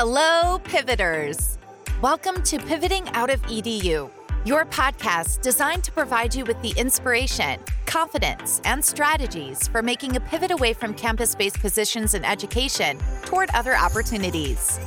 Hello, 0.00 0.60
pivoters. 0.60 1.58
Welcome 2.00 2.44
to 2.44 2.60
Pivoting 2.60 3.08
Out 3.14 3.30
of 3.30 3.42
EDU, 3.42 4.08
your 4.44 4.64
podcast 4.64 5.42
designed 5.42 5.82
to 5.82 5.90
provide 5.90 6.36
you 6.36 6.44
with 6.44 6.62
the 6.62 6.72
inspiration, 6.76 7.58
confidence, 7.84 8.60
and 8.64 8.84
strategies 8.84 9.66
for 9.66 9.82
making 9.82 10.14
a 10.14 10.20
pivot 10.20 10.52
away 10.52 10.72
from 10.72 10.94
campus 10.94 11.34
based 11.34 11.58
positions 11.58 12.14
in 12.14 12.24
education 12.24 12.96
toward 13.24 13.50
other 13.54 13.76
opportunities. 13.76 14.78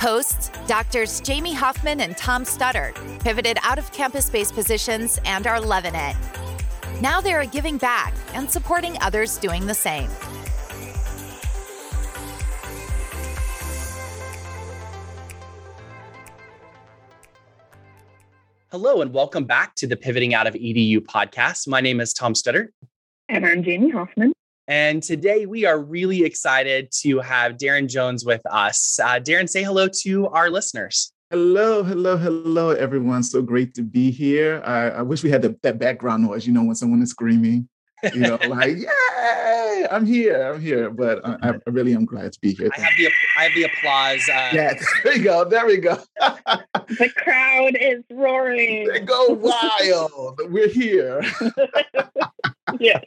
Hosts 0.00 0.52
Doctors 0.68 1.20
Jamie 1.20 1.52
Hoffman 1.52 2.00
and 2.00 2.16
Tom 2.16 2.44
Studdard 2.44 2.94
pivoted 3.18 3.58
out 3.64 3.80
of 3.80 3.90
campus 3.90 4.30
based 4.30 4.54
positions 4.54 5.18
and 5.24 5.48
are 5.48 5.60
loving 5.60 5.96
it. 5.96 6.14
Now 7.00 7.20
they 7.20 7.32
are 7.32 7.44
giving 7.44 7.76
back 7.76 8.14
and 8.34 8.48
supporting 8.48 9.02
others 9.02 9.36
doing 9.36 9.66
the 9.66 9.74
same. 9.74 10.08
Hello, 18.70 19.00
and 19.00 19.14
welcome 19.14 19.44
back 19.44 19.74
to 19.76 19.86
the 19.86 19.96
Pivoting 19.96 20.34
Out 20.34 20.46
of 20.46 20.52
EDU 20.52 20.98
podcast. 20.98 21.66
My 21.66 21.80
name 21.80 22.00
is 22.00 22.12
Tom 22.12 22.34
Studdard. 22.34 22.68
And 23.30 23.46
I'm 23.46 23.62
Jamie 23.62 23.88
Hoffman. 23.88 24.34
And 24.66 25.02
today 25.02 25.46
we 25.46 25.64
are 25.64 25.80
really 25.80 26.22
excited 26.22 26.92
to 27.00 27.20
have 27.20 27.56
Darren 27.56 27.88
Jones 27.88 28.26
with 28.26 28.42
us. 28.44 29.00
Uh, 29.02 29.20
Darren, 29.20 29.48
say 29.48 29.62
hello 29.62 29.88
to 30.02 30.26
our 30.26 30.50
listeners. 30.50 31.10
Hello, 31.30 31.82
hello, 31.82 32.18
hello, 32.18 32.72
everyone. 32.72 33.22
So 33.22 33.40
great 33.40 33.72
to 33.72 33.82
be 33.82 34.10
here. 34.10 34.60
I, 34.66 34.90
I 34.90 35.00
wish 35.00 35.22
we 35.22 35.30
had 35.30 35.40
the, 35.40 35.56
that 35.62 35.78
background 35.78 36.24
noise, 36.24 36.46
you 36.46 36.52
know, 36.52 36.64
when 36.64 36.74
someone 36.74 37.00
is 37.00 37.08
screaming, 37.08 37.70
you 38.14 38.20
know, 38.20 38.38
like, 38.48 38.76
yay, 38.76 39.86
I'm 39.90 40.06
here, 40.06 40.52
I'm 40.52 40.60
here. 40.60 40.90
But 40.90 41.20
I, 41.24 41.54
I 41.66 41.70
really 41.70 41.94
am 41.94 42.04
glad 42.04 42.32
to 42.32 42.40
be 42.40 42.52
here. 42.54 42.70
I 42.76 42.80
have 42.80 42.92
the, 42.96 43.08
I 43.38 43.42
have 43.44 43.54
the 43.54 43.64
applause. 43.64 44.28
Uh, 44.28 44.50
yeah, 44.52 44.74
there 45.04 45.12
we 45.14 45.18
go. 45.20 45.44
There 45.44 45.66
we 45.66 45.76
go. 45.78 45.98
the 46.20 47.10
crowd 47.16 47.76
is 47.80 48.04
roaring. 48.10 48.88
They 48.88 49.00
go 49.00 49.28
wild. 49.28 50.40
We're 50.48 50.68
here. 50.68 51.22
yeah 52.78 53.00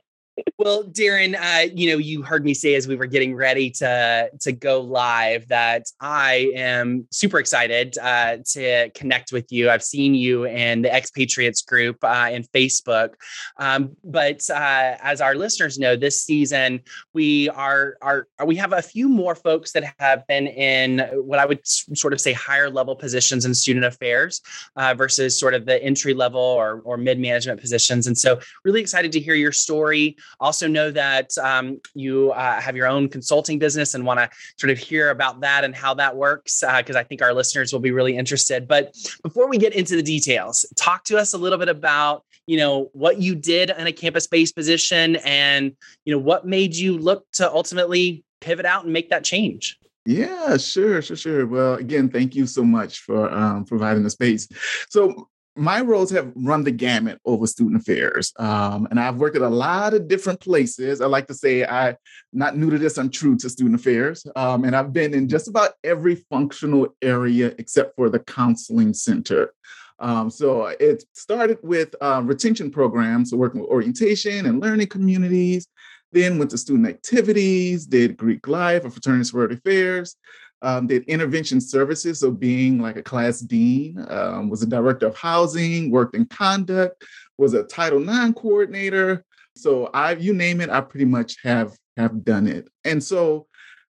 well, 0.58 0.84
Darren, 0.84 1.36
uh, 1.36 1.72
you 1.74 1.92
know, 1.92 1.98
you 1.98 2.22
heard 2.22 2.46
me 2.46 2.54
say 2.54 2.76
as 2.76 2.88
we 2.88 2.96
were 2.96 3.08
getting 3.08 3.36
ready 3.36 3.70
to 3.72 4.30
to 4.42 4.52
go 4.52 4.82
live 4.82 5.48
that 5.48 5.88
I 6.00 6.52
am 6.56 7.08
super 7.12 7.40
excited 7.40 7.98
uh, 7.98 8.38
to 8.52 8.90
connect 8.92 9.32
with 9.32 9.52
you. 9.52 9.70
I've 9.70 9.84
seen 9.84 10.14
you 10.14 10.46
in 10.46 10.84
the 10.84 10.94
Expatriates 10.94 11.62
group 11.64 11.98
uh, 12.04 12.30
in 12.32 12.44
Facebook, 12.44 13.14
um, 13.58 13.96
but 14.04 14.48
uh, 14.50 14.98
as 15.02 15.20
our 15.20 15.36
listeners 15.36 15.80
know, 15.80 15.96
this 15.96 16.22
season 16.22 16.82
we 17.14 17.50
are 17.50 17.98
are 18.02 18.28
we 18.46 18.56
have 18.56 18.74
a 18.74 18.82
few 18.82 19.10
more 19.10 19.36
folks 19.36 19.72
that 19.72 19.84
have 20.00 20.26
been 20.28 20.48
in 20.48 21.00
what 21.14 21.40
I 21.40 21.46
would 21.46 21.66
sort 21.66 22.14
of 22.14 22.22
say 22.22 22.34
higher 22.34 22.70
level 22.70 22.96
positions 22.96 23.46
in 23.46 23.54
student 23.56 23.86
affairs 23.86 24.42
uh, 24.76 24.94
versus 24.94 25.40
sort 25.40 25.54
of 25.54 25.66
the 25.66 25.82
entry 25.84 26.14
level 26.14 26.40
or 26.40 26.82
or 26.86 26.98
mid 26.98 27.20
management 27.20 27.60
positions, 27.60 28.08
and 28.08 28.18
so 28.18 28.40
really 28.64 28.82
excited 28.82 29.12
to 29.14 29.20
hear 29.20 29.36
your 29.36 29.52
story. 29.52 30.18
Also 30.40 30.68
know 30.68 30.92
that 30.92 31.38
um, 31.38 31.80
you 31.94 32.32
uh, 32.32 32.60
have 32.60 32.76
your 32.76 32.88
own 32.88 33.10
consulting 33.10 33.60
business 33.60 33.94
and 33.94 34.06
want 34.06 34.20
to 34.20 34.30
sort 34.58 34.72
of 34.72 34.78
hear 34.78 35.10
about 35.10 35.42
that 35.42 35.64
and 35.64 35.76
how 35.76 35.94
that 35.94 36.16
works 36.16 36.64
because 36.78 36.96
uh, 36.96 37.00
I 37.00 37.04
think 37.04 37.22
our 37.22 37.34
listeners 37.34 37.74
will 37.74 37.80
be 37.80 37.92
really 37.92 38.16
interested. 38.16 38.68
But 38.68 38.96
before 39.24 39.50
we 39.50 39.58
get 39.58 39.74
into 39.74 39.96
the 39.96 40.04
details, 40.04 40.66
talk 40.76 41.04
to 41.06 41.18
us 41.18 41.34
a 41.34 41.38
little 41.38 41.60
bit 41.60 41.70
about 41.70 42.24
you 42.48 42.58
know 42.58 42.90
what 42.94 43.20
you 43.20 43.36
did 43.36 43.70
in 43.70 43.88
a 43.88 43.94
campus-based 43.94 44.56
position 44.56 45.18
and 45.18 45.74
you 46.06 46.14
know 46.14 46.20
what 46.20 46.46
made 46.46 46.76
you 46.76 46.98
look 46.98 47.32
to 47.34 47.50
ultimately 47.50 48.24
pivot 48.42 48.66
out 48.66 48.84
and 48.84 48.92
make 48.92 49.10
that 49.10 49.24
change. 49.24 49.78
Yeah, 50.06 50.58
sure, 50.58 51.02
sure, 51.02 51.16
sure. 51.16 51.46
Well, 51.46 51.76
again, 51.76 52.10
thank 52.10 52.34
you 52.36 52.48
so 52.48 52.64
much 52.64 53.00
for 53.00 53.32
um, 53.32 53.66
providing 53.66 54.04
the 54.04 54.10
space. 54.10 54.48
So, 54.90 55.30
my 55.56 55.82
roles 55.82 56.10
have 56.12 56.32
run 56.36 56.64
the 56.64 56.72
gamut 56.72 57.20
over 57.26 57.46
student 57.46 57.82
affairs. 57.82 58.34
Um, 58.38 58.88
and 58.90 59.00
I've 59.00 59.18
worked 59.18 59.36
at 59.36 59.42
a 59.42 59.50
lot 59.50 59.94
of 59.94 60.08
different 60.08 60.40
places. 60.40 61.02
I 61.02 61.08
like 61.08 61.28
to 61.28 61.34
say 61.34 61.66
I'm 61.66 61.98
not 62.32 62.56
new 62.56 62.70
to 62.70 62.78
this, 62.78 62.98
I'm 62.98 63.10
true 63.10 63.36
to 63.38 63.50
student 63.50 63.76
affairs. 63.76 64.26
Um, 64.36 64.64
and 64.64 64.76
I've 64.76 64.94
been 64.94 65.14
in 65.14 65.28
just 65.28 65.48
about 65.48 65.72
every 65.84 66.16
functional 66.16 66.96
area 67.02 67.54
except 67.58 67.96
for 67.96 68.10
the 68.10 68.20
counseling 68.20 68.94
center. 68.94 69.54
Um, 70.00 70.30
so 70.30 70.66
it 70.66 71.04
started 71.14 71.60
with 71.62 71.94
uh, 72.02 72.22
retention 72.24 72.72
programs, 72.72 73.30
so 73.30 73.38
working 73.38 73.62
with 73.62 73.70
orientation 73.70 74.48
and 74.48 74.60
learning 74.60 74.88
communities, 74.88 75.68
then 76.12 76.40
went 76.40 76.52
to 76.52 76.58
student 76.58 76.88
activities, 76.88 77.86
did 77.86 78.18
Greek 78.18 78.48
life 78.48 78.84
or 78.84 78.90
fraternity 78.90 79.26
sorority 79.26 79.56
affairs, 79.56 80.16
um, 80.62 80.88
did 80.88 81.04
intervention 81.06 81.60
services, 81.60 82.20
so 82.20 82.32
being 82.32 82.80
like 82.80 82.98
a 82.98 83.04
class 83.04 83.40
dean, 83.40 84.06
um, 84.10 84.50
was 84.50 84.62
a 84.62 84.68
director 84.68 85.08
of 85.08 85.18
housing, 85.18 85.90
worked 85.92 86.16
in 86.16 86.26
conduct, 86.26 87.04
was 87.38 87.54
a 87.54 87.64
Title 87.64 88.02
IX 88.02 88.34
coordinator. 88.40 89.26
So 89.56 89.88
I, 89.88 90.14
you 90.14 90.34
name 90.34 90.62
it, 90.62 90.70
I 90.70 90.82
pretty 90.82 91.06
much 91.06 91.38
have 91.44 91.76
have 91.98 92.24
done 92.24 92.48
it. 92.48 92.70
And 92.86 93.04
so 93.04 93.48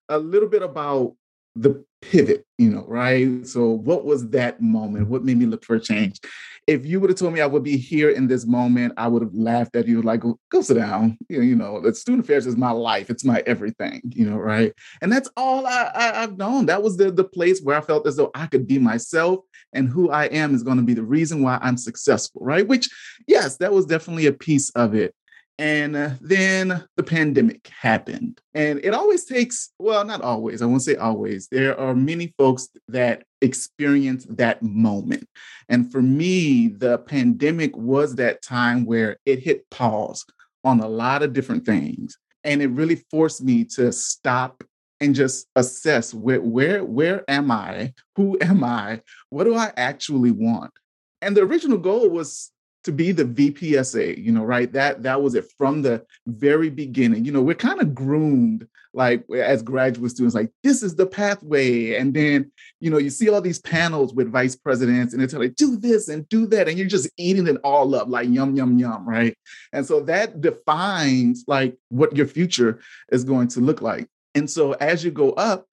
a 0.09 0.19
little 0.19 0.49
bit 0.49 0.62
about 0.62 1.15
the 1.54 1.84
pivot, 2.00 2.44
you 2.58 2.70
know, 2.70 2.84
right? 2.86 3.46
So 3.46 3.68
what 3.68 4.04
was 4.04 4.28
that 4.30 4.60
moment? 4.60 5.08
What 5.08 5.24
made 5.24 5.38
me 5.38 5.46
look 5.46 5.64
for 5.64 5.78
change? 5.78 6.18
if 6.66 6.86
you 6.86 7.00
would 7.00 7.10
have 7.10 7.18
told 7.18 7.34
me 7.34 7.40
I 7.40 7.46
would 7.46 7.64
be 7.64 7.76
here 7.76 8.10
in 8.10 8.28
this 8.28 8.46
moment, 8.46 8.94
I 8.96 9.08
would 9.08 9.22
have 9.22 9.34
laughed 9.34 9.74
at 9.74 9.88
you 9.88 10.00
like, 10.00 10.20
go, 10.20 10.60
sit 10.60 10.74
down. 10.74 11.18
You 11.28 11.56
know, 11.56 11.80
the 11.80 11.94
student 11.94 12.24
affairs 12.24 12.46
is 12.46 12.56
my 12.56 12.70
life. 12.70 13.10
It's 13.10 13.24
my 13.24 13.42
everything, 13.46 14.00
you 14.10 14.28
know, 14.28 14.36
right? 14.36 14.72
And 15.00 15.10
that's 15.10 15.28
all 15.36 15.66
I, 15.66 15.91
have 15.94 16.38
known. 16.38 16.66
That 16.66 16.82
was 16.82 16.96
the, 16.96 17.10
the 17.10 17.24
place 17.24 17.60
where 17.60 17.76
I 17.76 17.80
felt 17.80 18.06
as 18.06 18.16
though 18.16 18.30
I 18.34 18.46
could 18.46 18.66
be 18.66 18.78
myself 18.78 19.41
and 19.72 19.88
who 19.88 20.10
I 20.10 20.26
am 20.26 20.54
is 20.54 20.62
going 20.62 20.76
to 20.76 20.82
be 20.84 20.94
the 20.94 21.02
reason 21.02 21.42
why 21.42 21.58
I'm 21.60 21.76
successful, 21.76 22.42
right? 22.44 22.66
Which, 22.66 22.88
yes, 23.26 23.56
that 23.56 23.72
was 23.72 23.86
definitely 23.86 24.26
a 24.26 24.32
piece 24.32 24.70
of 24.70 24.94
it. 24.94 25.14
And 25.62 25.94
uh, 25.94 26.10
then 26.20 26.82
the 26.96 27.04
pandemic 27.04 27.68
happened. 27.68 28.40
And 28.52 28.80
it 28.82 28.92
always 28.94 29.26
takes, 29.26 29.70
well, 29.78 30.04
not 30.04 30.20
always, 30.20 30.60
I 30.60 30.66
won't 30.66 30.82
say 30.82 30.96
always. 30.96 31.46
There 31.46 31.78
are 31.78 31.94
many 31.94 32.34
folks 32.36 32.68
that 32.88 33.22
experience 33.42 34.26
that 34.28 34.60
moment. 34.64 35.28
And 35.68 35.92
for 35.92 36.02
me, 36.02 36.66
the 36.66 36.98
pandemic 36.98 37.76
was 37.76 38.16
that 38.16 38.42
time 38.42 38.84
where 38.86 39.18
it 39.24 39.38
hit 39.38 39.70
pause 39.70 40.24
on 40.64 40.80
a 40.80 40.88
lot 40.88 41.22
of 41.22 41.32
different 41.32 41.64
things. 41.64 42.18
And 42.42 42.60
it 42.60 42.70
really 42.70 42.96
forced 43.08 43.44
me 43.44 43.62
to 43.76 43.92
stop 43.92 44.64
and 45.00 45.14
just 45.14 45.46
assess 45.54 46.12
where 46.12 46.40
where 46.40 46.84
where 46.84 47.22
am 47.28 47.52
I? 47.52 47.92
Who 48.16 48.36
am 48.40 48.64
I? 48.64 49.00
What 49.30 49.44
do 49.44 49.54
I 49.54 49.72
actually 49.76 50.32
want? 50.32 50.72
And 51.20 51.36
the 51.36 51.42
original 51.42 51.78
goal 51.78 52.10
was 52.10 52.50
to 52.84 52.93
be 52.93 53.12
the 53.12 53.25
VPSA, 53.25 54.22
you 54.22 54.32
know, 54.32 54.44
right? 54.44 54.72
That 54.72 55.03
that 55.03 55.22
was 55.22 55.34
it 55.34 55.47
from 55.56 55.82
the 55.82 56.04
very 56.26 56.70
beginning. 56.70 57.25
You 57.25 57.32
know, 57.32 57.43
we're 57.43 57.54
kind 57.54 57.81
of 57.81 57.94
groomed 57.94 58.66
like 58.94 59.25
as 59.31 59.62
graduate 59.62 60.10
students, 60.10 60.34
like 60.34 60.50
this 60.62 60.82
is 60.82 60.97
the 60.97 61.06
pathway. 61.06 61.94
And 61.94 62.12
then, 62.12 62.50
you 62.81 62.91
know, 62.91 62.98
you 62.98 63.10
see 63.10 63.28
all 63.28 63.41
these 63.41 63.60
panels 63.60 64.12
with 64.12 64.31
vice 64.31 64.54
presidents 64.54 65.15
and 65.15 65.22
they 65.22 65.26
tell 65.26 65.42
you, 65.42 65.48
do 65.48 65.76
this 65.76 66.09
and 66.09 66.28
do 66.28 66.47
that. 66.48 66.69
And 66.69 66.76
you're 66.76 66.88
just 66.88 67.09
eating 67.16 67.47
it 67.47 67.56
all 67.65 67.94
up 67.94 68.09
like 68.09 68.28
yum, 68.28 68.54
yum, 68.54 68.78
yum, 68.78 69.09
right? 69.09 69.37
And 69.72 69.87
so 69.87 70.00
that 70.00 70.41
defines 70.41 71.44
like 71.47 71.76
what 71.88 72.16
your 72.16 72.26
future 72.26 72.81
is 73.10 73.25
going 73.25 73.48
to 73.48 73.60
look 73.60 73.81
like. 73.81 74.09
And 74.34 74.48
so 74.48 74.72
as 74.72 75.04
you 75.04 75.10
go 75.10 75.32
up, 75.32 75.66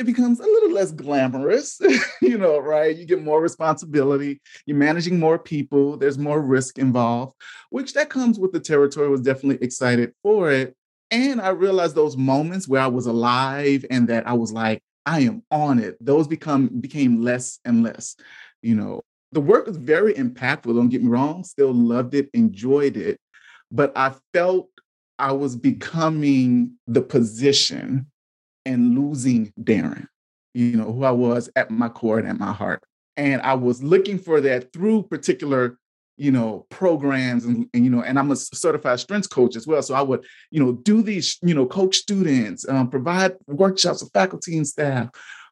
it 0.00 0.06
becomes 0.06 0.40
a 0.40 0.44
little 0.44 0.72
less 0.72 0.92
glamorous, 0.92 1.78
you 2.22 2.38
know, 2.38 2.58
right? 2.58 2.96
You 2.96 3.04
get 3.04 3.22
more 3.22 3.40
responsibility, 3.42 4.40
you're 4.64 4.76
managing 4.76 5.18
more 5.18 5.38
people, 5.38 5.98
there's 5.98 6.16
more 6.16 6.40
risk 6.40 6.78
involved, 6.78 7.34
which 7.68 7.92
that 7.92 8.08
comes 8.08 8.38
with 8.38 8.52
the 8.52 8.60
territory. 8.60 9.10
Was 9.10 9.20
definitely 9.20 9.64
excited 9.64 10.14
for 10.22 10.50
it. 10.50 10.74
And 11.10 11.40
I 11.40 11.50
realized 11.50 11.94
those 11.94 12.16
moments 12.16 12.66
where 12.66 12.80
I 12.80 12.86
was 12.86 13.06
alive 13.06 13.84
and 13.90 14.08
that 14.08 14.26
I 14.26 14.32
was 14.32 14.52
like, 14.52 14.82
I 15.04 15.20
am 15.20 15.42
on 15.50 15.78
it. 15.78 15.96
Those 16.00 16.26
become 16.26 16.68
became 16.80 17.20
less 17.20 17.58
and 17.66 17.82
less. 17.82 18.16
You 18.62 18.76
know, 18.76 19.02
the 19.32 19.40
work 19.40 19.66
was 19.66 19.76
very 19.76 20.14
impactful. 20.14 20.74
Don't 20.74 20.88
get 20.88 21.02
me 21.02 21.10
wrong. 21.10 21.44
Still 21.44 21.74
loved 21.74 22.14
it, 22.14 22.30
enjoyed 22.32 22.96
it, 22.96 23.20
but 23.70 23.92
I 23.96 24.14
felt 24.32 24.70
I 25.18 25.32
was 25.32 25.56
becoming 25.56 26.78
the 26.86 27.02
position 27.02 28.06
and 28.70 28.96
losing 28.96 29.52
Darren, 29.60 30.06
you 30.54 30.76
know, 30.76 30.92
who 30.92 31.02
I 31.04 31.10
was 31.10 31.50
at 31.56 31.70
my 31.70 31.88
core 31.88 32.20
and 32.20 32.28
at 32.28 32.38
my 32.38 32.52
heart. 32.52 32.82
And 33.16 33.42
I 33.42 33.54
was 33.54 33.82
looking 33.82 34.18
for 34.18 34.40
that 34.42 34.72
through 34.72 35.02
particular, 35.04 35.76
you 36.16 36.30
know, 36.30 36.66
programs 36.70 37.44
and, 37.44 37.68
and 37.74 37.84
you 37.84 37.90
know, 37.90 38.02
and 38.02 38.16
I'm 38.16 38.30
a 38.30 38.36
certified 38.36 39.00
strengths 39.00 39.26
coach 39.26 39.56
as 39.56 39.66
well. 39.66 39.82
So 39.82 39.94
I 39.94 40.02
would, 40.02 40.24
you 40.50 40.62
know, 40.62 40.72
do 40.72 41.02
these, 41.02 41.36
you 41.42 41.54
know, 41.54 41.66
coach 41.66 41.96
students, 41.96 42.66
um, 42.68 42.88
provide 42.88 43.34
workshops 43.48 44.02
with 44.02 44.12
faculty 44.12 44.56
and 44.56 44.66
staff. 44.66 45.10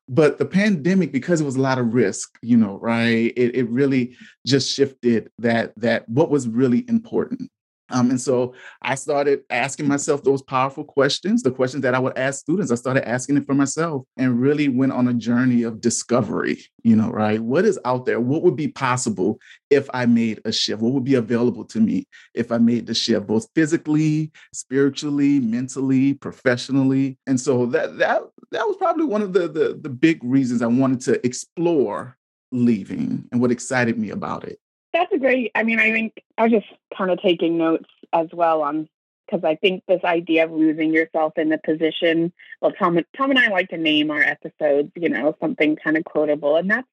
But 0.09 0.38
the 0.38 0.47
pandemic, 0.47 1.12
because 1.12 1.41
it 1.41 1.44
was 1.44 1.56
a 1.56 1.61
lot 1.61 1.79
of 1.79 1.93
risk, 1.93 2.38
you 2.41 2.56
know, 2.56 2.79
right? 2.79 3.32
It, 3.37 3.56
it 3.56 3.69
really 3.69 4.17
just 4.47 4.73
shifted 4.73 5.31
that 5.38 5.73
that 5.76 6.09
what 6.09 6.31
was 6.31 6.49
really 6.49 6.85
important. 6.88 7.50
Um, 7.90 8.11
and 8.11 8.20
so 8.20 8.55
I 8.82 8.94
started 8.94 9.40
asking 9.50 9.88
myself 9.88 10.23
those 10.23 10.43
powerful 10.43 10.85
questions, 10.85 11.43
the 11.43 11.50
questions 11.50 11.82
that 11.82 11.94
I 11.94 11.99
would 11.99 12.17
ask 12.19 12.40
students. 12.40 12.70
I 12.70 12.75
started 12.75 13.08
asking 13.08 13.38
it 13.38 13.46
for 13.46 13.55
myself 13.55 14.05
and 14.17 14.40
really 14.40 14.69
went 14.69 14.93
on 14.93 15.08
a 15.08 15.14
journey 15.14 15.62
of 15.62 15.81
discovery, 15.81 16.62
you 16.82 16.94
know, 16.94 17.11
right? 17.11 17.40
What 17.40 17.64
is 17.64 17.79
out 17.85 18.05
there? 18.05 18.20
What 18.20 18.43
would 18.43 18.56
be 18.56 18.69
possible 18.69 19.38
if 19.70 19.88
I 19.94 20.06
made 20.06 20.40
a 20.44 20.52
shift? 20.52 20.82
What 20.82 20.93
would 20.93 21.05
be 21.05 21.14
available 21.14 21.64
to 21.67 21.81
me 21.81 22.06
if 22.35 22.52
I 22.52 22.58
made 22.58 22.87
the 22.87 22.94
shift, 22.94 23.26
both 23.26 23.49
physically, 23.55 24.32
spiritually, 24.52 25.41
mentally, 25.41 26.14
professionally? 26.14 27.19
And 27.26 27.41
so 27.41 27.67
that 27.67 27.99
that 27.99 28.23
that 28.50 28.67
was 28.67 28.76
probably 28.76 29.05
one 29.05 29.23
of 29.23 29.32
the 29.32 29.49
the, 29.49 29.79
the 29.81 29.88
big 29.88 30.23
reasons 30.23 30.62
I 30.62 30.67
wanted 30.67 31.00
to 31.02 31.25
explore 31.26 32.17
leaving 32.52 33.29
and 33.31 33.41
what 33.41 33.50
excited 33.50 33.99
me 33.99 34.11
about 34.11 34.44
it. 34.44 34.58
That's 34.93 35.12
a 35.12 35.19
great. 35.19 35.52
I 35.55 35.62
mean, 35.62 35.81
I 35.81 35.93
think 35.93 36.23
I 36.37 36.44
was 36.44 36.52
just 36.52 36.67
kind 36.96 37.11
of 37.11 37.20
taking 37.20 37.58
notes 37.58 37.88
as 38.12 38.29
well 38.32 38.62
on 38.62 38.88
because 39.26 39.44
I 39.44 39.56
think 39.56 39.82
this 39.87 40.02
idea 40.05 40.44
of 40.44 40.50
losing 40.50 40.93
yourself 40.93 41.35
in 41.37 41.50
the 41.50 41.58
position. 41.58 42.32
Well, 42.61 42.73
Tom, 42.73 42.99
Tom 43.17 43.31
and 43.31 43.38
I 43.38 43.49
like 43.49 43.69
to 43.70 43.76
name 43.76 44.11
our 44.11 44.23
episodes, 44.23 44.90
you 44.96 45.08
know, 45.08 45.37
something 45.40 45.76
kind 45.76 45.96
of 45.96 46.05
quotable, 46.05 46.56
and 46.56 46.70
that's 46.70 46.88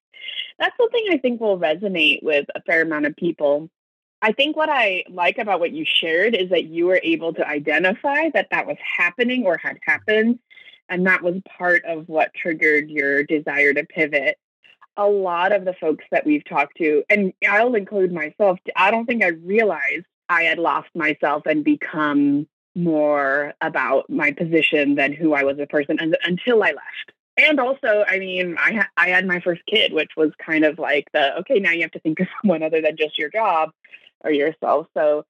that's 0.58 0.76
something 0.76 1.04
I 1.10 1.18
think 1.18 1.40
will 1.40 1.58
resonate 1.58 2.22
with 2.22 2.46
a 2.54 2.62
fair 2.62 2.82
amount 2.82 3.06
of 3.06 3.16
people. 3.16 3.70
I 4.22 4.32
think 4.32 4.56
what 4.56 4.68
I 4.70 5.04
like 5.10 5.38
about 5.38 5.60
what 5.60 5.72
you 5.72 5.84
shared 5.86 6.34
is 6.34 6.50
that 6.50 6.64
you 6.64 6.86
were 6.86 7.00
able 7.02 7.34
to 7.34 7.46
identify 7.46 8.30
that 8.30 8.48
that 8.50 8.66
was 8.66 8.78
happening 8.96 9.44
or 9.44 9.58
had 9.58 9.78
happened, 9.82 10.38
and 10.88 11.06
that 11.06 11.22
was 11.22 11.40
part 11.58 11.84
of 11.84 12.08
what 12.08 12.34
triggered 12.34 12.90
your 12.90 13.22
desire 13.22 13.72
to 13.74 13.84
pivot 13.84 14.38
a 14.96 15.06
lot 15.06 15.52
of 15.52 15.64
the 15.64 15.74
folks 15.74 16.04
that 16.10 16.26
we've 16.26 16.44
talked 16.44 16.76
to, 16.78 17.04
and 17.10 17.32
I'll 17.48 17.74
include 17.74 18.12
myself, 18.12 18.58
I 18.74 18.90
don't 18.90 19.06
think 19.06 19.22
I 19.22 19.28
realized 19.28 20.06
I 20.28 20.42
had 20.44 20.58
lost 20.58 20.88
myself 20.94 21.44
and 21.46 21.64
become 21.64 22.46
more 22.74 23.54
about 23.60 24.08
my 24.10 24.32
position 24.32 24.94
than 24.96 25.12
who 25.12 25.32
I 25.32 25.44
was 25.44 25.54
as 25.54 25.64
a 25.64 25.66
person 25.66 25.98
until 26.24 26.62
I 26.62 26.68
left. 26.68 27.12
And 27.38 27.60
also, 27.60 28.04
I 28.08 28.18
mean, 28.18 28.56
I 28.58 28.74
ha- 28.74 28.90
I 28.96 29.08
had 29.08 29.26
my 29.26 29.40
first 29.40 29.62
kid, 29.66 29.92
which 29.92 30.10
was 30.16 30.32
kind 30.38 30.64
of 30.64 30.78
like 30.78 31.06
the 31.12 31.36
okay, 31.40 31.58
now 31.58 31.72
you 31.72 31.82
have 31.82 31.90
to 31.92 32.00
think 32.00 32.20
of 32.20 32.28
someone 32.42 32.62
other 32.62 32.80
than 32.80 32.96
just 32.96 33.18
your 33.18 33.30
job 33.30 33.70
or 34.20 34.30
yourself. 34.30 34.86
So, 34.94 35.24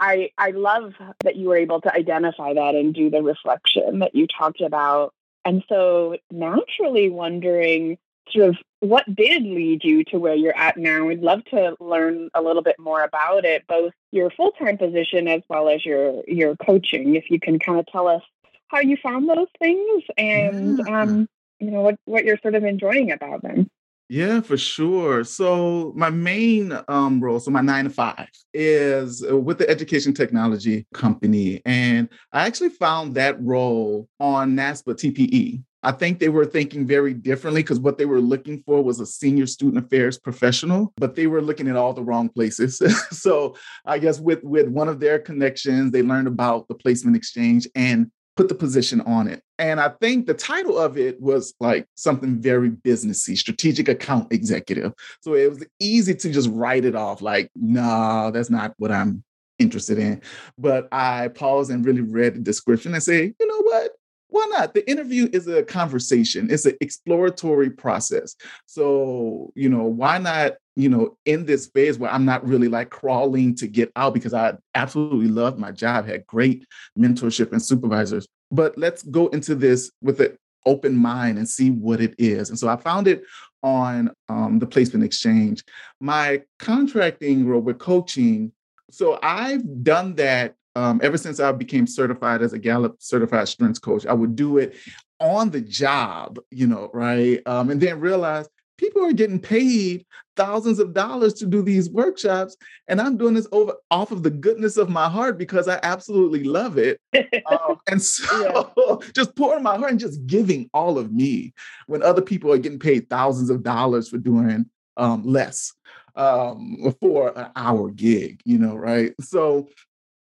I 0.00 0.30
I 0.38 0.50
love 0.50 0.94
that 1.22 1.36
you 1.36 1.48
were 1.48 1.56
able 1.56 1.80
to 1.82 1.94
identify 1.94 2.54
that 2.54 2.74
and 2.74 2.94
do 2.94 3.10
the 3.10 3.22
reflection 3.22 3.98
that 4.00 4.14
you 4.14 4.26
talked 4.26 4.60
about. 4.60 5.12
And 5.44 5.62
so, 5.68 6.16
naturally, 6.30 7.10
wondering 7.10 7.98
sort 8.30 8.48
of 8.48 8.56
what 8.80 9.04
did 9.14 9.42
lead 9.42 9.82
you 9.82 10.04
to 10.04 10.18
where 10.18 10.34
you're 10.34 10.56
at 10.56 10.76
now. 10.76 11.04
We'd 11.04 11.20
love 11.20 11.44
to 11.46 11.76
learn 11.80 12.28
a 12.34 12.42
little 12.42 12.62
bit 12.62 12.76
more 12.78 13.02
about 13.02 13.44
it, 13.44 13.66
both 13.66 13.92
your 14.12 14.30
full 14.30 14.52
time 14.52 14.78
position 14.78 15.28
as 15.28 15.42
well 15.48 15.68
as 15.68 15.84
your 15.84 16.22
your 16.26 16.56
coaching. 16.56 17.16
If 17.16 17.30
you 17.30 17.40
can 17.40 17.58
kind 17.58 17.78
of 17.78 17.86
tell 17.86 18.08
us 18.08 18.22
how 18.68 18.80
you 18.80 18.96
found 19.02 19.28
those 19.28 19.48
things 19.58 20.02
and 20.16 20.80
yeah. 20.86 21.02
um, 21.02 21.28
you 21.60 21.70
know 21.70 21.80
what 21.80 21.96
what 22.04 22.24
you're 22.24 22.38
sort 22.42 22.54
of 22.54 22.64
enjoying 22.64 23.10
about 23.10 23.42
them. 23.42 23.70
Yeah, 24.10 24.42
for 24.42 24.58
sure. 24.58 25.24
So 25.24 25.92
my 25.96 26.10
main 26.10 26.78
um, 26.88 27.20
role, 27.20 27.40
so 27.40 27.50
my 27.50 27.62
nine 27.62 27.84
to 27.84 27.90
five, 27.90 28.28
is 28.52 29.24
uh, 29.28 29.36
with 29.38 29.56
the 29.58 29.68
education 29.68 30.12
technology 30.12 30.86
company, 30.92 31.62
and 31.64 32.10
I 32.30 32.46
actually 32.46 32.68
found 32.68 33.14
that 33.14 33.42
role 33.42 34.06
on 34.20 34.54
NASPA 34.54 34.94
TPE. 34.94 35.62
I 35.84 35.92
think 35.92 36.18
they 36.18 36.30
were 36.30 36.46
thinking 36.46 36.86
very 36.86 37.12
differently 37.12 37.62
because 37.62 37.78
what 37.78 37.98
they 37.98 38.06
were 38.06 38.20
looking 38.20 38.62
for 38.64 38.82
was 38.82 39.00
a 39.00 39.06
senior 39.06 39.46
student 39.46 39.84
affairs 39.84 40.18
professional, 40.18 40.92
but 40.96 41.14
they 41.14 41.26
were 41.26 41.42
looking 41.42 41.68
at 41.68 41.76
all 41.76 41.92
the 41.92 42.02
wrong 42.02 42.28
places. 42.30 42.82
so 43.10 43.54
I 43.84 43.98
guess 43.98 44.18
with 44.18 44.42
with 44.42 44.68
one 44.68 44.88
of 44.88 44.98
their 44.98 45.18
connections, 45.18 45.92
they 45.92 46.02
learned 46.02 46.26
about 46.26 46.68
the 46.68 46.74
placement 46.74 47.16
exchange 47.16 47.68
and 47.74 48.10
put 48.36 48.48
the 48.48 48.54
position 48.54 49.00
on 49.02 49.28
it. 49.28 49.42
And 49.58 49.78
I 49.78 49.90
think 50.00 50.26
the 50.26 50.34
title 50.34 50.78
of 50.78 50.98
it 50.98 51.20
was 51.20 51.54
like 51.60 51.86
something 51.94 52.40
very 52.40 52.70
businessy, 52.70 53.36
strategic 53.36 53.88
account 53.88 54.32
executive. 54.32 54.92
So 55.20 55.34
it 55.34 55.50
was 55.50 55.64
easy 55.78 56.14
to 56.14 56.30
just 56.30 56.50
write 56.50 56.84
it 56.84 56.96
off 56.96 57.22
like, 57.22 57.50
nah, 57.54 58.30
that's 58.30 58.50
not 58.50 58.74
what 58.78 58.90
I'm 58.90 59.22
interested 59.58 59.98
in. 59.98 60.22
But 60.58 60.88
I 60.90 61.28
paused 61.28 61.70
and 61.70 61.84
really 61.84 62.00
read 62.00 62.34
the 62.34 62.40
description 62.40 62.94
and 62.94 63.02
say, 63.02 63.32
you 63.38 63.46
know 63.46 63.60
what? 63.62 63.92
Why 64.34 64.46
not? 64.50 64.74
The 64.74 64.88
interview 64.90 65.28
is 65.32 65.46
a 65.46 65.62
conversation, 65.62 66.50
it's 66.50 66.66
an 66.66 66.76
exploratory 66.80 67.70
process. 67.70 68.34
So, 68.66 69.52
you 69.54 69.68
know, 69.68 69.84
why 69.84 70.18
not, 70.18 70.54
you 70.74 70.88
know, 70.88 71.16
in 71.24 71.46
this 71.46 71.68
phase 71.68 71.98
where 71.98 72.12
I'm 72.12 72.24
not 72.24 72.44
really 72.44 72.66
like 72.66 72.90
crawling 72.90 73.54
to 73.56 73.68
get 73.68 73.92
out 73.94 74.12
because 74.12 74.34
I 74.34 74.54
absolutely 74.74 75.28
loved 75.28 75.60
my 75.60 75.70
job, 75.70 76.06
had 76.06 76.26
great 76.26 76.66
mentorship 76.98 77.52
and 77.52 77.62
supervisors. 77.62 78.26
But 78.50 78.76
let's 78.76 79.04
go 79.04 79.28
into 79.28 79.54
this 79.54 79.92
with 80.02 80.20
an 80.20 80.36
open 80.66 80.96
mind 80.96 81.38
and 81.38 81.48
see 81.48 81.70
what 81.70 82.00
it 82.00 82.16
is. 82.18 82.48
And 82.48 82.58
so 82.58 82.68
I 82.68 82.74
found 82.74 83.06
it 83.06 83.22
on 83.62 84.10
um, 84.28 84.58
the 84.58 84.66
placement 84.66 85.04
exchange. 85.04 85.62
My 86.00 86.42
contracting 86.58 87.46
role 87.46 87.62
with 87.62 87.78
coaching, 87.78 88.50
so 88.90 89.16
I've 89.22 89.84
done 89.84 90.16
that 90.16 90.56
um, 90.76 91.00
ever 91.02 91.16
since 91.16 91.40
I 91.40 91.52
became 91.52 91.86
certified 91.86 92.42
as 92.42 92.52
a 92.52 92.58
Gallup 92.58 92.96
certified 92.98 93.48
strengths 93.48 93.78
coach, 93.78 94.06
I 94.06 94.12
would 94.12 94.36
do 94.36 94.58
it 94.58 94.76
on 95.20 95.50
the 95.50 95.60
job, 95.60 96.38
you 96.50 96.66
know, 96.66 96.90
right? 96.92 97.40
Um, 97.46 97.70
and 97.70 97.80
then 97.80 98.00
realize 98.00 98.48
people 98.76 99.04
are 99.04 99.12
getting 99.12 99.38
paid 99.38 100.04
thousands 100.36 100.80
of 100.80 100.92
dollars 100.92 101.34
to 101.34 101.46
do 101.46 101.62
these 101.62 101.88
workshops, 101.88 102.56
and 102.88 103.00
I'm 103.00 103.16
doing 103.16 103.34
this 103.34 103.46
over 103.52 103.74
off 103.90 104.10
of 104.10 104.24
the 104.24 104.30
goodness 104.30 104.76
of 104.76 104.88
my 104.88 105.08
heart 105.08 105.38
because 105.38 105.68
I 105.68 105.78
absolutely 105.82 106.42
love 106.42 106.76
it. 106.76 107.00
um, 107.46 107.78
and 107.88 108.02
so, 108.02 108.72
yeah. 108.76 109.08
just 109.14 109.36
pouring 109.36 109.62
my 109.62 109.76
heart 109.76 109.92
and 109.92 110.00
just 110.00 110.26
giving 110.26 110.68
all 110.74 110.98
of 110.98 111.12
me 111.12 111.54
when 111.86 112.02
other 112.02 112.22
people 112.22 112.52
are 112.52 112.58
getting 112.58 112.80
paid 112.80 113.08
thousands 113.08 113.50
of 113.50 113.62
dollars 113.62 114.08
for 114.08 114.18
doing 114.18 114.66
um, 114.96 115.24
less 115.24 115.72
um, 116.16 116.94
for 117.00 117.36
an 117.38 117.50
hour 117.56 117.90
gig, 117.90 118.40
you 118.44 118.58
know, 118.58 118.74
right? 118.74 119.12
So 119.20 119.68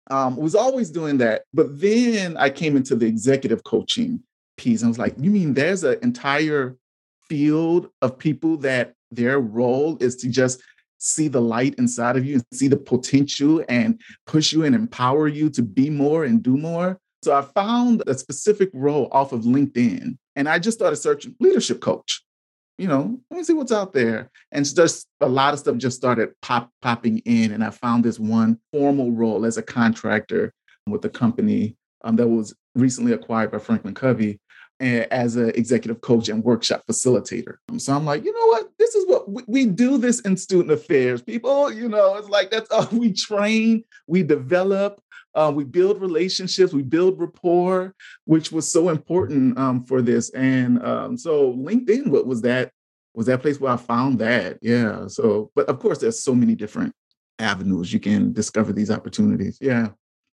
um, 0.09 0.35
was 0.35 0.55
always 0.55 0.89
doing 0.89 1.17
that. 1.19 1.43
But 1.53 1.79
then 1.79 2.37
I 2.37 2.49
came 2.49 2.75
into 2.75 2.95
the 2.95 3.07
executive 3.07 3.63
coaching 3.63 4.21
piece 4.57 4.81
and 4.81 4.89
was 4.89 4.99
like, 4.99 5.15
you 5.19 5.31
mean 5.31 5.53
there's 5.53 5.83
an 5.83 5.97
entire 6.01 6.75
field 7.27 7.89
of 8.01 8.17
people 8.17 8.57
that 8.57 8.93
their 9.11 9.39
role 9.39 9.97
is 9.99 10.15
to 10.17 10.29
just 10.29 10.61
see 10.97 11.27
the 11.27 11.41
light 11.41 11.75
inside 11.75 12.17
of 12.17 12.25
you 12.25 12.35
and 12.35 12.45
see 12.53 12.67
the 12.67 12.77
potential 12.77 13.63
and 13.69 13.99
push 14.25 14.53
you 14.53 14.63
and 14.63 14.73
empower 14.73 15.27
you 15.27 15.49
to 15.49 15.61
be 15.61 15.89
more 15.89 16.23
and 16.25 16.41
do 16.41 16.57
more. 16.57 16.99
So 17.23 17.35
I 17.35 17.41
found 17.41 18.03
a 18.07 18.13
specific 18.13 18.69
role 18.73 19.09
off 19.11 19.31
of 19.31 19.41
LinkedIn 19.41 20.17
and 20.35 20.49
I 20.49 20.59
just 20.59 20.77
started 20.77 20.97
searching 20.97 21.35
leadership 21.39 21.81
coach 21.81 22.23
you 22.77 22.87
know, 22.87 23.17
let 23.29 23.37
me 23.37 23.43
see 23.43 23.53
what's 23.53 23.71
out 23.71 23.93
there. 23.93 24.29
And 24.51 24.65
just 24.65 25.07
a 25.21 25.27
lot 25.27 25.53
of 25.53 25.59
stuff 25.59 25.77
just 25.77 25.97
started 25.97 26.33
pop 26.41 26.69
popping 26.81 27.19
in. 27.19 27.51
And 27.51 27.63
I 27.63 27.69
found 27.69 28.03
this 28.03 28.19
one 28.19 28.59
formal 28.71 29.11
role 29.11 29.45
as 29.45 29.57
a 29.57 29.63
contractor 29.63 30.53
with 30.87 31.01
the 31.01 31.09
company 31.09 31.77
um, 32.03 32.15
that 32.17 32.27
was 32.27 32.53
recently 32.75 33.13
acquired 33.13 33.51
by 33.51 33.59
Franklin 33.59 33.93
Covey 33.93 34.39
as 34.79 35.35
an 35.35 35.49
executive 35.55 36.01
coach 36.01 36.29
and 36.29 36.43
workshop 36.43 36.83
facilitator. 36.89 37.55
So 37.77 37.93
I'm 37.93 38.05
like, 38.05 38.23
you 38.23 38.33
know 38.33 38.47
what? 38.47 38.69
This 38.77 38.95
is 38.95 39.07
what 39.07 39.29
we, 39.29 39.43
we, 39.47 39.65
do 39.65 39.97
this 39.97 40.19
in 40.21 40.35
student 40.35 40.71
affairs. 40.71 41.21
People, 41.21 41.71
you 41.71 41.87
know, 41.87 42.15
it's 42.15 42.29
like 42.29 42.51
that's 42.51 42.69
all 42.71 42.87
we 42.91 43.13
train, 43.13 43.83
we 44.07 44.23
develop, 44.23 45.01
uh, 45.33 45.51
we 45.53 45.63
build 45.63 46.01
relationships, 46.01 46.73
we 46.73 46.81
build 46.81 47.19
rapport, 47.19 47.95
which 48.25 48.51
was 48.51 48.69
so 48.69 48.89
important 48.89 49.57
um, 49.57 49.83
for 49.83 50.01
this. 50.01 50.29
And 50.31 50.83
um, 50.83 51.17
so 51.17 51.53
LinkedIn, 51.53 52.07
what 52.07 52.25
was 52.25 52.41
that? 52.41 52.71
Was 53.13 53.27
that 53.27 53.41
place 53.41 53.59
where 53.61 53.71
I 53.71 53.77
found 53.77 54.19
that? 54.19 54.59
Yeah. 54.61 55.07
So, 55.07 55.51
but 55.55 55.67
of 55.67 55.79
course, 55.79 55.99
there's 55.99 56.21
so 56.21 56.35
many 56.35 56.53
different 56.53 56.93
avenues 57.39 57.93
you 57.93 57.99
can 57.99 58.33
discover 58.33 58.73
these 58.73 58.91
opportunities. 58.91 59.57
Yeah. 59.61 59.89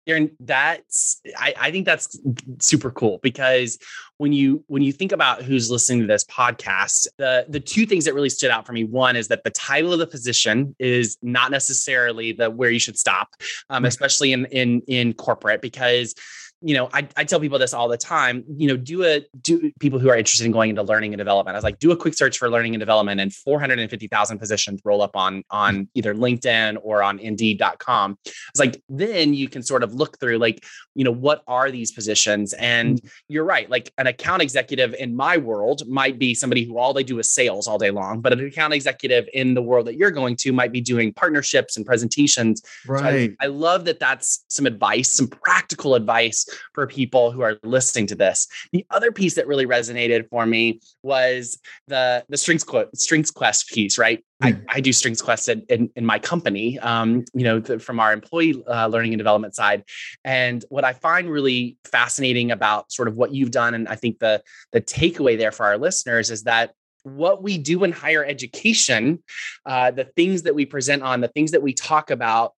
Darren, 0.08 0.32
that's 0.40 1.20
I, 1.36 1.54
I 1.58 1.70
think 1.70 1.86
that's 1.86 2.18
super 2.58 2.90
cool 2.90 3.20
because 3.22 3.78
when 4.22 4.32
you 4.32 4.62
when 4.68 4.82
you 4.82 4.92
think 4.92 5.10
about 5.10 5.42
who's 5.42 5.68
listening 5.68 5.98
to 5.98 6.06
this 6.06 6.22
podcast, 6.26 7.08
the 7.18 7.44
the 7.48 7.58
two 7.58 7.84
things 7.86 8.04
that 8.04 8.14
really 8.14 8.28
stood 8.28 8.52
out 8.52 8.64
for 8.64 8.72
me, 8.72 8.84
one 8.84 9.16
is 9.16 9.26
that 9.26 9.42
the 9.42 9.50
title 9.50 9.92
of 9.92 9.98
the 9.98 10.06
position 10.06 10.76
is 10.78 11.18
not 11.22 11.50
necessarily 11.50 12.30
the 12.30 12.48
where 12.48 12.70
you 12.70 12.78
should 12.78 12.96
stop, 12.96 13.34
um, 13.68 13.84
especially 13.84 14.32
in 14.32 14.46
in 14.46 14.80
in 14.86 15.12
corporate 15.12 15.60
because 15.60 16.14
you 16.62 16.74
know, 16.74 16.88
I, 16.92 17.06
I 17.16 17.24
tell 17.24 17.40
people 17.40 17.58
this 17.58 17.74
all 17.74 17.88
the 17.88 17.96
time, 17.96 18.44
you 18.56 18.68
know, 18.68 18.76
do 18.76 19.04
a, 19.04 19.24
do 19.40 19.72
people 19.80 19.98
who 19.98 20.08
are 20.08 20.16
interested 20.16 20.46
in 20.46 20.52
going 20.52 20.70
into 20.70 20.82
learning 20.82 21.12
and 21.12 21.18
development. 21.18 21.54
I 21.54 21.58
was 21.58 21.64
like, 21.64 21.78
do 21.78 21.90
a 21.90 21.96
quick 21.96 22.14
search 22.14 22.38
for 22.38 22.48
learning 22.48 22.74
and 22.74 22.80
development 22.80 23.20
and 23.20 23.32
450,000 23.32 24.38
positions 24.38 24.80
roll 24.84 25.02
up 25.02 25.16
on, 25.16 25.42
on 25.50 25.88
either 25.94 26.14
LinkedIn 26.14 26.78
or 26.82 27.02
on 27.02 27.18
indeed.com. 27.18 28.18
It's 28.24 28.60
like, 28.60 28.80
then 28.88 29.34
you 29.34 29.48
can 29.48 29.62
sort 29.62 29.82
of 29.82 29.94
look 29.94 30.20
through 30.20 30.38
like, 30.38 30.64
you 30.94 31.04
know, 31.04 31.10
what 31.10 31.42
are 31.48 31.70
these 31.70 31.90
positions? 31.90 32.52
And 32.54 32.98
mm-hmm. 32.98 33.08
you're 33.28 33.44
right. 33.44 33.68
Like 33.68 33.92
an 33.98 34.06
account 34.06 34.42
executive 34.42 34.94
in 34.94 35.16
my 35.16 35.36
world 35.36 35.82
might 35.88 36.18
be 36.18 36.34
somebody 36.34 36.64
who 36.64 36.78
all 36.78 36.92
they 36.92 37.04
do 37.04 37.18
is 37.18 37.30
sales 37.30 37.66
all 37.66 37.78
day 37.78 37.90
long, 37.90 38.20
but 38.20 38.32
an 38.32 38.46
account 38.46 38.74
executive 38.74 39.28
in 39.32 39.54
the 39.54 39.62
world 39.62 39.86
that 39.86 39.96
you're 39.96 40.10
going 40.10 40.36
to 40.36 40.52
might 40.52 40.72
be 40.72 40.80
doing 40.80 41.12
partnerships 41.12 41.76
and 41.76 41.84
presentations. 41.84 42.62
Right. 42.86 43.00
So 43.00 43.06
I, 43.06 43.36
I 43.40 43.46
love 43.48 43.84
that 43.86 43.98
that's 43.98 44.44
some 44.48 44.66
advice, 44.66 45.10
some 45.10 45.28
practical 45.28 45.94
advice 45.94 46.46
for 46.72 46.86
people 46.86 47.30
who 47.30 47.40
are 47.42 47.58
listening 47.62 48.06
to 48.08 48.14
this. 48.14 48.48
The 48.72 48.86
other 48.90 49.12
piece 49.12 49.34
that 49.34 49.46
really 49.46 49.66
resonated 49.66 50.28
for 50.28 50.46
me 50.46 50.80
was 51.02 51.58
the 51.88 52.24
the 52.28 52.36
Strengths 52.36 52.64
Strengths 52.94 53.30
Quest 53.30 53.68
piece, 53.68 53.98
right? 53.98 54.24
I, 54.42 54.60
I, 54.68 54.80
do 54.80 54.92
Strengths 54.92 55.22
Quest 55.22 55.48
in, 55.48 55.64
in, 55.68 55.88
in 55.94 56.04
my 56.04 56.18
company, 56.18 56.76
um, 56.80 57.24
you 57.32 57.44
know, 57.44 57.60
the, 57.60 57.78
from 57.78 58.00
our 58.00 58.12
employee 58.12 58.60
uh, 58.66 58.88
learning 58.88 59.12
and 59.12 59.18
development 59.18 59.54
side. 59.54 59.84
And 60.24 60.64
what 60.68 60.84
I 60.84 60.94
find 60.94 61.30
really 61.30 61.76
fascinating 61.84 62.50
about 62.50 62.90
sort 62.90 63.06
of 63.06 63.14
what 63.14 63.32
you've 63.32 63.52
done, 63.52 63.74
and 63.74 63.86
I 63.88 63.94
think 63.94 64.18
the 64.18 64.42
the 64.72 64.80
takeaway 64.80 65.38
there 65.38 65.52
for 65.52 65.66
our 65.66 65.78
listeners 65.78 66.30
is 66.30 66.42
that 66.42 66.72
what 67.04 67.42
we 67.42 67.58
do 67.58 67.84
in 67.84 67.92
higher 67.92 68.24
education, 68.24 69.22
uh, 69.66 69.90
the 69.90 70.04
things 70.04 70.42
that 70.42 70.54
we 70.54 70.66
present 70.66 71.02
on, 71.02 71.20
the 71.20 71.28
things 71.28 71.50
that 71.52 71.62
we 71.62 71.72
talk 71.72 72.10
about 72.10 72.52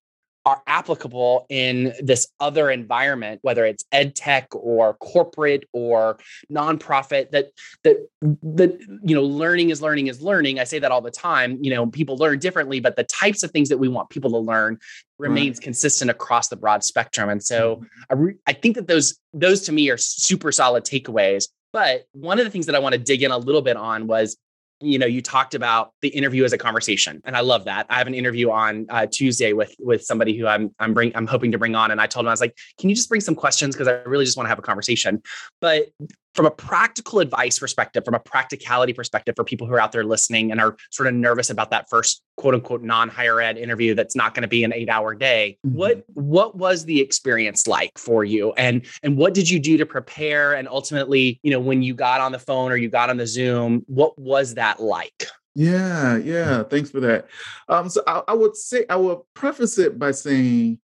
are 0.45 0.61
applicable 0.67 1.47
in 1.49 1.93
this 1.99 2.27
other 2.39 2.69
environment, 2.69 3.39
whether 3.41 3.65
it's 3.65 3.83
ed 3.91 4.15
tech 4.15 4.47
or 4.53 4.93
corporate 4.95 5.67
or 5.73 6.19
nonprofit, 6.51 7.31
that 7.31 7.49
that 7.83 7.97
that 8.21 8.79
you 9.03 9.15
know, 9.15 9.23
learning 9.23 9.71
is 9.71 9.81
learning 9.81 10.07
is 10.07 10.21
learning. 10.21 10.59
I 10.59 10.63
say 10.63 10.77
that 10.79 10.91
all 10.91 11.01
the 11.01 11.11
time. 11.11 11.57
You 11.61 11.73
know, 11.73 11.87
people 11.87 12.17
learn 12.17 12.37
differently, 12.39 12.79
but 12.79 12.95
the 12.95 13.03
types 13.05 13.41
of 13.41 13.51
things 13.51 13.69
that 13.69 13.77
we 13.77 13.87
want 13.87 14.09
people 14.09 14.29
to 14.31 14.37
learn 14.37 14.77
remains 15.17 15.57
right. 15.57 15.63
consistent 15.63 16.11
across 16.11 16.49
the 16.49 16.55
broad 16.55 16.83
spectrum. 16.83 17.29
And 17.29 17.43
so 17.43 17.77
mm-hmm. 17.77 17.85
I, 18.09 18.13
re- 18.13 18.35
I 18.45 18.53
think 18.53 18.75
that 18.75 18.87
those 18.87 19.17
those 19.33 19.61
to 19.61 19.71
me 19.71 19.89
are 19.89 19.97
super 19.97 20.51
solid 20.51 20.83
takeaways. 20.83 21.47
But 21.73 22.05
one 22.13 22.39
of 22.39 22.45
the 22.45 22.51
things 22.51 22.67
that 22.67 22.75
I 22.75 22.79
want 22.79 22.93
to 22.93 22.99
dig 22.99 23.23
in 23.23 23.31
a 23.31 23.37
little 23.37 23.61
bit 23.61 23.75
on 23.75 24.07
was 24.07 24.37
you 24.81 24.99
know 24.99 25.05
you 25.05 25.21
talked 25.21 25.55
about 25.55 25.91
the 26.01 26.09
interview 26.09 26.43
as 26.43 26.53
a 26.53 26.57
conversation 26.57 27.21
and 27.25 27.35
i 27.35 27.39
love 27.39 27.65
that. 27.65 27.85
I 27.89 27.97
have 27.97 28.07
an 28.07 28.13
interview 28.13 28.51
on 28.51 28.85
uh, 28.89 29.07
tuesday 29.09 29.53
with 29.53 29.73
with 29.79 30.03
somebody 30.03 30.37
who 30.37 30.47
i'm 30.47 30.73
i'm 30.79 30.93
bring 30.93 31.11
i'm 31.15 31.27
hoping 31.27 31.51
to 31.51 31.57
bring 31.57 31.75
on 31.75 31.91
and 31.91 32.01
i 32.01 32.07
told 32.07 32.25
him 32.25 32.29
i 32.29 32.31
was 32.31 32.41
like 32.41 32.55
can 32.79 32.89
you 32.89 32.95
just 32.95 33.09
bring 33.09 33.21
some 33.21 33.35
questions? 33.35 33.75
Because 33.75 33.87
i 33.87 33.93
really 34.03 34.25
just 34.25 34.37
want 34.37 34.45
to 34.45 34.49
have 34.49 34.59
a 34.59 34.63
conversation. 34.63 35.21
But 35.61 35.87
from 36.35 36.45
a 36.45 36.51
practical 36.51 37.19
advice 37.19 37.57
perspective, 37.57 38.03
from 38.03 38.13
a 38.13 38.19
practicality 38.19 38.93
perspective, 38.93 39.35
for 39.35 39.43
people 39.43 39.65
who 39.65 39.73
are 39.73 39.79
out 39.79 39.91
there 39.91 40.03
listening 40.03 40.51
and 40.51 40.59
are 40.59 40.75
sort 40.91 41.07
of 41.07 41.13
nervous 41.13 41.49
about 41.49 41.71
that 41.71 41.89
first 41.89 42.21
quote 42.37 42.53
unquote 42.53 42.83
non 42.83 43.09
higher 43.09 43.39
ed 43.39 43.57
interview 43.57 43.95
that's 43.95 44.15
not 44.15 44.33
going 44.33 44.41
to 44.41 44.47
be 44.47 44.63
an 44.63 44.73
eight 44.73 44.89
hour 44.89 45.15
day, 45.15 45.57
mm-hmm. 45.65 45.77
what 45.77 46.03
what 46.13 46.55
was 46.55 46.85
the 46.85 46.99
experience 46.99 47.67
like 47.67 47.97
for 47.97 48.23
you, 48.23 48.51
and 48.53 48.85
and 49.03 49.17
what 49.17 49.33
did 49.33 49.49
you 49.49 49.59
do 49.59 49.77
to 49.77 49.85
prepare? 49.85 50.53
And 50.53 50.67
ultimately, 50.67 51.39
you 51.43 51.51
know, 51.51 51.59
when 51.59 51.81
you 51.81 51.93
got 51.93 52.21
on 52.21 52.31
the 52.31 52.39
phone 52.39 52.71
or 52.71 52.77
you 52.77 52.89
got 52.89 53.09
on 53.09 53.17
the 53.17 53.27
Zoom, 53.27 53.83
what 53.87 54.17
was 54.19 54.55
that 54.55 54.81
like? 54.81 55.27
Yeah, 55.55 56.17
yeah. 56.17 56.63
Thanks 56.63 56.91
for 56.91 56.99
that. 56.99 57.27
Um, 57.69 57.87
so 57.89 58.03
I, 58.05 58.23
I 58.27 58.33
would 58.33 58.57
say 58.57 58.85
I 58.89 58.97
would 58.97 59.19
preface 59.33 59.77
it 59.77 59.97
by 59.97 60.11
saying 60.11 60.79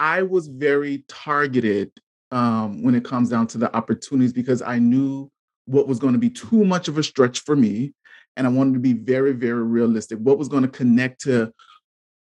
I 0.00 0.22
was 0.22 0.48
very 0.48 1.04
targeted 1.08 1.92
um, 2.34 2.82
when 2.82 2.96
it 2.96 3.04
comes 3.04 3.30
down 3.30 3.46
to 3.46 3.58
the 3.58 3.74
opportunities 3.74 4.32
because 4.32 4.60
I 4.60 4.78
knew 4.80 5.30
what 5.66 5.86
was 5.86 6.00
going 6.00 6.14
to 6.14 6.18
be 6.18 6.30
too 6.30 6.64
much 6.64 6.88
of 6.88 6.98
a 6.98 7.02
stretch 7.02 7.40
for 7.40 7.54
me. 7.54 7.94
And 8.36 8.44
I 8.44 8.50
wanted 8.50 8.74
to 8.74 8.80
be 8.80 8.92
very, 8.92 9.32
very 9.32 9.62
realistic. 9.62 10.18
What 10.18 10.36
was 10.36 10.48
going 10.48 10.64
to 10.64 10.68
connect 10.68 11.22
to 11.22 11.52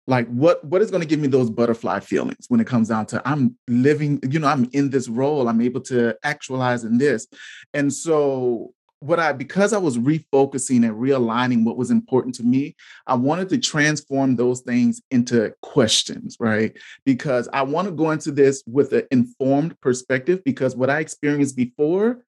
like 0.08 0.28
what 0.28 0.64
what 0.64 0.84
is 0.84 0.92
going 0.92 1.02
to 1.02 1.08
give 1.08 1.20
me 1.20 1.28
those 1.28 1.50
butterfly 1.50 2.00
feelings 2.00 2.46
when 2.48 2.60
it 2.60 2.68
comes 2.68 2.90
down 2.90 3.08
to 3.08 3.20
i'm 3.28 3.58
living 3.68 4.20
you 4.30 4.38
know 4.38 4.48
i'm 4.48 4.70
in 4.72 4.92
this 4.92 5.08
role 5.08 5.48
i'm 5.48 5.62
able 5.62 5.82
to 5.82 6.16
actualize 6.22 6.84
in 6.84 7.00
this 7.00 7.26
and 7.74 7.92
so 7.92 8.72
what 9.00 9.20
I 9.20 9.34
because 9.34 9.74
I 9.74 9.78
was 9.78 9.98
refocusing 9.98 10.86
and 10.86 10.96
realigning 10.96 11.64
what 11.64 11.78
was 11.78 11.92
important 11.92 12.36
to 12.36 12.44
me, 12.44 12.76
I 13.08 13.16
wanted 13.16 13.50
to 13.50 13.58
transform 13.58 14.36
those 14.36 14.62
things 14.62 15.02
into 15.12 15.54
questions, 15.62 16.38
right? 16.40 16.76
Because 17.06 17.50
I 17.54 17.62
want 17.64 17.88
to 17.88 17.92
go 17.92 18.12
into 18.12 18.32
this 18.32 18.64
with 18.66 18.94
an 18.94 19.04
informed 19.12 19.80
perspective 19.82 20.44
because 20.44 20.76
what 20.76 20.90
I 20.90 21.00
experienced 21.00 21.56
before, 21.56 22.24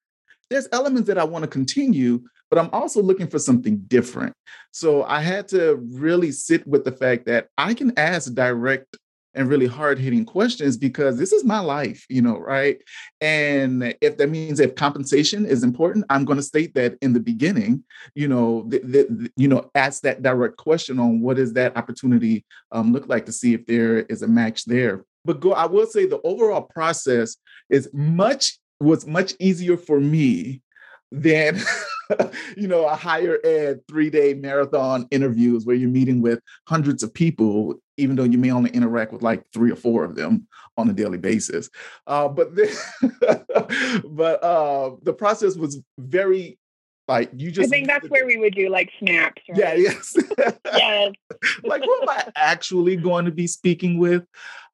there's 0.50 0.68
elements 0.72 1.08
that 1.08 1.18
I 1.18 1.24
want 1.24 1.44
to 1.44 1.50
continue, 1.50 2.24
but 2.50 2.60
I'm 2.60 2.70
also 2.72 3.02
looking 3.02 3.28
for 3.28 3.40
something 3.40 3.80
different. 3.88 4.34
So 4.72 5.04
I 5.04 5.22
had 5.22 5.48
to 5.50 5.76
really 5.76 6.32
sit 6.32 6.66
with 6.68 6.86
the 6.86 6.92
fact 6.92 7.26
that 7.26 7.48
I 7.58 7.74
can 7.74 7.98
ask 7.98 8.34
direct 8.34 8.98
and 9.38 9.48
really 9.48 9.68
hard 9.68 10.00
hitting 10.00 10.26
questions 10.26 10.76
because 10.78 11.18
this 11.18 11.32
is 11.32 11.46
my 11.46 11.60
life, 11.60 12.06
you 12.10 12.22
know, 12.22 12.38
right? 12.38 12.82
And 13.22 13.96
if 14.02 14.18
that 14.18 14.30
means 14.30 14.60
if 14.60 14.76
compensation 14.76 15.46
is 15.46 15.64
important, 15.64 16.06
I'm 16.10 16.26
going 16.26 16.38
to 16.38 16.44
state 16.44 16.74
that 16.74 16.98
in 17.02 17.14
the 17.14 17.20
beginning, 17.20 17.84
you 18.16 18.28
know, 18.28 18.66
the, 18.68 19.30
you 19.38 19.48
know, 19.48 19.70
ask 19.76 20.02
that 20.02 20.24
direct 20.24 20.58
question 20.58 21.00
on 21.00 21.22
what 21.22 21.38
does 21.38 21.54
that 21.54 21.78
opportunity 21.78 22.46
um, 22.72 22.92
look 22.92 23.08
like 23.08 23.26
to 23.28 23.32
see 23.32 23.54
if 23.54 23.66
there 23.68 24.00
is 24.00 24.24
a 24.24 24.28
match 24.28 24.66
there. 24.66 25.06
But 25.24 25.40
go, 25.40 25.54
I 25.54 25.66
will 25.66 25.86
say 25.86 26.06
the 26.06 26.22
overall 26.24 26.62
process 26.62 27.38
is 27.70 27.90
much 27.94 28.58
was 28.80 29.08
much 29.08 29.34
easier 29.40 29.76
for 29.76 30.00
me 30.00 30.62
than 31.12 31.60
you 32.58 32.68
know 32.68 32.86
a 32.86 32.96
higher 32.96 33.38
ed 33.44 33.80
three 33.88 34.10
day 34.10 34.34
marathon 34.34 35.08
interviews 35.12 35.66
where 35.66 35.76
you're 35.76 35.90
meeting 35.90 36.22
with 36.22 36.40
hundreds 36.68 37.04
of 37.04 37.14
people 37.14 37.76
even 37.98 38.16
though 38.16 38.24
you 38.24 38.38
may 38.38 38.52
only 38.52 38.70
interact 38.72 39.12
with 39.12 39.22
like 39.22 39.44
three 39.54 39.72
or 39.72 39.76
four 39.76 40.04
of 40.04 40.16
them 40.16 40.48
on 40.78 40.90
a 40.90 40.94
daily 40.94 41.18
basis 41.18 41.70
uh, 42.08 42.28
but 42.28 42.56
then, 42.56 42.70
but 44.06 44.44
uh, 44.44 44.92
the 45.04 45.14
process 45.18 45.56
was 45.56 45.82
very 45.98 46.58
like 47.08 47.32
you 47.36 47.52
just 47.52 47.68
I 47.68 47.70
think 47.70 47.88
that's 47.88 48.10
where 48.10 48.26
we 48.26 48.38
would 48.38 48.54
do 48.54 48.70
like 48.70 48.92
snaps. 49.00 49.42
Right? 49.48 49.58
Yeah, 49.58 49.74
yes. 49.76 50.16
yes. 50.66 51.14
like 51.64 51.84
who 51.84 52.02
am 52.02 52.10
I 52.10 52.26
actually 52.36 52.98
going 52.98 53.26
to 53.26 53.32
be 53.32 53.48
speaking 53.48 53.98
with? 53.98 54.26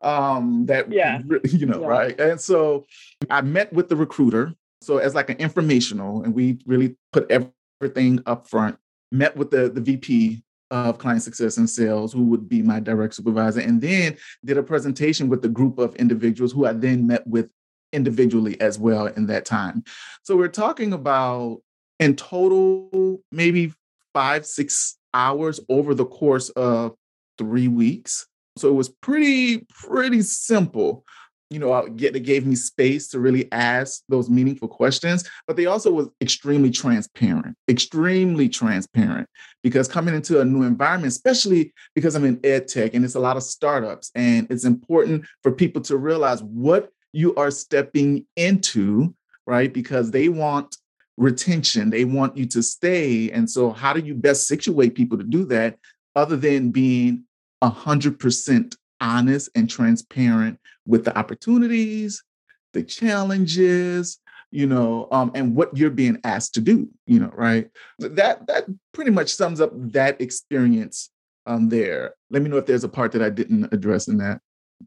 Um 0.02 0.66
that 0.66 0.92
yeah. 0.92 1.22
you 1.44 1.66
know, 1.66 1.82
yeah. 1.82 1.88
right? 1.88 2.20
And 2.20 2.42
so 2.42 2.86
I 3.30 3.42
met 3.42 3.72
with 3.72 3.88
the 3.88 3.96
recruiter 3.96 4.56
so 4.84 4.98
as 4.98 5.16
like 5.16 5.30
an 5.30 5.38
informational, 5.38 6.24
and 6.24 6.34
we 6.34 6.60
really 6.66 6.96
put 7.12 7.30
everything 7.30 8.22
up 8.26 8.48
front. 8.48 8.78
Met 9.12 9.38
with 9.38 9.52
the 9.52 9.70
the 9.70 9.82
VP 9.82 10.44
of 10.72 10.98
client 10.98 11.22
success 11.22 11.58
and 11.58 11.70
sales, 11.70 12.12
who 12.12 12.24
would 12.26 12.50
be 12.50 12.62
my 12.62 12.80
direct 12.80 13.14
supervisor, 13.14 13.60
and 13.60 13.80
then 13.80 14.18
did 14.44 14.58
a 14.58 14.64
presentation 14.64 15.30
with 15.30 15.42
the 15.42 15.50
group 15.50 15.78
of 15.78 15.96
individuals 15.96 16.52
who 16.52 16.66
I 16.66 16.74
then 16.74 17.06
met 17.06 17.26
with 17.28 17.50
individually 17.92 18.60
as 18.60 18.80
well 18.80 19.06
in 19.06 19.28
that 19.28 19.46
time. 19.46 19.84
So 20.24 20.36
we're 20.36 20.48
talking 20.48 20.94
about 20.94 21.62
in 22.00 22.16
total 22.16 23.22
maybe 23.32 23.72
five 24.14 24.46
six 24.46 24.98
hours 25.14 25.60
over 25.70 25.94
the 25.94 26.06
course 26.06 26.50
of 26.50 26.96
three 27.38 27.68
weeks. 27.68 28.28
So 28.58 28.68
it 28.70 28.74
was 28.74 28.90
pretty 28.90 29.60
pretty 29.70 30.22
simple 30.22 31.06
you 31.54 31.60
know, 31.60 31.72
uh, 31.72 31.88
get, 31.88 32.14
they 32.14 32.20
gave 32.20 32.46
me 32.46 32.56
space 32.56 33.08
to 33.10 33.20
really 33.20 33.52
ask 33.52 34.04
those 34.10 34.30
meaningful 34.30 34.68
questions, 34.68 35.30
but 35.48 35.56
they 35.56 35.66
also 35.66 35.92
was 35.92 36.08
extremely 36.22 36.72
transparent, 36.72 37.56
extremely 37.70 38.50
transparent. 38.50 39.28
Because 39.62 39.88
coming 39.88 40.16
into 40.16 40.42
a 40.42 40.46
new 40.46 40.64
environment, 40.64 41.12
especially 41.12 41.74
because 41.96 42.16
I'm 42.16 42.26
in 42.26 42.40
ed 42.44 42.68
tech 42.68 42.94
and 42.94 43.06
it's 43.06 43.16
a 43.16 43.20
lot 43.20 43.38
of 43.38 43.44
startups, 43.44 44.12
and 44.16 44.48
it's 44.50 44.66
important 44.66 45.26
for 45.42 45.52
people 45.52 45.82
to 45.84 45.98
realize 45.98 46.42
what 46.44 46.90
you 47.14 47.36
are 47.36 47.52
stepping 47.52 48.26
into, 48.36 49.14
right? 49.46 49.72
Because 49.72 50.12
they 50.12 50.30
want 50.30 50.78
retention, 51.18 51.90
they 51.90 52.06
want 52.06 52.36
you 52.36 52.46
to 52.48 52.64
stay. 52.64 53.30
And 53.32 53.50
so, 53.50 53.72
how 53.72 53.94
do 53.94 54.00
you 54.00 54.16
best 54.16 54.48
situate 54.48 54.96
people 54.96 55.18
to 55.18 55.24
do 55.24 55.46
that 55.46 55.78
other 56.16 56.36
than 56.36 56.72
being 56.72 57.24
100% 57.64 58.76
honest 59.04 59.50
and 59.54 59.70
transparent 59.70 60.60
with 60.88 61.06
the 61.06 61.16
opportunities, 61.18 62.24
the 62.72 62.82
challenges, 62.82 64.20
you 64.50 64.66
know, 64.66 65.08
um, 65.12 65.32
and 65.36 65.56
what 65.56 65.76
you're 65.76 65.90
being 65.90 66.20
asked 66.24 66.54
to 66.56 66.62
do, 66.62 66.88
you 67.06 67.20
know, 67.20 67.32
right? 67.34 67.70
That 68.00 68.48
that 68.48 68.66
pretty 68.94 69.12
much 69.12 69.30
sums 69.34 69.60
up 69.60 69.72
that 69.74 70.20
experience 70.22 71.10
um, 71.46 71.70
there. 71.70 72.14
Let 72.30 72.42
me 72.42 72.50
know 72.50 72.58
if 72.58 72.66
there's 72.66 72.84
a 72.84 72.90
part 72.90 73.12
that 73.12 73.22
I 73.22 73.30
didn't 73.30 73.74
address 73.74 74.08
in 74.08 74.18
that. 74.18 74.42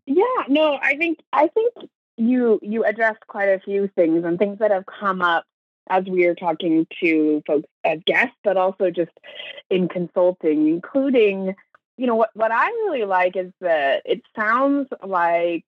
Yeah, 0.06 0.24
no, 0.48 0.78
I 0.82 0.96
think 0.96 1.18
I 1.32 1.48
think 1.48 1.74
you 2.16 2.58
you 2.62 2.84
addressed 2.84 3.26
quite 3.26 3.48
a 3.48 3.60
few 3.60 3.88
things 3.94 4.24
and 4.24 4.38
things 4.38 4.58
that 4.60 4.70
have 4.70 4.86
come 4.86 5.20
up 5.20 5.44
as 5.88 6.04
we 6.04 6.24
are 6.24 6.34
talking 6.34 6.86
to 7.00 7.42
folks 7.46 7.68
as 7.84 8.00
guests, 8.06 8.36
but 8.42 8.56
also 8.56 8.90
just 8.90 9.12
in 9.70 9.88
consulting, 9.88 10.68
including 10.68 11.54
you 11.96 12.06
know 12.06 12.16
what 12.16 12.30
what 12.34 12.52
I 12.52 12.66
really 12.66 13.04
like 13.04 13.36
is 13.36 13.52
that 13.60 14.02
it 14.04 14.22
sounds 14.34 14.88
like 15.04 15.64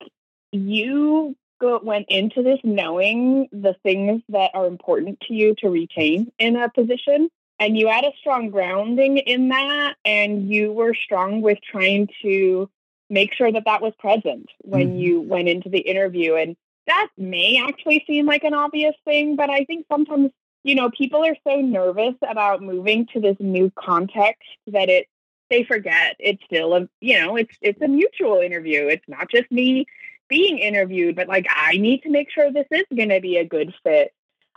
you 0.53 1.37
go, 1.61 1.81
went 1.83 2.07
into 2.09 2.43
this 2.43 2.61
knowing 2.65 3.49
the 3.53 3.75
things 3.83 4.23
that 4.29 4.51
are 4.55 4.67
important 4.67 5.21
to 5.23 5.35
you 5.35 5.55
to 5.59 5.69
retain 5.69 6.33
in 6.39 6.57
a 6.57 6.69
position. 6.71 7.29
And 7.61 7.77
you 7.77 7.89
had 7.89 8.05
a 8.05 8.13
strong 8.21 8.51
grounding 8.51 9.19
in 9.19 9.49
that, 9.49 9.97
and 10.05 10.49
you 10.49 10.73
were 10.73 10.95
strong 10.95 11.43
with 11.43 11.59
trying 11.61 12.09
to 12.23 12.71
make 13.11 13.35
sure 13.35 13.51
that 13.51 13.65
that 13.65 13.83
was 13.83 13.95
present 13.99 14.49
when 14.59 14.91
mm-hmm. 14.91 14.99
you 14.99 15.21
went 15.23 15.49
into 15.49 15.69
the 15.69 15.81
interview. 15.81 16.37
And 16.37 16.57
that 16.87 17.09
may 17.17 17.61
actually 17.67 18.05
seem 18.07 18.27
like 18.27 18.45
an 18.45 18.55
obvious 18.55 18.95
thing, 19.05 19.35
but 19.35 19.51
I 19.51 19.65
think 19.65 19.87
sometimes, 19.91 20.31
you 20.63 20.77
know, 20.77 20.91
people 20.91 21.25
are 21.25 21.37
so 21.43 21.57
nervous 21.57 22.15
about 22.29 22.63
moving 22.63 23.07
to 23.13 23.21
this 23.21 23.37
new 23.41 23.73
context 23.77 24.43
that 24.69 24.89
it 24.89 25.09
they 25.51 25.65
forget 25.65 26.17
it's 26.19 26.43
still 26.45 26.75
a 26.75 26.89
you 27.01 27.21
know 27.21 27.37
it's 27.37 27.55
it's 27.61 27.81
a 27.83 27.89
mutual 27.89 28.41
interview. 28.41 28.87
It's 28.87 29.09
not 29.09 29.31
just 29.31 29.51
me 29.51 29.87
being 30.29 30.59
interviewed 30.59 31.17
but 31.17 31.29
like 31.29 31.47
i 31.51 31.77
need 31.77 32.03
to 32.03 32.11
make 32.11 32.31
sure 32.31 32.53
this 32.53 32.67
is 32.71 32.85
going 32.95 33.09
to 33.09 33.21
be 33.21 33.37
a 33.37 33.45
good 33.45 33.75
fit. 33.83 34.13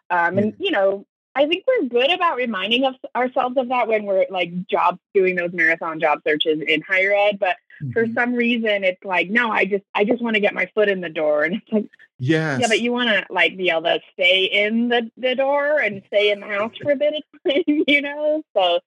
Um, 0.10 0.38
and 0.38 0.54
you 0.60 0.72
know 0.72 1.06
i 1.34 1.48
think 1.48 1.64
we're 1.66 1.88
good 1.88 2.12
about 2.12 2.36
reminding 2.36 2.84
of 2.84 2.96
ourselves 3.16 3.56
of 3.58 3.70
that 3.70 3.88
when 3.88 4.04
we're 4.04 4.26
like 4.30 4.68
job 4.68 5.00
doing 5.14 5.36
those 5.36 5.54
marathon 5.54 6.02
job 6.02 6.20
searches 6.28 6.62
in 6.68 6.82
higher 6.82 7.14
ed 7.14 7.40
but 7.40 7.56
mm-hmm. 7.82 7.92
for 7.92 8.06
some 8.14 8.34
reason 8.34 8.84
it's 8.84 9.02
like 9.06 9.30
no 9.30 9.50
i 9.50 9.64
just 9.64 9.86
i 9.96 10.04
just 10.04 10.22
want 10.22 10.34
to 10.34 10.42
get 10.42 10.54
my 10.54 10.70
foot 10.76 10.90
in 10.90 11.00
the 11.00 11.08
door 11.08 11.44
and 11.44 11.56
it's 11.56 11.72
like 11.72 11.86
yeah 12.20 12.58
yeah 12.58 12.68
but 12.68 12.82
you 12.82 12.92
want 12.92 13.08
to 13.08 13.26
like 13.30 13.56
be 13.56 13.70
able 13.70 13.84
to 13.84 14.02
stay 14.12 14.44
in 14.44 14.90
the, 14.90 15.10
the 15.16 15.34
door 15.34 15.80
and 15.80 16.04
stay 16.08 16.32
in 16.32 16.42
the 16.42 16.48
house 16.48 16.76
for 16.82 16.92
a 16.92 16.98
bit 16.98 17.14
of 17.14 17.54
time 17.54 17.64
you 17.88 18.02
know? 18.02 18.44
So 18.54 18.80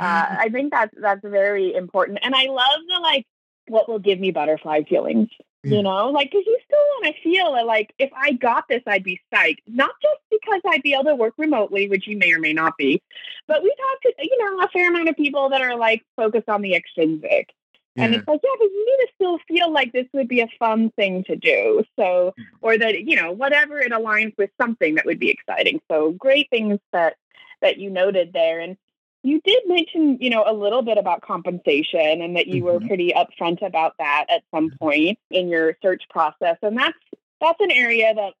uh, 0.00 0.26
I 0.38 0.48
think 0.50 0.72
that's 0.72 0.94
that's 1.00 1.22
very 1.22 1.74
important, 1.74 2.18
and 2.22 2.34
I 2.34 2.46
love 2.46 2.80
the 2.88 3.00
like 3.00 3.26
what 3.68 3.88
will 3.88 3.98
give 3.98 4.20
me 4.20 4.30
butterfly 4.30 4.82
feelings. 4.84 5.28
Yeah. 5.62 5.76
You 5.76 5.82
know, 5.82 6.10
like 6.10 6.30
because 6.30 6.44
you 6.46 6.58
still 6.64 6.78
want 6.78 7.14
to 7.14 7.22
feel 7.22 7.66
like 7.66 7.94
if 7.98 8.10
I 8.14 8.32
got 8.32 8.68
this, 8.68 8.82
I'd 8.86 9.04
be 9.04 9.20
psyched. 9.32 9.60
Not 9.66 9.92
just 10.02 10.20
because 10.30 10.60
I'd 10.68 10.82
be 10.82 10.92
able 10.92 11.04
to 11.04 11.14
work 11.14 11.34
remotely, 11.38 11.88
which 11.88 12.06
you 12.06 12.18
may 12.18 12.32
or 12.32 12.38
may 12.38 12.52
not 12.52 12.76
be, 12.76 13.02
but 13.46 13.62
we 13.62 13.70
talk 13.70 14.00
to 14.02 14.12
you 14.18 14.38
know 14.38 14.64
a 14.64 14.68
fair 14.68 14.90
amount 14.90 15.08
of 15.08 15.16
people 15.16 15.48
that 15.50 15.62
are 15.62 15.76
like 15.76 16.02
focused 16.16 16.48
on 16.48 16.62
the 16.62 16.74
extrinsic. 16.74 17.50
Yeah. 17.94 18.04
And 18.04 18.14
it's 18.16 18.26
like, 18.26 18.40
yeah, 18.42 18.50
but 18.58 18.64
you 18.64 18.86
need 18.86 19.06
to 19.06 19.12
still 19.14 19.38
feel 19.46 19.72
like 19.72 19.92
this 19.92 20.06
would 20.12 20.26
be 20.26 20.40
a 20.40 20.48
fun 20.58 20.90
thing 20.96 21.22
to 21.24 21.36
do. 21.36 21.84
So, 21.96 22.34
or 22.60 22.76
that, 22.76 23.04
you 23.04 23.14
know, 23.14 23.30
whatever 23.30 23.78
it 23.78 23.92
aligns 23.92 24.34
with 24.36 24.50
something 24.60 24.96
that 24.96 25.06
would 25.06 25.20
be 25.20 25.30
exciting. 25.30 25.80
So 25.88 26.10
great 26.10 26.50
things 26.50 26.80
that 26.92 27.14
that 27.62 27.78
you 27.78 27.90
noted 27.90 28.32
there. 28.32 28.58
And 28.60 28.76
you 29.24 29.40
did 29.40 29.62
mention, 29.66 30.18
you 30.20 30.28
know, 30.28 30.44
a 30.46 30.52
little 30.52 30.82
bit 30.82 30.98
about 30.98 31.22
compensation 31.22 32.20
and 32.20 32.36
that 32.36 32.46
you 32.46 32.62
mm-hmm. 32.62 32.64
were 32.64 32.80
pretty 32.80 33.12
upfront 33.16 33.66
about 33.66 33.94
that 33.98 34.26
at 34.28 34.42
some 34.54 34.70
point 34.78 35.18
in 35.30 35.48
your 35.48 35.78
search 35.80 36.02
process. 36.10 36.58
And 36.62 36.76
that's 36.76 36.98
that's 37.40 37.60
an 37.60 37.70
area 37.70 38.14
that 38.14 38.34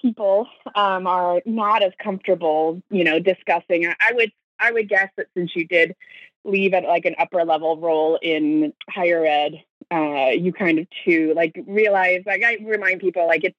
people 0.00 0.48
um, 0.74 1.06
are 1.06 1.42
not 1.44 1.82
as 1.82 1.92
comfortable, 2.02 2.82
you 2.90 3.04
know, 3.04 3.18
discussing. 3.18 3.86
I 3.86 4.12
would 4.14 4.32
I 4.58 4.72
would 4.72 4.88
guess 4.88 5.10
that 5.18 5.26
since 5.36 5.54
you 5.54 5.66
did 5.66 5.94
leave 6.44 6.72
at 6.72 6.84
like 6.84 7.04
an 7.04 7.14
upper 7.18 7.44
level 7.44 7.76
role 7.76 8.18
in 8.22 8.72
higher 8.88 9.26
ed, 9.26 9.62
uh, 9.90 10.30
you 10.30 10.54
kind 10.54 10.78
of 10.78 10.86
too 11.04 11.34
like 11.36 11.62
realize 11.66 12.22
like 12.24 12.42
I 12.42 12.56
remind 12.64 13.02
people 13.02 13.26
like 13.26 13.44
it's 13.44 13.56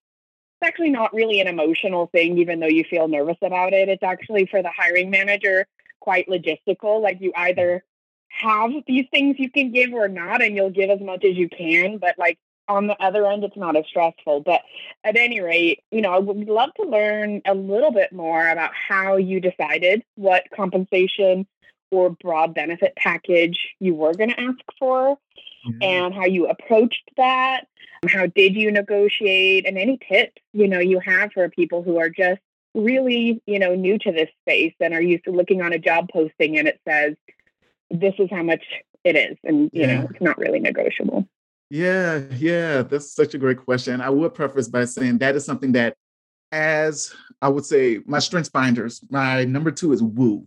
actually 0.64 0.90
not 0.90 1.14
really 1.14 1.40
an 1.40 1.48
emotional 1.48 2.08
thing, 2.08 2.40
even 2.40 2.60
though 2.60 2.66
you 2.66 2.84
feel 2.84 3.08
nervous 3.08 3.38
about 3.44 3.74
it. 3.74 3.90
It's 3.90 4.02
actually 4.02 4.48
for 4.48 4.64
the 4.64 4.72
hiring 4.76 5.12
manager 5.12 5.68
quite 6.04 6.28
logistical. 6.28 7.02
Like 7.02 7.22
you 7.22 7.32
either 7.36 7.84
have 8.28 8.72
these 8.88 9.06
things 9.10 9.38
you 9.40 9.50
can 9.50 9.72
give 9.72 9.94
or 9.94 10.10
not, 10.10 10.42
and 10.42 10.56
you'll 10.56 10.70
give 10.70 10.90
as 10.90 11.00
much 11.00 11.24
as 11.24 11.38
you 11.38 11.48
can. 11.48 11.98
But 11.98 12.20
like 12.20 12.38
on 12.68 12.88
the 12.88 13.02
other 13.02 13.26
end, 13.26 13.44
it's 13.44 13.58
not 13.58 13.78
as 13.78 13.86
stressful. 13.88 14.42
But 14.42 14.62
at 15.04 15.16
any 15.16 15.40
rate, 15.40 15.80
you 15.92 16.02
know, 16.02 16.14
I 16.14 16.20
would 16.20 16.48
love 16.48 16.74
to 16.76 16.84
learn 16.84 17.42
a 17.46 17.54
little 17.54 17.92
bit 17.92 18.12
more 18.12 18.48
about 18.48 18.72
how 18.74 19.16
you 19.16 19.40
decided 19.40 20.04
what 20.16 20.44
compensation 20.54 21.48
or 21.92 22.10
broad 22.10 22.54
benefit 22.54 22.94
package 22.98 23.76
you 23.80 23.94
were 23.96 24.14
going 24.14 24.32
to 24.32 24.40
ask 24.40 24.60
for 24.80 25.18
mm-hmm. 25.66 25.82
and 25.82 26.14
how 26.14 26.26
you 26.26 26.48
approached 26.48 27.10
that. 27.18 27.66
How 28.08 28.26
did 28.26 28.56
you 28.56 28.72
negotiate 28.72 29.66
and 29.66 29.78
any 29.78 29.98
tips, 30.10 30.42
you 30.52 30.68
know, 30.68 30.80
you 30.80 31.00
have 31.00 31.32
for 31.32 31.48
people 31.50 31.84
who 31.84 32.00
are 32.00 32.10
just 32.10 32.42
really, 32.74 33.42
you 33.46 33.60
know, 33.60 33.76
new 33.76 33.98
to 34.00 34.12
this 34.12 34.30
space 34.42 34.74
and 34.80 34.94
are 34.94 35.02
used 35.02 35.26
to 35.26 35.32
looking 35.32 35.62
on 35.62 35.74
a 35.74 35.80
job 35.80 36.10
posting 36.12 36.58
and 36.58 36.68
it 36.68 36.80
says, 36.88 37.16
this 37.90 38.14
is 38.18 38.30
how 38.32 38.44
much 38.44 38.64
it 39.04 39.16
is. 39.16 39.38
And, 39.44 39.70
you 39.74 39.82
yeah. 39.82 40.02
know, 40.02 40.08
it's 40.10 40.22
not 40.22 40.38
really 40.38 40.60
negotiable. 40.60 41.28
Yeah, 41.70 42.22
yeah, 42.38 42.84
that's 42.84 43.14
such 43.14 43.34
a 43.34 43.38
great 43.38 43.58
question. 43.58 44.02
I 44.02 44.10
would 44.10 44.34
preface 44.34 44.68
by 44.68 44.86
saying 44.86 45.20
that 45.20 45.36
is 45.36 45.46
something 45.46 45.72
that, 45.72 45.96
as 46.52 47.14
I 47.42 47.50
would 47.50 47.66
say, 47.66 48.00
my 48.06 48.20
strengths 48.20 48.50
finders, 48.50 49.02
my 49.10 49.44
number 49.46 49.72
two 49.72 49.92
is 49.92 50.04
woo. 50.04 50.46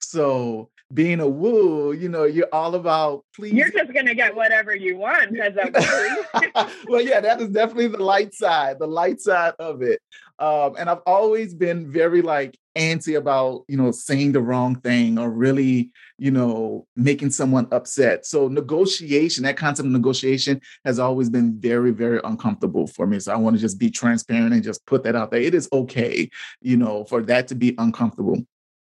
So 0.00 0.68
being 0.92 1.20
a 1.20 1.26
woo, 1.26 1.92
you 1.92 2.08
know, 2.08 2.24
you're 2.24 2.48
all 2.52 2.74
about 2.74 3.24
please. 3.34 3.54
You're 3.54 3.70
just 3.70 3.92
gonna 3.92 4.14
get 4.14 4.36
whatever 4.36 4.74
you 4.74 4.96
want 4.96 5.32
because 5.32 5.54
of 5.56 5.74
woo. 5.74 6.64
well, 6.88 7.00
yeah, 7.00 7.20
that 7.20 7.40
is 7.40 7.48
definitely 7.48 7.88
the 7.88 8.02
light 8.02 8.34
side, 8.34 8.78
the 8.78 8.86
light 8.86 9.20
side 9.20 9.54
of 9.58 9.82
it. 9.82 10.00
Um, 10.38 10.76
and 10.78 10.90
I've 10.90 11.02
always 11.06 11.54
been 11.54 11.90
very 11.90 12.20
like 12.20 12.58
antsy 12.76 13.16
about, 13.16 13.64
you 13.68 13.76
know, 13.76 13.90
saying 13.90 14.32
the 14.32 14.40
wrong 14.40 14.76
thing 14.76 15.18
or 15.18 15.30
really, 15.30 15.90
you 16.18 16.30
know, 16.30 16.86
making 16.94 17.30
someone 17.30 17.66
upset. 17.72 18.26
So 18.26 18.48
negotiation, 18.48 19.44
that 19.44 19.56
concept 19.56 19.86
of 19.86 19.92
negotiation 19.92 20.60
has 20.84 20.98
always 20.98 21.30
been 21.30 21.58
very, 21.58 21.90
very 21.90 22.20
uncomfortable 22.22 22.86
for 22.86 23.06
me. 23.06 23.18
So 23.18 23.32
I 23.32 23.36
want 23.36 23.56
to 23.56 23.60
just 23.60 23.78
be 23.78 23.90
transparent 23.90 24.52
and 24.52 24.62
just 24.62 24.84
put 24.84 25.04
that 25.04 25.16
out 25.16 25.30
there. 25.30 25.40
It 25.40 25.54
is 25.54 25.68
okay, 25.72 26.28
you 26.60 26.76
know, 26.76 27.04
for 27.04 27.22
that 27.22 27.48
to 27.48 27.54
be 27.54 27.74
uncomfortable. 27.78 28.44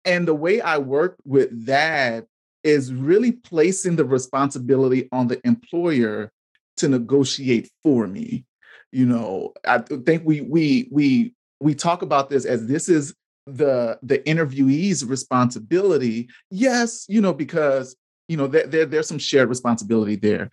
And 0.05 0.27
the 0.27 0.35
way 0.35 0.61
I 0.61 0.77
work 0.77 1.17
with 1.25 1.65
that 1.65 2.25
is 2.63 2.93
really 2.93 3.31
placing 3.31 3.95
the 3.95 4.05
responsibility 4.05 5.09
on 5.11 5.27
the 5.27 5.41
employer 5.45 6.31
to 6.77 6.87
negotiate 6.87 7.69
for 7.81 8.07
me. 8.07 8.45
You 8.91 9.05
know, 9.05 9.53
I 9.65 9.79
think 9.79 10.23
we 10.25 10.41
we 10.41 10.87
we 10.91 11.33
we 11.59 11.75
talk 11.75 12.01
about 12.01 12.29
this 12.29 12.45
as 12.45 12.67
this 12.67 12.89
is 12.89 13.13
the 13.45 13.97
the 14.03 14.19
interviewee's 14.19 15.05
responsibility. 15.05 16.29
Yes, 16.49 17.05
you 17.07 17.21
know, 17.21 17.33
because 17.33 17.95
you 18.27 18.37
know 18.37 18.47
there, 18.47 18.67
there 18.67 18.85
there's 18.85 19.07
some 19.07 19.19
shared 19.19 19.49
responsibility 19.49 20.15
there. 20.15 20.49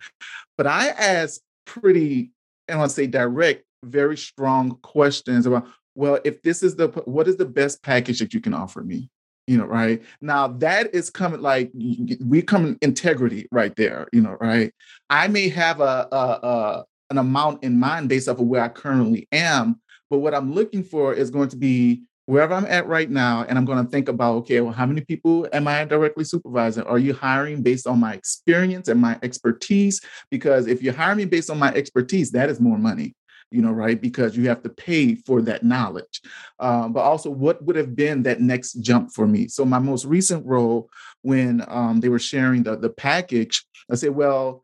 But 0.57 0.67
I 0.67 0.89
ask 0.89 1.41
pretty, 1.65 2.31
and 2.67 2.79
I'll 2.79 2.89
say 2.89 3.07
direct, 3.07 3.63
very 3.83 4.17
strong 4.17 4.77
questions 4.81 5.45
about 5.45 5.67
well, 5.95 6.19
if 6.23 6.41
this 6.43 6.63
is 6.63 6.75
the 6.75 6.87
what 7.05 7.27
is 7.27 7.37
the 7.37 7.45
best 7.45 7.83
package 7.83 8.19
that 8.19 8.33
you 8.33 8.39
can 8.39 8.53
offer 8.53 8.81
me? 8.81 9.09
you 9.49 9.57
know, 9.57 9.65
right? 9.65 10.03
Now 10.21 10.47
that 10.47 10.93
is 10.93 11.09
coming 11.09 11.41
like 11.41 11.71
we 11.73 12.43
come 12.43 12.77
integrity 12.83 13.47
right 13.51 13.75
there, 13.75 14.07
you 14.13 14.21
know, 14.21 14.37
right? 14.39 14.71
I 15.09 15.27
may 15.27 15.49
have 15.49 15.81
a, 15.81 16.07
a, 16.11 16.39
a 16.43 16.85
an 17.09 17.17
amount 17.17 17.63
in 17.63 17.79
mind 17.79 18.09
based 18.09 18.27
off 18.27 18.39
of 18.39 18.47
where 18.47 18.63
I 18.63 18.69
currently 18.69 19.27
am, 19.31 19.79
but 20.09 20.19
what 20.19 20.33
I'm 20.33 20.53
looking 20.53 20.83
for 20.83 21.13
is 21.13 21.29
going 21.29 21.49
to 21.49 21.57
be 21.57 22.03
wherever 22.25 22.53
I'm 22.53 22.65
at 22.67 22.85
right 22.87 23.09
now, 23.09 23.43
and 23.49 23.57
I'm 23.57 23.65
going 23.65 23.83
to 23.83 23.89
think 23.89 24.07
about, 24.07 24.35
okay, 24.37 24.61
well, 24.61 24.71
how 24.71 24.85
many 24.85 25.01
people 25.01 25.47
am 25.51 25.67
I 25.67 25.83
directly 25.85 26.23
supervising? 26.23 26.83
Are 26.83 26.99
you 26.99 27.13
hiring 27.13 27.63
based 27.63 27.87
on 27.87 27.99
my 27.99 28.13
experience 28.13 28.87
and 28.87 29.01
my 29.01 29.17
expertise? 29.23 29.99
Because 30.29 30.67
if 30.67 30.83
you 30.83 30.91
hire 30.91 31.15
me 31.15 31.25
based 31.25 31.49
on 31.49 31.57
my 31.57 31.73
expertise, 31.73 32.29
that 32.31 32.49
is 32.49 32.59
more 32.59 32.77
money 32.77 33.15
you 33.51 33.61
know, 33.61 33.71
right? 33.71 33.99
Because 33.99 34.37
you 34.37 34.47
have 34.47 34.61
to 34.63 34.69
pay 34.69 35.15
for 35.15 35.41
that 35.41 35.63
knowledge. 35.63 36.21
Um, 36.59 36.93
but 36.93 37.01
also, 37.01 37.29
what 37.29 37.63
would 37.65 37.75
have 37.75 37.95
been 37.95 38.23
that 38.23 38.41
next 38.41 38.73
jump 38.73 39.11
for 39.11 39.25
me? 39.25 39.47
So, 39.47 39.65
my 39.65 39.79
most 39.79 40.05
recent 40.05 40.45
role, 40.45 40.89
when 41.21 41.63
um, 41.67 41.99
they 41.99 42.09
were 42.09 42.19
sharing 42.19 42.63
the, 42.63 42.77
the 42.77 42.89
package, 42.89 43.65
I 43.91 43.95
said, 43.95 44.11
well, 44.11 44.63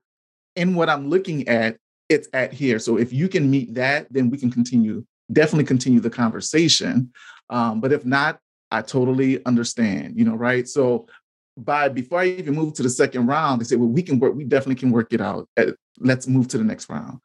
in 0.56 0.76
what 0.76 0.90
I'm 0.90 1.10
looking 1.10 1.48
at, 1.48 1.78
it's 2.10 2.28
at 2.34 2.54
here. 2.54 2.80
So, 2.80 2.98
if 2.98 3.14
you 3.14 3.28
can 3.28 3.50
meet 3.50 3.74
that, 3.76 4.08
then 4.12 4.30
we 4.30 4.38
can 4.38 4.52
continue, 4.52 5.06
definitely 5.32 5.66
continue 5.66 6.00
the 6.00 6.10
conversation. 6.10 7.12
Um, 7.50 7.82
but 7.82 7.92
if 7.92 8.06
not, 8.06 8.40
I 8.72 8.82
totally 8.82 9.44
understand, 9.46 10.18
you 10.18 10.26
know, 10.26 10.36
right? 10.36 10.68
So, 10.68 11.08
by 11.58 11.90
before 11.90 12.20
I 12.20 12.26
even 12.26 12.56
move 12.56 12.74
to 12.76 12.84
the 12.84 12.90
second 12.90 13.28
round, 13.28 13.62
they 13.62 13.66
said, 13.66 13.80
well, 13.80 13.90
we 13.90 14.04
can 14.04 14.20
work, 14.20 14.36
we 14.36 14.44
definitely 14.44 14.76
can 14.76 14.92
work 14.92 15.14
it 15.14 15.22
out. 15.22 15.48
Let's 16.00 16.28
move 16.28 16.48
to 16.50 16.58
the 16.58 16.64
next 16.64 16.90
round. 16.90 17.20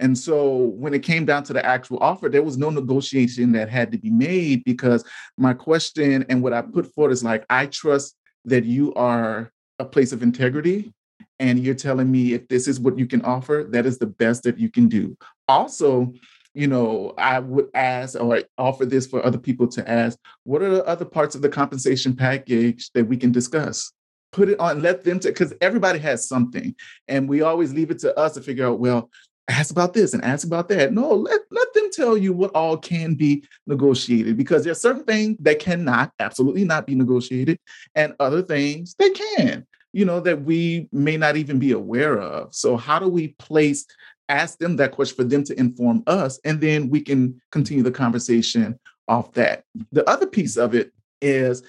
And 0.00 0.16
so 0.16 0.56
when 0.56 0.94
it 0.94 1.02
came 1.02 1.26
down 1.26 1.44
to 1.44 1.52
the 1.52 1.64
actual 1.64 1.98
offer, 2.00 2.28
there 2.28 2.42
was 2.42 2.56
no 2.56 2.70
negotiation 2.70 3.52
that 3.52 3.68
had 3.68 3.92
to 3.92 3.98
be 3.98 4.10
made 4.10 4.64
because 4.64 5.04
my 5.36 5.52
question 5.52 6.24
and 6.28 6.42
what 6.42 6.54
I 6.54 6.62
put 6.62 6.92
forward 6.94 7.12
is 7.12 7.22
like, 7.22 7.44
I 7.50 7.66
trust 7.66 8.16
that 8.46 8.64
you 8.64 8.94
are 8.94 9.52
a 9.78 9.84
place 9.84 10.12
of 10.12 10.22
integrity 10.22 10.92
and 11.38 11.58
you're 11.58 11.74
telling 11.74 12.10
me 12.10 12.34
if 12.34 12.48
this 12.48 12.68
is 12.68 12.80
what 12.80 12.98
you 12.98 13.06
can 13.06 13.22
offer, 13.22 13.66
that 13.70 13.86
is 13.86 13.98
the 13.98 14.06
best 14.06 14.42
that 14.44 14.58
you 14.58 14.70
can 14.70 14.88
do. 14.88 15.16
Also, 15.48 16.12
you 16.54 16.66
know, 16.66 17.14
I 17.16 17.38
would 17.38 17.68
ask 17.74 18.20
or 18.20 18.42
offer 18.58 18.84
this 18.84 19.06
for 19.06 19.24
other 19.24 19.38
people 19.38 19.68
to 19.68 19.88
ask, 19.88 20.18
what 20.44 20.62
are 20.62 20.70
the 20.70 20.84
other 20.86 21.04
parts 21.04 21.34
of 21.34 21.42
the 21.42 21.48
compensation 21.48 22.16
package 22.16 22.90
that 22.94 23.04
we 23.04 23.16
can 23.16 23.32
discuss? 23.32 23.92
Put 24.32 24.48
it 24.48 24.60
on, 24.60 24.82
let 24.82 25.04
them, 25.04 25.18
to 25.20 25.28
because 25.28 25.52
everybody 25.60 25.98
has 26.00 26.28
something. 26.28 26.74
And 27.08 27.28
we 27.28 27.42
always 27.42 27.72
leave 27.72 27.90
it 27.90 27.98
to 28.00 28.16
us 28.18 28.34
to 28.34 28.40
figure 28.40 28.66
out, 28.66 28.80
well, 28.80 29.10
ask 29.48 29.70
about 29.70 29.92
this 29.92 30.14
and 30.14 30.24
ask 30.24 30.46
about 30.46 30.68
that. 30.68 30.92
No, 30.92 31.14
let, 31.14 31.40
let 31.50 31.72
them 31.74 31.90
tell 31.92 32.16
you 32.16 32.32
what 32.32 32.54
all 32.54 32.76
can 32.76 33.14
be 33.14 33.44
negotiated 33.66 34.36
because 34.36 34.62
there 34.62 34.72
are 34.72 34.76
certain 34.76 35.04
things 35.04 35.36
that 35.40 35.58
cannot, 35.58 36.12
absolutely 36.20 36.64
not 36.64 36.86
be 36.86 36.94
negotiated, 36.94 37.58
and 37.94 38.14
other 38.20 38.42
things 38.42 38.94
that 38.98 39.20
can, 39.36 39.66
you 39.92 40.04
know, 40.04 40.20
that 40.20 40.42
we 40.42 40.88
may 40.92 41.16
not 41.16 41.36
even 41.36 41.58
be 41.58 41.72
aware 41.72 42.20
of. 42.20 42.54
So, 42.54 42.76
how 42.76 42.98
do 42.98 43.08
we 43.08 43.28
place, 43.38 43.86
ask 44.28 44.58
them 44.58 44.76
that 44.76 44.92
question 44.92 45.16
for 45.16 45.24
them 45.24 45.44
to 45.44 45.58
inform 45.58 46.02
us, 46.06 46.38
and 46.44 46.60
then 46.60 46.88
we 46.90 47.00
can 47.00 47.40
continue 47.50 47.82
the 47.82 47.90
conversation 47.90 48.78
off 49.08 49.32
that. 49.32 49.64
The 49.92 50.08
other 50.08 50.26
piece 50.26 50.56
of 50.56 50.74
it 50.74 50.92
is 51.20 51.62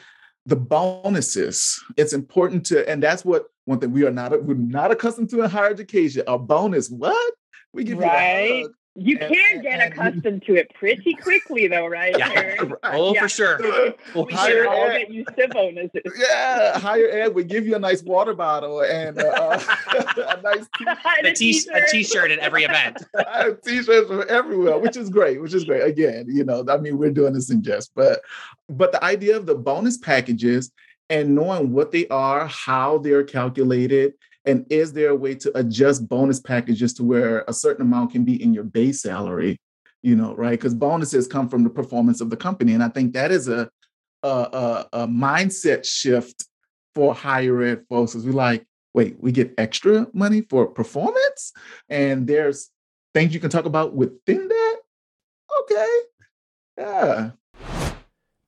the 0.46 0.56
bonuses. 0.56 1.82
It's 1.98 2.14
important 2.14 2.66
to, 2.68 2.88
and 2.88 3.02
that's 3.02 3.26
what 3.26 3.46
one 3.66 3.80
thing 3.80 3.92
we 3.92 4.06
are 4.06 4.12
not 4.12 4.44
we're 4.44 4.56
not 4.56 4.92
accustomed 4.92 5.30
to 5.32 5.44
in 5.44 5.50
higher 5.50 5.70
education. 5.70 6.24
A 6.28 6.38
bonus, 6.38 6.90
what? 6.90 7.34
We 7.74 7.84
give 7.84 8.00
right. 8.00 8.48
you 8.48 8.56
a 8.56 8.62
hug. 8.64 8.72
You 8.96 9.18
And- 9.20 9.34
can 9.34 9.62
get 9.62 9.80
and- 9.80 9.94
accustomed 9.94 10.44
to 10.48 10.56
it 10.56 10.70
pretty 10.76 11.14
quickly, 11.14 11.68
though, 11.68 11.88
right? 11.88 12.14
Yeah. 12.18 12.56
Oh, 12.84 13.14
Yeah. 13.14 13.22
for 13.22 13.30
sure. 13.30 13.58
We 14.16 14.24
should 14.24 14.34
higher 14.34 14.68
all 14.68 14.90
ed, 14.90 14.98
get 15.00 15.12
used 15.14 15.30
to 15.38 15.48
bonuses. 15.48 16.02
yeah, 16.20 16.78
higher 16.78 17.08
ed 17.10 17.34
would 17.34 17.48
give 17.48 17.66
you 17.66 17.76
a 17.76 17.80
nice 17.80 18.04
water 18.04 18.34
bottle 18.34 18.82
and 18.82 19.18
uh, 19.18 19.60
a 19.62 20.42
nice 20.42 20.66
t- 20.78 20.86
And 21.20 21.28
A 21.28 21.34
t- 21.34 21.64
a 21.74 21.88
t-shirt 21.90 22.32
at 22.32 22.40
every 22.40 22.64
event. 22.66 22.98
T-shirts 23.66 24.08
from 24.10 24.24
everywhere, 24.28 24.78
which 24.78 24.98
is 24.98 25.10
great, 25.10 25.42
which 25.42 25.54
is 25.54 25.64
great. 25.64 25.84
Again, 25.84 26.26
you 26.28 26.44
know, 26.44 26.66
I 26.68 26.76
mean, 26.78 26.98
we're 26.98 27.12
doing 27.12 27.34
this 27.34 27.50
in 27.50 27.64
jest, 27.64 27.92
but 27.96 28.20
but 28.68 28.92
the 28.92 29.02
idea 29.04 29.38
of 29.38 29.46
the 29.46 29.56
bonus 29.56 29.98
packages 29.98 30.72
and 31.10 31.34
knowing 31.36 31.72
what 31.72 31.92
they 31.92 32.08
are, 32.10 32.48
how 32.48 32.98
they're 32.98 33.24
calculated, 33.24 34.14
and 34.46 34.66
is 34.70 34.94
there 34.94 35.10
a 35.10 35.16
way 35.16 35.36
to 35.36 35.58
adjust 35.58 36.08
bonus 36.08 36.40
packages 36.40 36.94
to 36.96 37.04
where 37.04 37.44
a 37.48 37.54
certain 37.54 37.86
amount 37.86 38.12
can 38.12 38.24
be 38.24 38.42
in 38.42 38.54
your 38.54 38.64
base 38.64 39.02
salary, 39.02 39.60
you 40.02 40.16
know, 40.16 40.34
right? 40.36 40.60
Because 40.60 40.74
bonuses 40.74 41.28
come 41.28 41.48
from 41.48 41.64
the 41.64 41.70
performance 41.70 42.22
of 42.22 42.30
the 42.30 42.38
company, 42.38 42.74
and 42.74 42.84
I 42.84 42.90
think 42.90 43.14
that 43.14 43.32
is 43.32 43.48
a 43.48 43.70
a, 44.24 44.28
a, 44.28 44.88
a 44.94 45.08
mindset 45.08 45.86
shift 45.86 46.46
for 46.94 47.14
higher 47.14 47.62
ed 47.62 47.84
folks. 47.90 48.16
Is 48.16 48.26
we 48.26 48.32
like, 48.32 48.66
wait, 48.94 49.18
we 49.20 49.32
get 49.32 49.54
extra 49.58 50.08
money 50.14 50.42
for 50.42 50.68
performance, 50.68 51.54
and 51.90 52.28
there's 52.28 52.70
things 53.14 53.34
you 53.34 53.40
can 53.40 53.50
talk 53.50 53.66
about 53.66 53.94
within 53.94 54.48
that. 54.48 54.78
Okay, 55.62 55.98
yeah. 56.78 57.32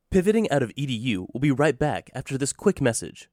Pivoting 0.10 0.50
out 0.52 0.62
of 0.62 0.72
EDU 0.76 1.26
we'll 1.34 1.42
be 1.42 1.52
right 1.52 1.78
back 1.78 2.12
after 2.14 2.38
this 2.38 2.54
quick 2.54 2.80
message. 2.80 3.30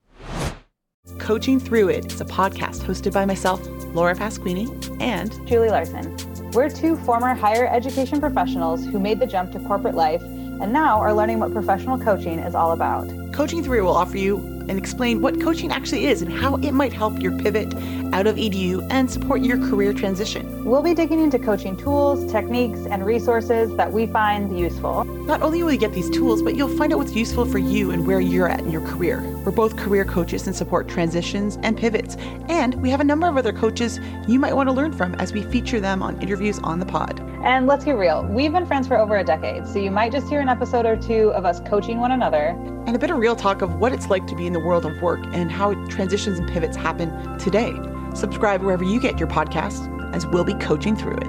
Coaching 1.19 1.59
Through 1.59 1.89
It 1.89 2.13
is 2.13 2.21
a 2.21 2.27
podcast 2.27 2.83
hosted 2.83 3.13
by 3.13 3.25
myself, 3.25 3.65
Laura 3.95 4.15
Pasquini, 4.15 4.69
and 5.01 5.33
Julie 5.47 5.71
Larson. 5.71 6.15
We're 6.53 6.69
two 6.69 6.97
former 6.97 7.35
higher 7.35 7.67
education 7.67 8.21
professionals 8.21 8.85
who 8.85 9.01
made 9.01 9.19
the 9.19 9.27
jump 9.27 9.53
to 9.53 9.61
corporate 9.61 9.95
life 9.95 10.23
and 10.23 10.73
now 10.73 11.01
are 11.01 11.15
learning 11.15 11.39
what 11.39 11.53
professional 11.53 11.99
coaching 11.99 12.39
is 12.39 12.55
all 12.55 12.73
about. 12.73 13.09
Coaching 13.33 13.63
Through 13.63 13.79
It 13.79 13.83
will 13.83 13.97
offer 13.97 14.19
you 14.19 14.60
and 14.71 14.79
explain 14.79 15.21
what 15.21 15.41
coaching 15.41 15.73
actually 15.73 16.07
is 16.07 16.23
and 16.23 16.33
how 16.33 16.55
it 16.57 16.71
might 16.71 16.93
help 16.93 17.21
your 17.21 17.33
pivot 17.39 17.75
out 18.15 18.27
of 18.27 18.37
EDU 18.37 18.87
and 18.91 19.11
support 19.11 19.43
your 19.43 19.59
career 19.59 19.93
transition. 19.93 20.65
We'll 20.65 20.83
be 20.83 20.95
digging 20.95 21.21
into 21.21 21.39
coaching 21.39 21.77
tools, 21.77 22.31
techniques, 22.31 22.79
and 22.87 23.05
resources 23.05 23.75
that 23.77 23.93
we 23.93 24.07
find 24.07 24.57
useful. 24.59 25.05
Not 25.05 25.43
only 25.43 25.63
will 25.63 25.73
you 25.73 25.79
get 25.79 25.93
these 25.93 26.09
tools, 26.09 26.41
but 26.41 26.55
you'll 26.55 26.77
find 26.77 26.93
out 26.93 27.01
what's 27.01 27.15
useful 27.15 27.45
for 27.45 27.59
you 27.59 27.91
and 27.91 28.07
where 28.07 28.21
you're 28.21 28.49
at 28.49 28.61
in 28.61 28.71
your 28.71 28.81
career. 28.83 29.23
We're 29.45 29.51
both 29.51 29.77
career 29.77 30.05
coaches 30.05 30.47
and 30.47 30.55
support 30.55 30.89
transitions 30.89 31.59
and 31.63 31.77
pivots. 31.77 32.17
And 32.49 32.77
we 32.77 32.91
have 32.91 33.01
a 33.01 33.05
number 33.05 33.27
of 33.27 33.37
other 33.37 33.53
coaches 33.53 33.99
you 34.29 34.39
might 34.39 34.55
want 34.55 34.69
to 34.69 34.73
learn 34.73 34.93
from 34.93 35.17
as 35.17 35.33
we 35.33 35.43
feature 35.43 35.81
them 35.81 36.03
on 36.03 36.21
interviews 36.23 36.61
on 36.61 36.79
the 36.79 36.87
pod. 36.87 37.21
And 37.43 37.67
let's 37.67 37.87
get 37.87 37.97
real, 37.97 38.25
we've 38.27 38.53
been 38.53 38.67
friends 38.67 38.87
for 38.87 38.99
over 38.99 39.17
a 39.17 39.25
decade, 39.25 39.67
so 39.67 39.79
you 39.79 39.91
might 39.91 40.13
just 40.13 40.29
hear 40.29 40.41
an 40.41 40.51
episode 40.51 40.85
or 40.85 40.95
two 40.95 41.31
of 41.31 41.47
us 41.47 41.59
coaching 41.61 41.99
one 41.99 42.13
another. 42.13 42.49
And 42.87 42.95
a 42.95 42.99
bit 42.99 43.11
of 43.11 43.17
real 43.17 43.35
talk 43.35 43.63
of 43.63 43.77
what 43.77 43.93
it's 43.95 44.11
like 44.11 44.27
to 44.27 44.35
be 44.35 44.47
in 44.47 44.53
the 44.61 44.67
world 44.67 44.85
of 44.85 45.01
work 45.03 45.21
and 45.33 45.51
how 45.51 45.75
transitions 45.89 46.39
and 46.39 46.49
pivots 46.49 46.77
happen 46.77 47.11
today. 47.39 47.73
Subscribe 48.15 48.63
wherever 48.63 48.85
you 48.85 49.01
get 49.01 49.19
your 49.19 49.29
podcasts, 49.29 49.89
as 50.15 50.27
we'll 50.27 50.45
be 50.45 50.55
coaching 50.55 50.97
through 50.97 51.17
it. 51.17 51.29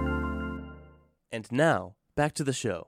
And 1.31 1.49
now, 1.51 1.95
back 2.15 2.33
to 2.33 2.43
the 2.43 2.53
show. 2.53 2.87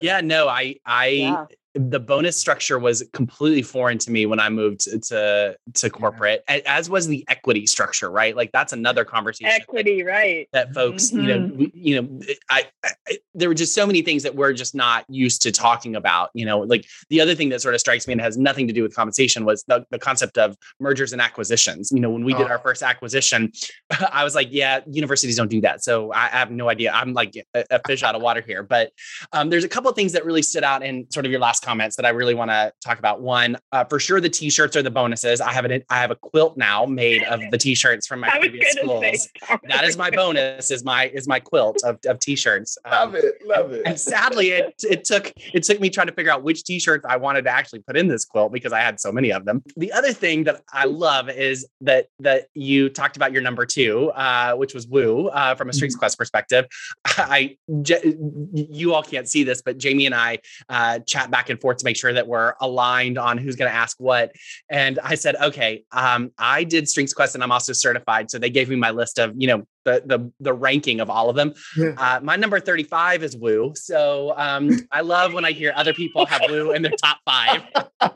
Yeah, 0.00 0.20
no, 0.20 0.48
I 0.48 0.76
I 0.86 1.06
Yeah. 1.08 1.46
The 1.74 2.00
bonus 2.00 2.36
structure 2.36 2.78
was 2.78 3.04
completely 3.12 3.62
foreign 3.62 3.96
to 3.98 4.10
me 4.10 4.26
when 4.26 4.40
I 4.40 4.48
moved 4.48 4.80
to 5.04 5.56
to, 5.74 5.90
corporate, 5.90 6.42
as 6.48 6.90
was 6.90 7.06
the 7.06 7.24
equity 7.28 7.66
structure, 7.66 8.10
right? 8.10 8.34
Like 8.34 8.50
that's 8.52 8.72
another 8.72 9.04
conversation 9.04 9.52
Equity, 9.52 10.02
right? 10.02 10.48
that 10.52 10.74
folks, 10.74 11.12
you 11.12 11.22
know, 11.28 11.50
we- 11.54 11.70
you 11.74 12.02
know, 12.02 12.20
I, 12.50 12.64
I 12.84 13.18
there 13.34 13.48
were 13.48 13.54
just 13.54 13.72
so 13.74 13.86
many 13.86 14.02
things 14.02 14.22
that 14.24 14.34
we're 14.34 14.52
just 14.52 14.74
not 14.74 15.04
used 15.08 15.42
to 15.42 15.52
talking 15.52 15.94
about. 15.96 16.30
You 16.34 16.44
know, 16.44 16.58
like 16.60 16.86
the 17.08 17.20
other 17.20 17.34
thing 17.34 17.48
that 17.50 17.60
sort 17.62 17.74
of 17.74 17.80
strikes 17.80 18.06
me 18.06 18.12
and 18.12 18.20
has 18.20 18.36
nothing 18.36 18.66
to 18.66 18.72
do 18.72 18.82
with 18.82 18.94
compensation 18.94 19.44
was 19.44 19.62
the, 19.68 19.84
the 19.90 19.98
concept 19.98 20.38
of 20.38 20.56
mergers 20.80 21.12
and 21.12 21.22
acquisitions. 21.22 21.92
You 21.92 22.00
know, 22.00 22.10
when 22.10 22.24
we 22.24 22.34
did 22.34 22.46
our 22.48 22.58
Oh. 22.58 22.62
first 22.62 22.82
acquisition, 22.82 23.52
I 24.12 24.24
was 24.24 24.34
like, 24.34 24.48
yeah, 24.50 24.80
universities 24.90 25.36
don't 25.36 25.50
do 25.50 25.60
that, 25.62 25.84
so 25.84 26.12
I, 26.12 26.24
I 26.26 26.38
have 26.38 26.50
no 26.50 26.68
idea. 26.68 26.90
I'm 26.92 27.12
like 27.12 27.36
a, 27.54 27.64
a 27.70 27.80
fish 27.86 28.02
out 28.02 28.14
of 28.16 28.22
water 28.22 28.42
here, 28.44 28.62
but 28.64 28.90
um, 29.32 29.50
there's 29.50 29.64
a 29.64 29.68
couple 29.68 29.88
of 29.88 29.94
things 29.96 30.12
that 30.12 30.24
really 30.24 30.42
stood 30.42 30.64
out 30.64 30.82
in 30.82 31.08
sort 31.10 31.26
of 31.26 31.30
your 31.32 31.40
last 31.40 31.59
comments 31.60 31.96
that 31.96 32.06
I 32.06 32.10
really 32.10 32.34
want 32.34 32.50
to 32.50 32.72
talk 32.84 32.98
about. 32.98 33.20
One, 33.20 33.56
uh, 33.72 33.84
for 33.84 33.98
sure, 34.00 34.20
the 34.20 34.28
t-shirts 34.28 34.76
are 34.76 34.82
the 34.82 34.90
bonuses. 34.90 35.40
I 35.40 35.52
have 35.52 35.64
an 35.64 35.82
I 35.90 35.96
have 35.98 36.10
a 36.10 36.16
quilt 36.16 36.56
now 36.56 36.86
made 36.86 37.22
of 37.24 37.40
the 37.50 37.58
t-shirts 37.58 38.06
from 38.06 38.20
my 38.20 38.28
I 38.28 38.38
previous 38.38 38.72
schools. 38.72 39.02
say 39.02 39.56
That 39.68 39.84
is 39.84 39.96
my 39.96 40.10
bonus. 40.10 40.70
Is 40.70 40.84
my 40.84 41.08
is 41.08 41.28
my 41.28 41.40
quilt 41.40 41.78
of, 41.84 41.98
of 42.06 42.18
t-shirts. 42.18 42.78
Love 42.90 43.10
Um, 43.10 43.16
it, 43.16 43.34
love 43.46 43.72
it. 43.72 43.82
and 43.86 43.98
sadly, 44.00 44.48
it 44.50 44.74
it 44.88 45.04
took 45.04 45.32
it 45.36 45.62
took 45.62 45.80
me 45.80 45.90
trying 45.90 46.06
to 46.06 46.12
figure 46.12 46.32
out 46.32 46.42
which 46.42 46.64
t-shirts 46.64 47.04
I 47.08 47.16
wanted 47.16 47.42
to 47.44 47.50
actually 47.50 47.80
put 47.80 47.96
in 47.96 48.08
this 48.08 48.24
quilt 48.24 48.52
because 48.52 48.72
I 48.72 48.80
had 48.80 49.00
so 49.00 49.12
many 49.12 49.30
of 49.32 49.44
them. 49.44 49.62
The 49.76 49.92
other 49.92 50.12
thing 50.12 50.44
that 50.44 50.62
I 50.72 50.84
love 50.86 51.28
is 51.28 51.66
that 51.82 52.06
that 52.20 52.46
you 52.54 52.88
talked 52.88 53.16
about 53.16 53.32
your 53.32 53.42
number 53.42 53.66
two, 53.66 54.10
uh, 54.14 54.54
which 54.54 54.74
was 54.74 54.86
Woo, 54.86 55.28
uh, 55.28 55.54
from 55.54 55.68
a 55.68 55.72
Strengths 55.72 55.96
Quest 55.96 56.18
perspective. 56.18 56.66
I 57.06 57.56
J- 57.82 58.16
you 58.54 58.94
all 58.94 59.02
can't 59.02 59.28
see 59.28 59.44
this, 59.44 59.60
but 59.62 59.78
Jamie 59.78 60.06
and 60.06 60.14
I 60.14 60.38
uh, 60.68 61.00
chat 61.00 61.30
back 61.30 61.49
and 61.50 61.60
forth 61.60 61.78
to 61.78 61.84
make 61.84 61.96
sure 61.96 62.12
that 62.12 62.26
we're 62.26 62.54
aligned 62.60 63.18
on 63.18 63.38
who's 63.38 63.56
going 63.56 63.70
to 63.70 63.76
ask 63.76 63.96
what. 64.00 64.32
And 64.68 64.98
I 65.02 65.14
said, 65.14 65.36
okay, 65.36 65.84
um, 65.92 66.32
I 66.38 66.64
did 66.64 66.88
Strengths 66.88 67.12
Quest, 67.12 67.34
and 67.34 67.44
I'm 67.44 67.52
also 67.52 67.72
certified. 67.72 68.30
So 68.30 68.38
they 68.38 68.50
gave 68.50 68.68
me 68.68 68.76
my 68.76 68.90
list 68.90 69.18
of 69.18 69.34
you 69.36 69.48
know 69.48 69.66
the 69.84 70.02
the 70.04 70.32
the 70.40 70.52
ranking 70.52 71.00
of 71.00 71.10
all 71.10 71.28
of 71.30 71.36
them. 71.36 71.54
Yeah. 71.76 71.94
Uh, 71.96 72.20
my 72.22 72.36
number 72.36 72.60
35 72.60 73.22
is 73.22 73.36
Woo. 73.36 73.72
So 73.74 74.34
um, 74.36 74.70
I 74.92 75.00
love 75.00 75.32
when 75.32 75.44
I 75.44 75.52
hear 75.52 75.72
other 75.76 75.92
people 75.92 76.26
have 76.26 76.42
Woo 76.48 76.72
in 76.72 76.82
their 76.82 76.92
top 76.92 77.18
five. 77.24 77.62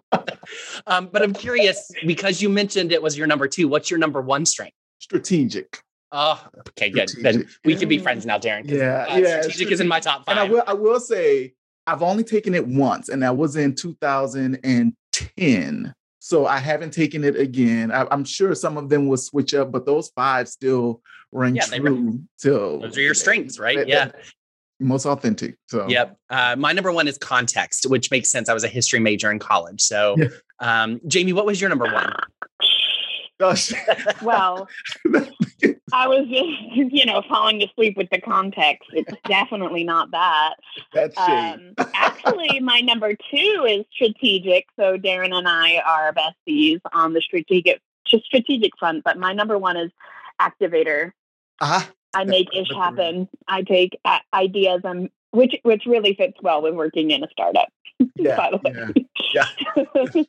um, 0.87 1.09
but 1.12 1.23
I'm 1.23 1.35
curious 1.35 1.90
because 2.07 2.40
you 2.40 2.49
mentioned 2.49 2.92
it 2.92 3.03
was 3.03 3.16
your 3.16 3.27
number 3.27 3.49
two. 3.49 3.68
What's 3.68 3.90
your 3.90 3.99
number 3.99 4.20
one 4.20 4.47
strength? 4.47 4.77
Strategic. 4.99 5.81
Oh, 6.16 6.40
okay, 6.70 6.90
good. 6.90 7.11
Then 7.23 7.49
we 7.64 7.75
can 7.75 7.88
be 7.88 7.99
friends 7.99 8.25
now, 8.25 8.38
Darren. 8.38 8.70
Yeah, 8.70 9.07
uh, 9.11 9.16
yeah, 9.16 9.40
Strategic 9.42 9.73
is 9.73 9.81
in 9.81 9.88
my 9.88 9.99
top 9.99 10.23
And 10.29 10.38
I 10.38 10.42
five. 10.42 10.51
will, 10.51 10.62
I 10.64 10.73
will 10.73 11.01
say, 11.01 11.55
I've 11.87 12.03
only 12.03 12.25
taken 12.25 12.55
it 12.55 12.66
once, 12.66 13.09
and 13.09 13.23
that 13.23 13.37
was 13.37 13.57
in 13.57 13.75
2010. 13.75 15.94
So 16.20 16.47
I 16.47 16.59
haven't 16.59 16.92
taken 16.92 17.23
it 17.25 17.37
again. 17.37 17.92
I, 17.92 18.07
I'm 18.11 18.25
sure 18.25 18.55
some 18.55 18.79
of 18.79 18.88
them 18.88 19.09
will 19.09 19.18
switch 19.18 19.53
up, 19.53 19.70
but 19.70 19.85
those 19.85 20.09
five 20.16 20.49
still 20.49 21.03
ring 21.33 21.57
Yeah, 21.57 21.64
true 21.66 22.20
till 22.38 22.81
Those 22.81 22.97
are 22.97 23.03
your 23.03 23.14
strengths, 23.14 23.59
right? 23.59 23.77
that- 23.79 23.88
Yeah. 23.88 24.07
that- 24.07 24.16
most 24.81 25.07
authentic. 25.07 25.57
So 25.68 25.87
Yep. 25.88 26.16
Uh, 26.31 26.57
my 26.59 26.73
number 26.73 26.90
one 26.90 27.07
is 27.07 27.16
context, 27.16 27.87
which 27.88 28.11
makes 28.11 28.29
sense. 28.29 28.49
I 28.49 28.55
was 28.55 28.64
a 28.64 28.68
history 28.68 28.99
major 28.99 29.31
in 29.31 29.38
college. 29.38 29.81
So, 29.81 30.16
Yeah. 30.18 30.27
um, 30.59 31.01
Jamie, 31.07 31.33
what 31.33 31.47
was 31.47 31.61
your 31.61 31.70
number 31.70 31.85
one? 31.85 32.12
Well, 34.23 34.68
I 35.92 36.09
was 36.09 36.27
just, 36.29 36.92
you 36.92 37.07
know, 37.07 37.23
falling 37.29 37.62
asleep 37.62 37.97
with 37.97 38.11
the 38.11 38.20
context. 38.20 38.88
It's 38.92 39.12
definitely 39.29 39.85
not 39.85 40.11
that. 40.12 40.55
That's. 40.92 41.16
Um, 41.18 41.75
actually, 41.94 42.61
my 42.61 42.81
number 42.81 43.14
two 43.14 43.66
is 43.68 43.85
strategic. 43.92 44.66
So 44.79 44.97
Darren 44.97 45.35
and 45.35 45.49
I 45.49 45.79
are 45.79 46.12
besties 46.12 46.81
on 46.92 47.12
the 47.12 47.20
strategic 47.20 47.81
strategic 48.07 48.77
front. 48.79 49.05
But 49.05 49.18
my 49.18 49.33
number 49.33 49.59
one 49.59 49.77
is 49.77 49.90
activator. 50.40 51.12
Ah, 51.61 51.90
I 52.14 52.25
make 52.25 52.49
ish 52.55 52.73
happen. 52.73 53.29
I 53.49 53.62
take 53.62 53.99
ideas 54.33 54.81
and 54.85 55.11
which 55.33 55.57
which 55.62 55.85
really 55.87 56.14
fits 56.14 56.37
well 56.42 56.62
when 56.62 56.77
working 56.77 57.11
in 57.11 57.25
a 57.25 57.29
startup. 57.31 57.68
yeah, 58.16 58.37
by 58.37 58.51
the 58.51 58.61
way. 58.64 59.07
Yeah. 59.35 59.47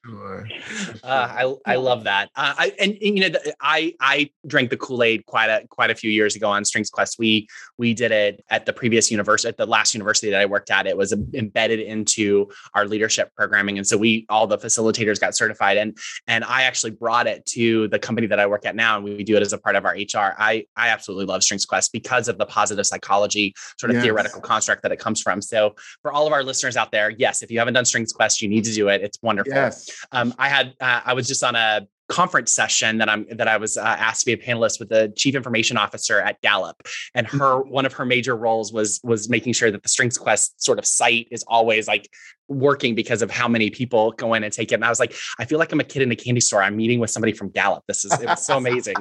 sure. 0.06 0.48
Uh, 1.04 1.56
I 1.66 1.74
I 1.74 1.76
love 1.76 2.06
that. 2.06 2.30
Uh, 2.36 2.54
I 2.58 2.74
and, 2.80 2.94
and, 2.94 3.18
you 3.18 3.30
know 3.30 3.40
I 3.62 3.94
I 4.00 4.32
drank 4.48 4.70
the 4.70 4.78
Kool 4.78 5.04
Aid 5.04 5.26
quite 5.26 5.50
a 5.50 5.68
quite 5.68 5.92
a 5.92 5.96
few 5.96 6.10
years 6.10 6.36
ago 6.36 6.50
on 6.50 6.66
Strengths 6.66 6.90
Quest. 6.90 7.20
We 7.20 7.48
we 7.78 7.94
did 7.94 8.12
it 8.12 8.44
at 8.50 8.66
the 8.66 8.74
previous 8.74 9.12
university 9.12 9.48
at 9.48 9.58
the 9.58 9.66
last 9.66 9.94
university 9.94 10.32
that 10.32 10.42
I 10.42 10.46
worked 10.46 10.72
at. 10.72 10.88
It 10.88 10.98
was 10.98 11.14
embedded 11.34 11.80
into 11.80 12.50
our 12.74 12.88
leadership 12.88 13.32
programming, 13.36 13.78
and 13.78 13.86
so 13.86 13.98
we 13.98 14.26
all 14.30 14.48
the 14.48 14.58
facilitators 14.58 15.20
got 15.20 15.36
certified. 15.36 15.78
And 15.78 15.98
and 16.28 16.44
I 16.44 16.64
actually 16.64 16.92
brought 16.92 17.28
it 17.28 17.46
to 17.48 17.88
the 17.90 18.00
company 18.00 18.28
that 18.28 18.40
I 18.40 18.48
work 18.48 18.66
at 18.66 18.76
now, 18.76 18.96
and 18.96 19.04
we 19.04 19.24
do 19.24 19.36
it 19.36 19.42
as 19.42 19.54
a 19.54 19.58
part 19.58 19.76
of 19.76 19.86
our 19.86 19.94
HR. 19.94 20.34
I 20.38 20.66
I 20.76 20.90
absolutely 20.90 21.26
love 21.26 21.44
Strengths 21.44 21.66
Quest 21.66 21.92
because 21.92 22.28
of 22.28 22.38
the 22.38 22.46
positive 22.46 22.86
psychology 22.86 23.54
sort 23.78 23.92
of 23.92 23.96
yes. 23.96 24.04
theoretical 24.04 24.42
construct 24.42 24.82
that 24.84 24.92
it 24.92 25.00
comes 25.00 25.22
from. 25.22 25.42
So 25.42 25.76
for 26.02 26.12
all 26.12 26.26
of 26.26 26.34
our 26.34 26.44
listeners 26.44 26.78
out 26.78 26.92
there, 26.92 27.12
yes, 27.12 27.42
if 27.42 27.52
you 27.52 27.60
haven't 27.60 27.76
done 27.76 27.86
Strengths 27.86 28.14
Quest, 28.14 28.42
you 28.42 28.48
need 28.48 28.64
to 28.66 28.74
do 28.74 28.90
it. 28.90 28.95
It's 29.02 29.18
wonderful. 29.22 29.54
Yes. 29.54 29.90
Um, 30.12 30.34
I 30.38 30.50
had 30.50 30.74
uh, 30.80 31.02
I 31.06 31.14
was 31.14 31.28
just 31.28 31.44
on 31.44 31.56
a 31.56 31.88
conference 32.08 32.52
session 32.52 33.00
that 33.00 33.10
I'm 33.10 33.26
that 33.32 33.48
I 33.48 33.58
was 33.58 33.78
uh, 33.78 33.82
asked 33.82 34.22
to 34.22 34.26
be 34.28 34.34
a 34.34 34.38
panelist 34.38 34.80
with 34.80 34.90
the 34.90 35.12
chief 35.16 35.36
information 35.36 35.78
officer 35.78 36.20
at 36.20 36.42
Gallup, 36.42 36.82
and 37.14 37.26
her 37.28 37.38
mm-hmm. 37.38 37.70
one 37.70 37.86
of 37.86 37.94
her 37.94 38.06
major 38.06 38.36
roles 38.36 38.72
was 38.72 39.00
was 39.04 39.30
making 39.30 39.54
sure 39.54 39.72
that 39.72 39.82
the 39.84 39.90
Strengths 39.90 40.18
Quest 40.18 40.64
sort 40.64 40.80
of 40.80 40.86
site 40.86 41.28
is 41.32 41.44
always 41.48 41.88
like 41.88 42.10
working 42.48 42.96
because 42.96 43.22
of 43.22 43.32
how 43.32 43.48
many 43.48 43.70
people 43.70 44.12
go 44.14 44.34
in 44.34 44.44
and 44.44 44.54
take 44.54 44.72
it. 44.72 44.76
And 44.76 44.86
I 44.86 44.90
was 44.90 45.00
like, 45.00 45.16
I 45.40 45.46
feel 45.46 45.60
like 45.60 45.72
I'm 45.72 45.80
a 45.80 45.84
kid 45.84 46.02
in 46.02 46.12
a 46.12 46.16
candy 46.16 46.42
store. 46.42 46.62
I'm 46.62 46.76
meeting 46.76 47.00
with 47.00 47.10
somebody 47.10 47.34
from 47.34 47.50
Gallup. 47.50 47.84
This 47.88 48.06
is 48.06 48.14
it 48.20 48.28
was 48.28 48.46
so 48.46 48.58
amazing. 48.58 48.96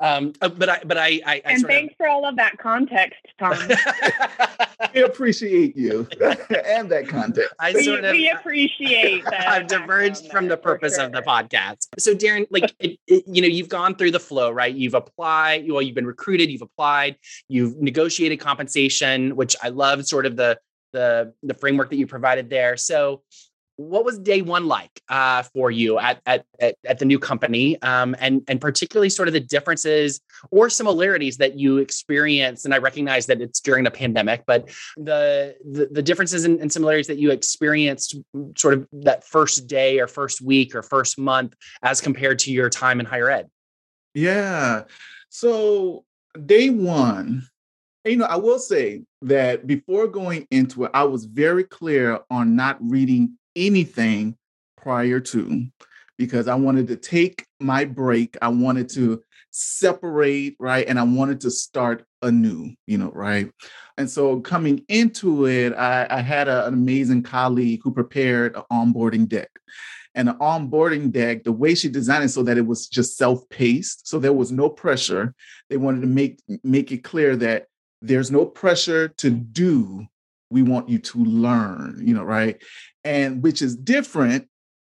Um, 0.00 0.32
uh, 0.40 0.48
but 0.48 0.68
I 0.68 0.80
but 0.84 0.98
I, 0.98 1.20
I, 1.24 1.34
I 1.34 1.42
and 1.44 1.66
thanks 1.66 1.92
of... 1.92 1.96
for 1.96 2.08
all 2.08 2.26
of 2.26 2.36
that 2.36 2.58
context, 2.58 3.20
Tom. 3.38 3.56
we 4.94 5.02
appreciate 5.02 5.76
you 5.76 6.08
and 6.66 6.90
that 6.90 7.06
context. 7.08 7.54
I 7.58 7.72
we, 7.72 7.84
sort 7.84 8.04
of, 8.04 8.12
we 8.12 8.30
appreciate 8.30 9.24
that. 9.24 9.48
I've 9.48 9.66
diverged 9.66 10.30
from 10.30 10.48
the 10.48 10.56
purpose 10.56 10.96
sure. 10.96 11.04
of 11.04 11.12
the 11.12 11.22
podcast. 11.22 11.88
So 11.98 12.14
Darren, 12.14 12.46
like 12.50 12.74
it, 12.78 12.98
it, 13.06 13.24
you 13.26 13.42
know, 13.42 13.48
you've 13.48 13.68
gone 13.68 13.94
through 13.94 14.10
the 14.10 14.20
flow, 14.20 14.50
right? 14.50 14.74
You've 14.74 14.94
applied. 14.94 15.70
Well, 15.70 15.82
you've 15.82 15.94
been 15.94 16.06
recruited. 16.06 16.50
You've 16.50 16.62
applied. 16.62 17.16
You've 17.48 17.76
negotiated 17.80 18.40
compensation, 18.40 19.36
which 19.36 19.56
I 19.62 19.68
love. 19.68 20.04
Sort 20.06 20.26
of 20.26 20.36
the 20.36 20.58
the 20.92 21.32
the 21.42 21.54
framework 21.54 21.90
that 21.90 21.96
you 21.96 22.06
provided 22.06 22.50
there. 22.50 22.76
So, 22.76 23.22
what 23.76 24.04
was 24.04 24.18
day 24.18 24.42
one 24.42 24.66
like 24.66 25.00
uh, 25.08 25.42
for 25.42 25.70
you 25.70 25.98
at, 25.98 26.20
at, 26.26 26.44
at 26.60 26.98
the 26.98 27.04
new 27.04 27.18
company, 27.18 27.80
um, 27.82 28.14
and 28.20 28.42
and 28.48 28.60
particularly 28.60 29.08
sort 29.08 29.28
of 29.28 29.34
the 29.34 29.40
differences 29.40 30.20
or 30.50 30.68
similarities 30.70 31.38
that 31.38 31.58
you 31.58 31.78
experienced? 31.78 32.64
And 32.64 32.74
I 32.74 32.78
recognize 32.78 33.26
that 33.26 33.40
it's 33.40 33.60
during 33.60 33.84
the 33.84 33.90
pandemic, 33.90 34.44
but 34.46 34.68
the 34.96 35.56
the, 35.64 35.88
the 35.90 36.02
differences 36.02 36.44
and, 36.44 36.60
and 36.60 36.70
similarities 36.70 37.06
that 37.06 37.18
you 37.18 37.30
experienced, 37.30 38.16
sort 38.56 38.74
of 38.74 38.86
that 38.92 39.24
first 39.24 39.66
day 39.66 39.98
or 40.00 40.06
first 40.06 40.40
week 40.40 40.74
or 40.74 40.82
first 40.82 41.18
month, 41.18 41.54
as 41.82 42.00
compared 42.00 42.38
to 42.40 42.52
your 42.52 42.70
time 42.70 43.00
in 43.00 43.06
higher 43.06 43.30
ed. 43.30 43.48
Yeah. 44.14 44.84
So 45.30 46.04
day 46.44 46.70
one, 46.70 47.48
you 48.04 48.16
know, 48.16 48.24
I 48.24 48.36
will 48.36 48.58
say 48.58 49.02
that 49.22 49.66
before 49.66 50.08
going 50.08 50.46
into 50.50 50.84
it, 50.84 50.90
I 50.94 51.04
was 51.04 51.24
very 51.24 51.64
clear 51.64 52.20
on 52.30 52.56
not 52.56 52.78
reading 52.80 53.38
anything 53.54 54.36
prior 54.76 55.20
to 55.20 55.66
because 56.18 56.48
I 56.48 56.54
wanted 56.54 56.88
to 56.88 56.96
take 56.96 57.46
my 57.60 57.84
break. 57.84 58.36
I 58.42 58.48
wanted 58.48 58.88
to 58.90 59.22
separate, 59.50 60.56
right? 60.58 60.86
And 60.86 60.98
I 60.98 61.04
wanted 61.04 61.40
to 61.42 61.50
start 61.50 62.04
anew, 62.22 62.74
you 62.86 62.98
know, 62.98 63.10
right? 63.12 63.50
And 63.96 64.10
so 64.10 64.40
coming 64.40 64.84
into 64.88 65.46
it, 65.46 65.72
I, 65.74 66.06
I 66.10 66.20
had 66.20 66.48
a, 66.48 66.66
an 66.66 66.74
amazing 66.74 67.22
colleague 67.22 67.80
who 67.84 67.92
prepared 67.92 68.56
an 68.56 68.62
onboarding 68.72 69.28
deck. 69.28 69.50
And 70.14 70.28
the 70.28 70.34
onboarding 70.34 71.10
deck, 71.10 71.44
the 71.44 71.52
way 71.52 71.74
she 71.74 71.88
designed 71.88 72.24
it 72.24 72.28
so 72.28 72.42
that 72.42 72.58
it 72.58 72.66
was 72.66 72.86
just 72.86 73.16
self-paced, 73.16 74.06
so 74.06 74.18
there 74.18 74.32
was 74.32 74.52
no 74.52 74.68
pressure. 74.68 75.34
They 75.70 75.78
wanted 75.78 76.02
to 76.02 76.06
make 76.06 76.38
make 76.62 76.92
it 76.92 77.02
clear 77.02 77.34
that 77.36 77.66
there's 78.02 78.30
no 78.30 78.44
pressure 78.44 79.08
to 79.08 79.30
do 79.30 80.06
we 80.50 80.62
want 80.62 80.88
you 80.88 80.98
to 80.98 81.18
learn 81.18 82.00
you 82.04 82.14
know 82.14 82.24
right? 82.24 82.62
And 83.04 83.42
which 83.42 83.62
is 83.62 83.76
different 83.76 84.48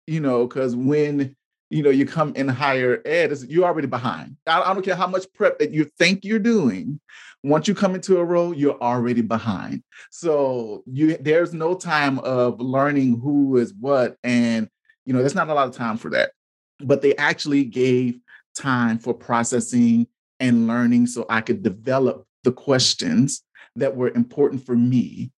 you 0.05 0.19
know 0.19 0.47
because 0.47 0.75
when 0.75 1.35
you 1.69 1.83
know 1.83 1.89
you 1.89 2.05
come 2.05 2.33
in 2.35 2.47
higher 2.47 3.01
ed 3.05 3.35
you're 3.47 3.65
already 3.65 3.87
behind. 3.87 4.37
I, 4.45 4.61
I 4.61 4.73
don't 4.73 4.83
care 4.83 4.95
how 4.95 5.07
much 5.07 5.25
prep 5.33 5.59
that 5.59 5.71
you 5.71 5.85
think 5.97 6.23
you're 6.23 6.39
doing 6.39 6.99
once 7.43 7.67
you 7.67 7.75
come 7.75 7.95
into 7.95 8.17
a 8.17 8.25
role 8.25 8.53
you're 8.53 8.81
already 8.81 9.21
behind. 9.21 9.83
So 10.11 10.83
you 10.85 11.17
there's 11.17 11.53
no 11.53 11.73
time 11.73 12.19
of 12.19 12.59
learning 12.59 13.19
who 13.19 13.57
is 13.57 13.73
what 13.73 14.17
and 14.23 14.69
you 15.05 15.13
know 15.13 15.19
there's 15.19 15.35
not 15.35 15.49
a 15.49 15.53
lot 15.53 15.67
of 15.67 15.75
time 15.75 15.97
for 15.97 16.09
that. 16.11 16.31
But 16.79 17.01
they 17.01 17.15
actually 17.15 17.63
gave 17.63 18.19
time 18.55 18.99
for 18.99 19.13
processing 19.13 20.07
and 20.39 20.67
learning 20.67 21.07
so 21.07 21.25
i 21.29 21.41
could 21.41 21.63
develop 21.63 22.25
the 22.43 22.51
questions 22.51 23.43
that 23.75 23.95
were 23.95 24.09
important 24.09 24.65
for 24.65 24.75
me 24.75 25.31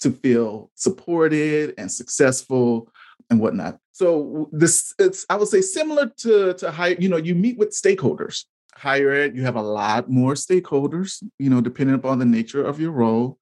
to 0.00 0.10
feel 0.10 0.70
supported 0.74 1.74
and 1.78 1.90
successful 1.90 2.88
and 3.30 3.40
whatnot. 3.40 3.78
So 3.92 4.48
this 4.52 4.94
it's 4.98 5.24
I 5.30 5.36
would 5.36 5.48
say 5.48 5.60
similar 5.60 6.10
to 6.18 6.54
to 6.54 6.70
higher, 6.70 6.96
you 6.98 7.08
know, 7.08 7.16
you 7.16 7.34
meet 7.34 7.58
with 7.58 7.70
stakeholders. 7.70 8.44
Higher 8.74 9.12
ed, 9.12 9.36
you 9.36 9.42
have 9.42 9.56
a 9.56 9.62
lot 9.62 10.10
more 10.10 10.32
stakeholders, 10.32 11.22
you 11.38 11.50
know, 11.50 11.60
depending 11.60 11.94
upon 11.94 12.18
the 12.18 12.24
nature 12.24 12.64
of 12.64 12.80
your 12.80 12.90
role. 12.90 13.38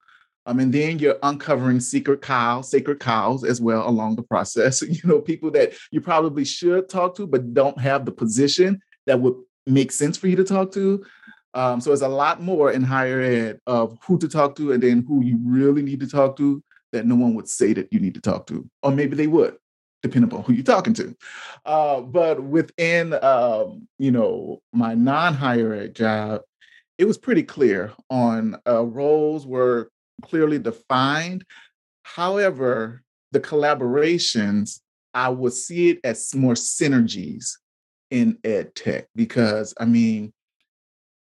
Um, 0.46 0.59
and 0.59 0.72
then 0.72 0.98
you're 0.98 1.18
uncovering 1.22 1.81
secret 1.81 2.20
cows, 2.22 2.70
sacred 2.70 2.98
cows 2.98 3.44
as 3.44 3.61
well 3.61 3.88
along 3.88 4.16
the 4.16 4.22
process. 4.22 4.83
You 4.90 5.00
know, 5.05 5.20
people 5.20 5.50
that 5.53 5.74
you 5.92 6.00
probably 6.00 6.44
should 6.44 6.88
talk 6.88 7.14
to, 7.16 7.26
but 7.26 7.55
don't 7.55 7.79
have 7.79 8.05
the 8.05 8.12
position 8.12 8.81
that 9.07 9.20
would 9.20 9.37
make 9.66 9.92
sense 9.92 10.16
for 10.16 10.26
you 10.26 10.37
to 10.37 10.44
talk 10.44 10.72
to. 10.72 11.05
Um, 11.54 11.80
so 11.80 11.92
it's 11.92 12.02
a 12.02 12.08
lot 12.08 12.40
more 12.40 12.70
in 12.70 12.82
higher 12.82 13.20
ed 13.20 13.60
of 13.66 13.98
who 14.06 14.18
to 14.18 14.28
talk 14.28 14.54
to 14.56 14.72
and 14.72 14.82
then 14.82 15.04
who 15.06 15.24
you 15.24 15.38
really 15.44 15.82
need 15.82 16.00
to 16.00 16.08
talk 16.08 16.36
to 16.36 16.62
that 16.92 17.06
no 17.06 17.14
one 17.14 17.34
would 17.34 17.48
say 17.48 17.72
that 17.72 17.92
you 17.92 18.00
need 18.00 18.14
to 18.14 18.20
talk 18.20 18.46
to, 18.48 18.68
or 18.82 18.90
maybe 18.90 19.16
they 19.16 19.26
would, 19.26 19.56
depending 20.02 20.30
upon 20.30 20.44
who 20.44 20.52
you're 20.52 20.64
talking 20.64 20.94
to. 20.94 21.14
Uh, 21.64 22.00
but 22.00 22.42
within, 22.42 23.14
um, 23.22 23.86
you 23.98 24.10
know, 24.10 24.60
my 24.72 24.94
non-higher 24.94 25.72
ed 25.72 25.94
job, 25.94 26.42
it 26.98 27.04
was 27.04 27.18
pretty 27.18 27.42
clear 27.42 27.92
on 28.10 28.56
uh, 28.66 28.84
roles 28.84 29.46
were 29.46 29.90
clearly 30.22 30.58
defined. 30.58 31.44
However, 32.02 33.02
the 33.32 33.40
collaborations, 33.40 34.80
I 35.14 35.28
would 35.28 35.52
see 35.52 35.90
it 35.90 36.00
as 36.04 36.34
more 36.34 36.54
synergies 36.54 37.52
in 38.10 38.38
ed 38.44 38.74
tech 38.74 39.06
because 39.14 39.72
I 39.78 39.84
mean, 39.84 40.32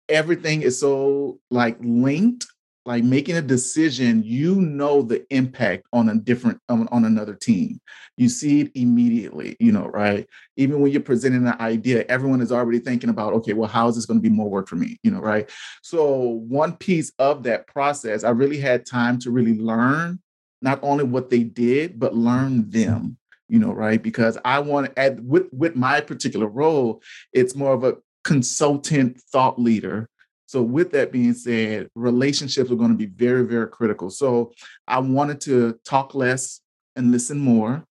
everything 0.08 0.62
is 0.62 0.78
so 0.80 1.38
like 1.50 1.76
linked 1.80 2.46
like 2.88 3.04
making 3.04 3.36
a 3.36 3.42
decision 3.42 4.22
you 4.24 4.54
know 4.54 5.02
the 5.02 5.22
impact 5.30 5.86
on 5.92 6.08
a 6.08 6.14
different 6.14 6.58
on, 6.70 6.88
on, 6.88 7.04
another 7.04 7.34
team. 7.34 7.78
You 8.16 8.30
see 8.30 8.62
it 8.62 8.72
immediately 8.74 9.56
you 9.60 9.72
know 9.72 9.86
right? 9.88 10.26
Even 10.56 10.80
when 10.80 10.90
you're 10.90 11.02
presenting 11.02 11.46
an 11.46 11.60
idea 11.60 12.06
everyone 12.08 12.40
is 12.40 12.50
already 12.50 12.78
thinking 12.78 13.10
about 13.10 13.34
okay 13.34 13.52
well 13.52 13.68
how 13.68 13.88
is 13.88 13.94
this 13.94 14.06
going 14.06 14.18
to 14.18 14.22
be 14.22 14.34
more 14.34 14.48
work 14.48 14.68
for 14.68 14.76
me? 14.76 14.98
You 15.02 15.10
know 15.10 15.20
right? 15.20 15.50
So 15.82 16.40
one 16.48 16.76
piece 16.76 17.12
of 17.18 17.42
that 17.42 17.66
process 17.66 18.24
i 18.24 18.30
really 18.30 18.58
had 18.58 18.86
time 18.86 19.18
to 19.18 19.30
really 19.30 19.58
learn 19.58 20.18
not 20.62 20.80
only 20.82 21.04
what 21.04 21.28
they 21.28 21.42
did 21.42 22.00
but 22.00 22.16
learn 22.16 22.70
them 22.70 23.18
you 23.50 23.58
know 23.58 23.72
right? 23.72 24.02
Because 24.02 24.38
i 24.46 24.58
want 24.58 24.90
add 24.96 25.20
with 25.28 25.46
with 25.52 25.76
my 25.76 26.00
particular 26.00 26.46
role 26.46 27.02
it's 27.34 27.54
more 27.54 27.74
of 27.74 27.84
a 27.84 27.98
consultant 28.24 29.20
thought 29.32 29.60
leader. 29.60 30.08
So, 30.46 30.62
with 30.62 30.92
that 30.92 31.12
being 31.12 31.34
said, 31.34 31.88
relationships 31.94 32.70
are 32.70 32.76
going 32.76 32.90
to 32.90 32.96
be 32.96 33.06
very, 33.06 33.44
very 33.44 33.68
critical. 33.68 34.10
So, 34.10 34.52
I 34.86 34.98
wanted 34.98 35.40
to 35.42 35.78
talk 35.84 36.14
less 36.14 36.60
and 36.96 37.12
listen 37.12 37.38
more, 37.38 37.84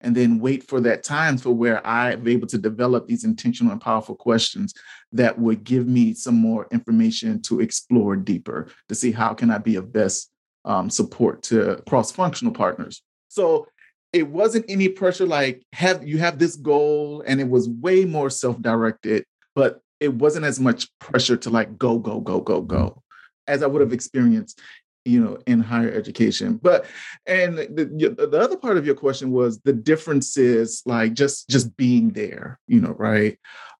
and 0.00 0.14
then 0.14 0.38
wait 0.38 0.62
for 0.62 0.80
that 0.82 1.02
time 1.02 1.36
for 1.36 1.50
where 1.50 1.84
I'm 1.86 2.26
able 2.28 2.46
to 2.48 2.58
develop 2.58 3.06
these 3.06 3.24
intentional 3.24 3.72
and 3.72 3.80
powerful 3.80 4.14
questions 4.14 4.72
that 5.12 5.38
would 5.38 5.64
give 5.64 5.86
me 5.88 6.14
some 6.14 6.36
more 6.36 6.68
information 6.70 7.42
to 7.42 7.60
explore 7.60 8.14
deeper 8.14 8.68
to 8.88 8.94
see 8.94 9.10
how 9.10 9.34
can 9.34 9.50
I 9.50 9.58
be 9.58 9.76
of 9.76 9.92
best 9.92 10.30
um, 10.64 10.90
support 10.90 11.42
to 11.44 11.82
cross-functional 11.88 12.52
partners. 12.52 13.02
So, 13.28 13.66
it 14.12 14.28
wasn't 14.28 14.64
any 14.68 14.88
pressure 14.88 15.26
like 15.26 15.62
have 15.72 16.06
you 16.06 16.18
have 16.18 16.38
this 16.38 16.56
goal 16.56 17.22
and 17.26 17.40
it 17.40 17.48
was 17.48 17.68
way 17.68 18.04
more 18.04 18.30
self-directed 18.30 19.24
but 19.56 19.80
it 19.98 20.14
wasn't 20.14 20.44
as 20.44 20.60
much 20.60 20.88
pressure 21.00 21.36
to 21.38 21.50
like 21.50 21.76
go, 21.76 21.98
go, 21.98 22.20
go, 22.20 22.40
go, 22.40 22.60
go 22.60 23.02
as 23.48 23.62
I 23.62 23.66
would 23.66 23.80
have 23.80 23.92
experienced, 23.92 24.60
you 25.04 25.22
know, 25.22 25.38
in 25.46 25.60
higher 25.60 25.90
education. 25.90 26.60
But 26.62 26.84
and 27.26 27.58
the, 27.58 28.26
the 28.30 28.38
other 28.38 28.56
part 28.56 28.76
of 28.76 28.86
your 28.86 28.94
question 28.94 29.32
was 29.32 29.58
the 29.60 29.72
differences, 29.72 30.82
like 30.86 31.14
just 31.14 31.48
just 31.48 31.76
being 31.76 32.10
there, 32.10 32.60
you 32.68 32.80
know, 32.80 32.94
right? 32.98 33.38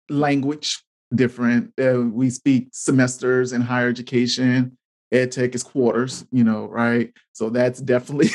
Language 0.09 0.83
different. 1.15 1.73
Uh, 1.81 2.03
we 2.03 2.31
speak 2.31 2.69
semesters 2.73 3.53
in 3.53 3.61
higher 3.61 3.89
education. 3.89 4.77
Ed 5.13 5.31
tech 5.31 5.55
is 5.55 5.63
quarters, 5.63 6.27
you 6.33 6.43
know, 6.43 6.67
right? 6.67 7.13
So 7.33 7.49
that's 7.49 7.81
definitely 7.81 8.31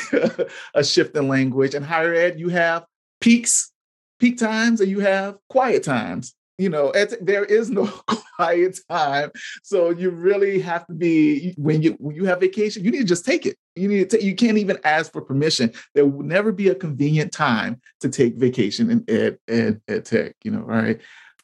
a 0.74 0.82
shift 0.82 1.14
in 1.16 1.28
language. 1.28 1.74
And 1.74 1.84
higher 1.84 2.14
ed, 2.14 2.40
you 2.40 2.48
have 2.48 2.86
peaks 3.20 3.72
peak 4.18 4.38
times 4.38 4.80
and 4.80 4.88
you 4.88 5.00
have 5.00 5.36
quiet 5.50 5.82
times. 5.82 6.34
You 6.62 6.68
know, 6.68 6.92
there 7.20 7.44
is 7.44 7.70
no 7.70 7.86
quiet 8.36 8.78
time. 8.88 9.32
So 9.64 9.90
you 9.90 10.10
really 10.10 10.60
have 10.60 10.86
to 10.86 10.92
be 10.92 11.54
when 11.56 11.82
you 11.82 11.96
when 11.98 12.14
you 12.14 12.24
have 12.26 12.38
vacation, 12.38 12.84
you 12.84 12.92
need 12.92 13.00
to 13.00 13.04
just 13.04 13.24
take 13.24 13.46
it. 13.46 13.56
You 13.74 13.88
need 13.88 14.10
to 14.10 14.22
you 14.22 14.36
can't 14.36 14.58
even 14.58 14.78
ask 14.84 15.10
for 15.10 15.22
permission. 15.22 15.72
There 15.96 16.06
will 16.06 16.22
never 16.22 16.52
be 16.52 16.68
a 16.68 16.76
convenient 16.76 17.32
time 17.32 17.80
to 17.98 18.08
take 18.08 18.36
vacation 18.36 18.92
in 18.92 19.04
ed, 19.08 19.38
ed, 19.48 19.80
ed 19.88 20.04
tech, 20.04 20.36
you 20.44 20.52
know, 20.52 20.60
right? 20.60 21.00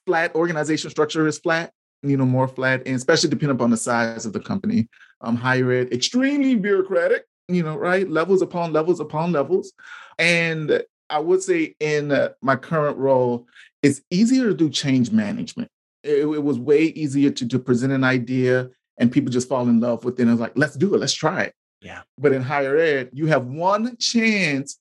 Flat 0.07 0.37
organization 0.37 0.89
structure 0.89 1.27
is 1.27 1.41
flat, 1.41 1.73
you 2.05 2.17
know, 2.17 2.25
more 2.25 2.47
flat, 2.47 2.83
and 2.87 2.95
especially 2.95 3.31
depending 3.31 3.57
upon 3.57 3.71
the 3.71 3.77
size 3.77 4.25
of 4.25 4.33
the 4.33 4.41
company. 4.41 4.89
Um, 5.21 5.35
higher 5.35 5.73
ed, 5.73 5.93
extremely 5.93 6.55
bureaucratic, 6.55 7.25
you 7.49 7.65
know, 7.65 7.77
right? 7.77 8.09
Levels 8.09 8.41
upon 8.41 8.73
levels 8.73 9.01
upon 9.01 9.33
levels. 9.33 9.73
And 10.17 10.85
I 11.11 11.19
would 11.19 11.43
say 11.43 11.75
in 11.81 12.13
uh, 12.13 12.31
my 12.43 12.57
current 12.57 12.97
role, 12.99 13.47
it's 13.83 14.03
easier 14.11 14.49
to 14.49 14.55
do 14.55 14.71
change 14.71 15.11
management. 15.11 15.71
It, 16.03 16.21
it, 16.21 16.43
was 16.43 16.59
way 16.59 16.85
easier 16.85 17.31
to, 17.31 17.49
to 17.49 17.59
present 17.59 17.93
an 17.93 18.05
idea 18.05 18.71
and 18.99 19.11
people 19.11 19.31
just 19.31 19.49
fall 19.49 19.69
in 19.69 19.81
love 19.81 20.05
with 20.05 20.19
it 20.19 20.23
and 20.23 20.31
it's 20.31 20.41
like, 20.41 20.57
let's 20.57 20.77
do 20.77 20.95
it, 20.95 20.99
let's 20.99 21.13
try 21.13 21.43
it. 21.43 21.55
Yeah. 21.81 22.03
But 22.17 22.33
in 22.33 22.43
higher 22.43 22.77
ed, 22.77 23.11
you 23.13 23.27
have 23.27 23.47
one 23.47 23.97
chance 23.99 24.79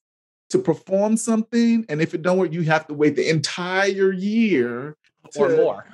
to 0.50 0.60
perform 0.60 1.18
something. 1.18 1.86
And 1.90 2.02
if 2.02 2.14
it 2.14 2.22
don't 2.22 2.38
work, 2.38 2.54
you 2.54 2.62
have 2.64 2.88
to 2.88 2.94
wait 2.94 3.16
the 3.16 3.30
entire 3.30 4.12
year 4.12 4.96
or 5.36 5.50
more. 5.50 5.86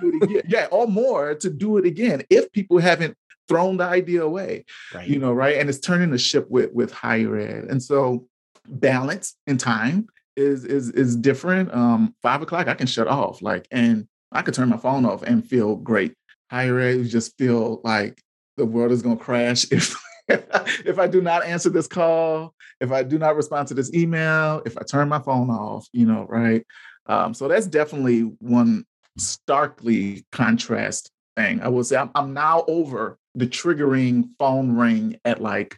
yeah, 0.48 0.68
or 0.72 0.88
more 0.88 1.36
to 1.36 1.50
do 1.50 1.78
it 1.78 1.86
again. 1.86 2.24
If 2.30 2.52
people 2.52 2.78
haven't 2.78 3.18
thrown 3.48 3.78
the 3.78 3.84
idea 3.84 4.24
away, 4.24 4.66
right. 4.94 5.08
you 5.08 5.20
know, 5.20 5.34
right? 5.34 5.58
And 5.58 5.70
it's 5.70 5.80
turning 5.80 6.12
the 6.12 6.18
ship 6.18 6.50
with 6.50 6.72
with 6.72 6.92
higher 6.92 7.36
ed. 7.38 7.66
And 7.66 7.82
so 7.82 8.28
balance 8.68 9.36
and 9.48 9.60
time 9.60 10.08
is 10.36 10.66
is 10.66 10.90
is 10.92 11.16
different. 11.16 11.74
Um, 11.74 12.16
five 12.22 12.42
o'clock, 12.42 12.68
I 12.68 12.74
can 12.74 12.88
shut 12.88 13.08
off, 13.08 13.42
like, 13.42 13.68
and 13.72 14.08
I 14.32 14.42
could 14.42 14.54
turn 14.54 14.70
my 14.70 14.78
phone 14.78 15.06
off 15.06 15.24
and 15.24 15.48
feel 15.48 15.76
great. 15.76 16.14
Higher 16.50 16.80
ed, 16.80 17.06
just 17.06 17.38
feel 17.38 17.82
like 17.84 18.22
the 18.58 18.66
world 18.66 18.92
is 18.92 19.02
to 19.02 19.16
crash 19.16 19.66
if 19.72 19.96
if 20.28 21.00
I 21.00 21.08
do 21.08 21.22
not 21.22 21.46
answer 21.46 21.70
this 21.70 21.88
call, 21.88 22.54
if 22.80 22.92
I 22.92 23.04
do 23.04 23.18
not 23.18 23.36
respond 23.36 23.68
to 23.70 23.74
this 23.74 23.94
email, 23.94 24.62
if 24.66 24.78
I 24.78 24.84
turn 24.84 25.10
my 25.10 25.20
phone 25.20 25.50
off, 25.50 25.88
you 25.92 26.06
know, 26.06 26.26
right? 26.30 26.66
Um, 27.08 27.34
so 27.34 27.48
that's 27.48 27.68
definitely 27.68 28.22
one 28.40 28.86
starkly 29.18 30.26
contrast 30.32 31.12
thing. 31.36 31.62
I 31.62 31.68
will 31.68 31.84
say 31.84 31.98
I'm, 31.98 32.12
I'm 32.16 32.34
now 32.34 32.64
over 32.68 33.18
the 33.36 33.48
triggering 33.48 34.30
phone 34.40 34.76
ring 34.76 35.20
at 35.26 35.42
like 35.42 35.78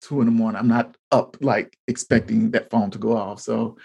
two 0.00 0.20
in 0.20 0.26
the 0.26 0.32
morning. 0.32 0.58
I'm 0.58 0.68
not 0.68 0.96
up 1.10 1.36
like 1.40 1.76
expecting 1.86 2.50
that 2.52 2.70
phone 2.70 2.90
to 2.92 2.98
go 2.98 3.16
off. 3.16 3.40
So 3.40 3.76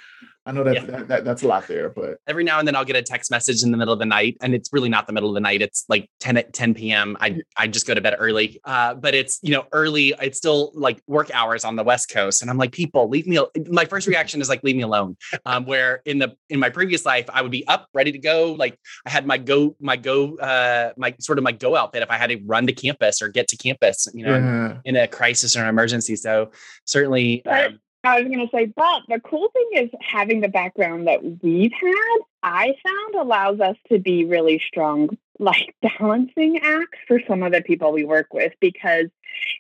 I 0.46 0.52
know 0.52 0.64
that, 0.66 0.76
yeah. 0.76 0.86
that, 0.86 1.08
that, 1.08 1.26
that's 1.26 1.44
a 1.44 1.48
lot 1.48 1.68
there, 1.68 1.90
but 1.90 2.18
every 2.28 2.44
now 2.44 2.60
and 2.60 2.68
then 2.68 2.76
I'll 2.76 2.84
get 2.84 2.98
a 2.98 3.02
text 3.02 3.32
message 3.32 3.64
in 3.64 3.72
the 3.72 3.78
middle 3.78 3.94
of 3.94 4.00
the 4.00 4.06
night, 4.06 4.36
and 4.42 4.54
it's 4.54 4.74
really 4.74 4.90
not 4.90 5.08
the 5.08 5.14
middle 5.14 5.30
of 5.30 5.36
the 5.36 5.42
night. 5.42 5.62
It's 5.62 5.86
like 5.88 6.10
10 6.20 6.38
at 6.38 6.54
10 6.54 6.74
p.m. 6.74 7.16
I 7.22 7.42
I 7.58 7.68
just 7.68 7.88
go 7.88 7.94
to 7.94 8.02
bed 8.02 8.16
early, 8.20 8.60
uh, 8.66 8.96
but 8.96 9.16
it's 9.16 9.40
you 9.42 9.52
know 9.52 9.66
early. 9.72 10.14
It's 10.22 10.38
still 10.38 10.72
like 10.74 11.02
work 11.08 11.32
hours 11.34 11.64
on 11.64 11.78
the 11.78 11.84
West 11.84 12.10
Coast, 12.10 12.42
and 12.42 12.52
I'm 12.52 12.58
like, 12.58 12.74
people, 12.74 13.08
leave 13.08 13.26
me. 13.26 13.40
My 13.70 13.86
first 13.86 14.06
reaction 14.06 14.42
is 14.42 14.50
like, 14.50 14.64
leave 14.64 14.76
me 14.76 14.84
alone. 14.84 15.16
Um, 15.46 15.66
where 15.66 16.02
in 16.06 16.20
the 16.20 16.36
in 16.50 16.60
my 16.60 16.70
previous 16.70 17.06
life, 17.06 17.30
I 17.32 17.42
would 17.42 17.52
be 17.52 17.66
up, 17.68 17.88
ready 17.94 18.12
to 18.12 18.20
go. 18.20 18.54
Like 18.54 18.78
I 19.06 19.12
had 19.12 19.26
my 19.26 19.38
go 19.38 19.76
my 19.80 19.96
go 19.96 20.36
uh, 20.38 20.92
my 20.98 21.16
sort 21.20 21.38
of 21.38 21.44
my 21.44 21.54
go 21.54 21.78
outfit 21.78 22.04
if 22.04 22.12
I 22.12 22.18
had 22.18 22.32
to 22.32 22.42
run 22.46 22.68
to 22.68 22.74
campus 22.74 23.22
or 23.22 23.30
get 23.30 23.48
to 23.50 23.58
campus, 23.58 24.08
you 24.14 24.26
know, 24.26 24.38
yeah. 24.38 24.80
in, 24.84 24.96
in, 24.96 25.04
a 25.04 25.08
crisis 25.08 25.56
or 25.56 25.64
an 25.64 25.70
emergency. 25.70 26.18
So 26.18 26.52
certainly. 26.86 27.46
Um, 27.46 27.80
I 28.04 28.20
was 28.20 28.28
going 28.28 28.46
to 28.46 28.56
say, 28.56 28.66
but 28.66 29.04
the 29.08 29.20
cool 29.22 29.50
thing 29.54 29.70
is 29.76 29.90
having 30.02 30.42
the 30.42 30.50
background 30.50 31.08
that 31.08 31.24
we've 31.42 31.72
had, 31.72 32.18
I 32.44 32.76
found 32.84 33.16
allows 33.16 33.60
us 33.62 33.78
to 33.90 34.00
be 34.00 34.26
really 34.26 34.62
strong, 34.68 35.18
like 35.40 35.76
balancing 36.00 36.60
acts 36.60 37.00
for 37.08 37.22
some 37.28 37.44
of 37.44 37.54
the 37.54 37.62
people 37.62 37.94
we 37.94 38.04
work 38.04 38.34
with, 38.34 38.54
because 38.60 39.06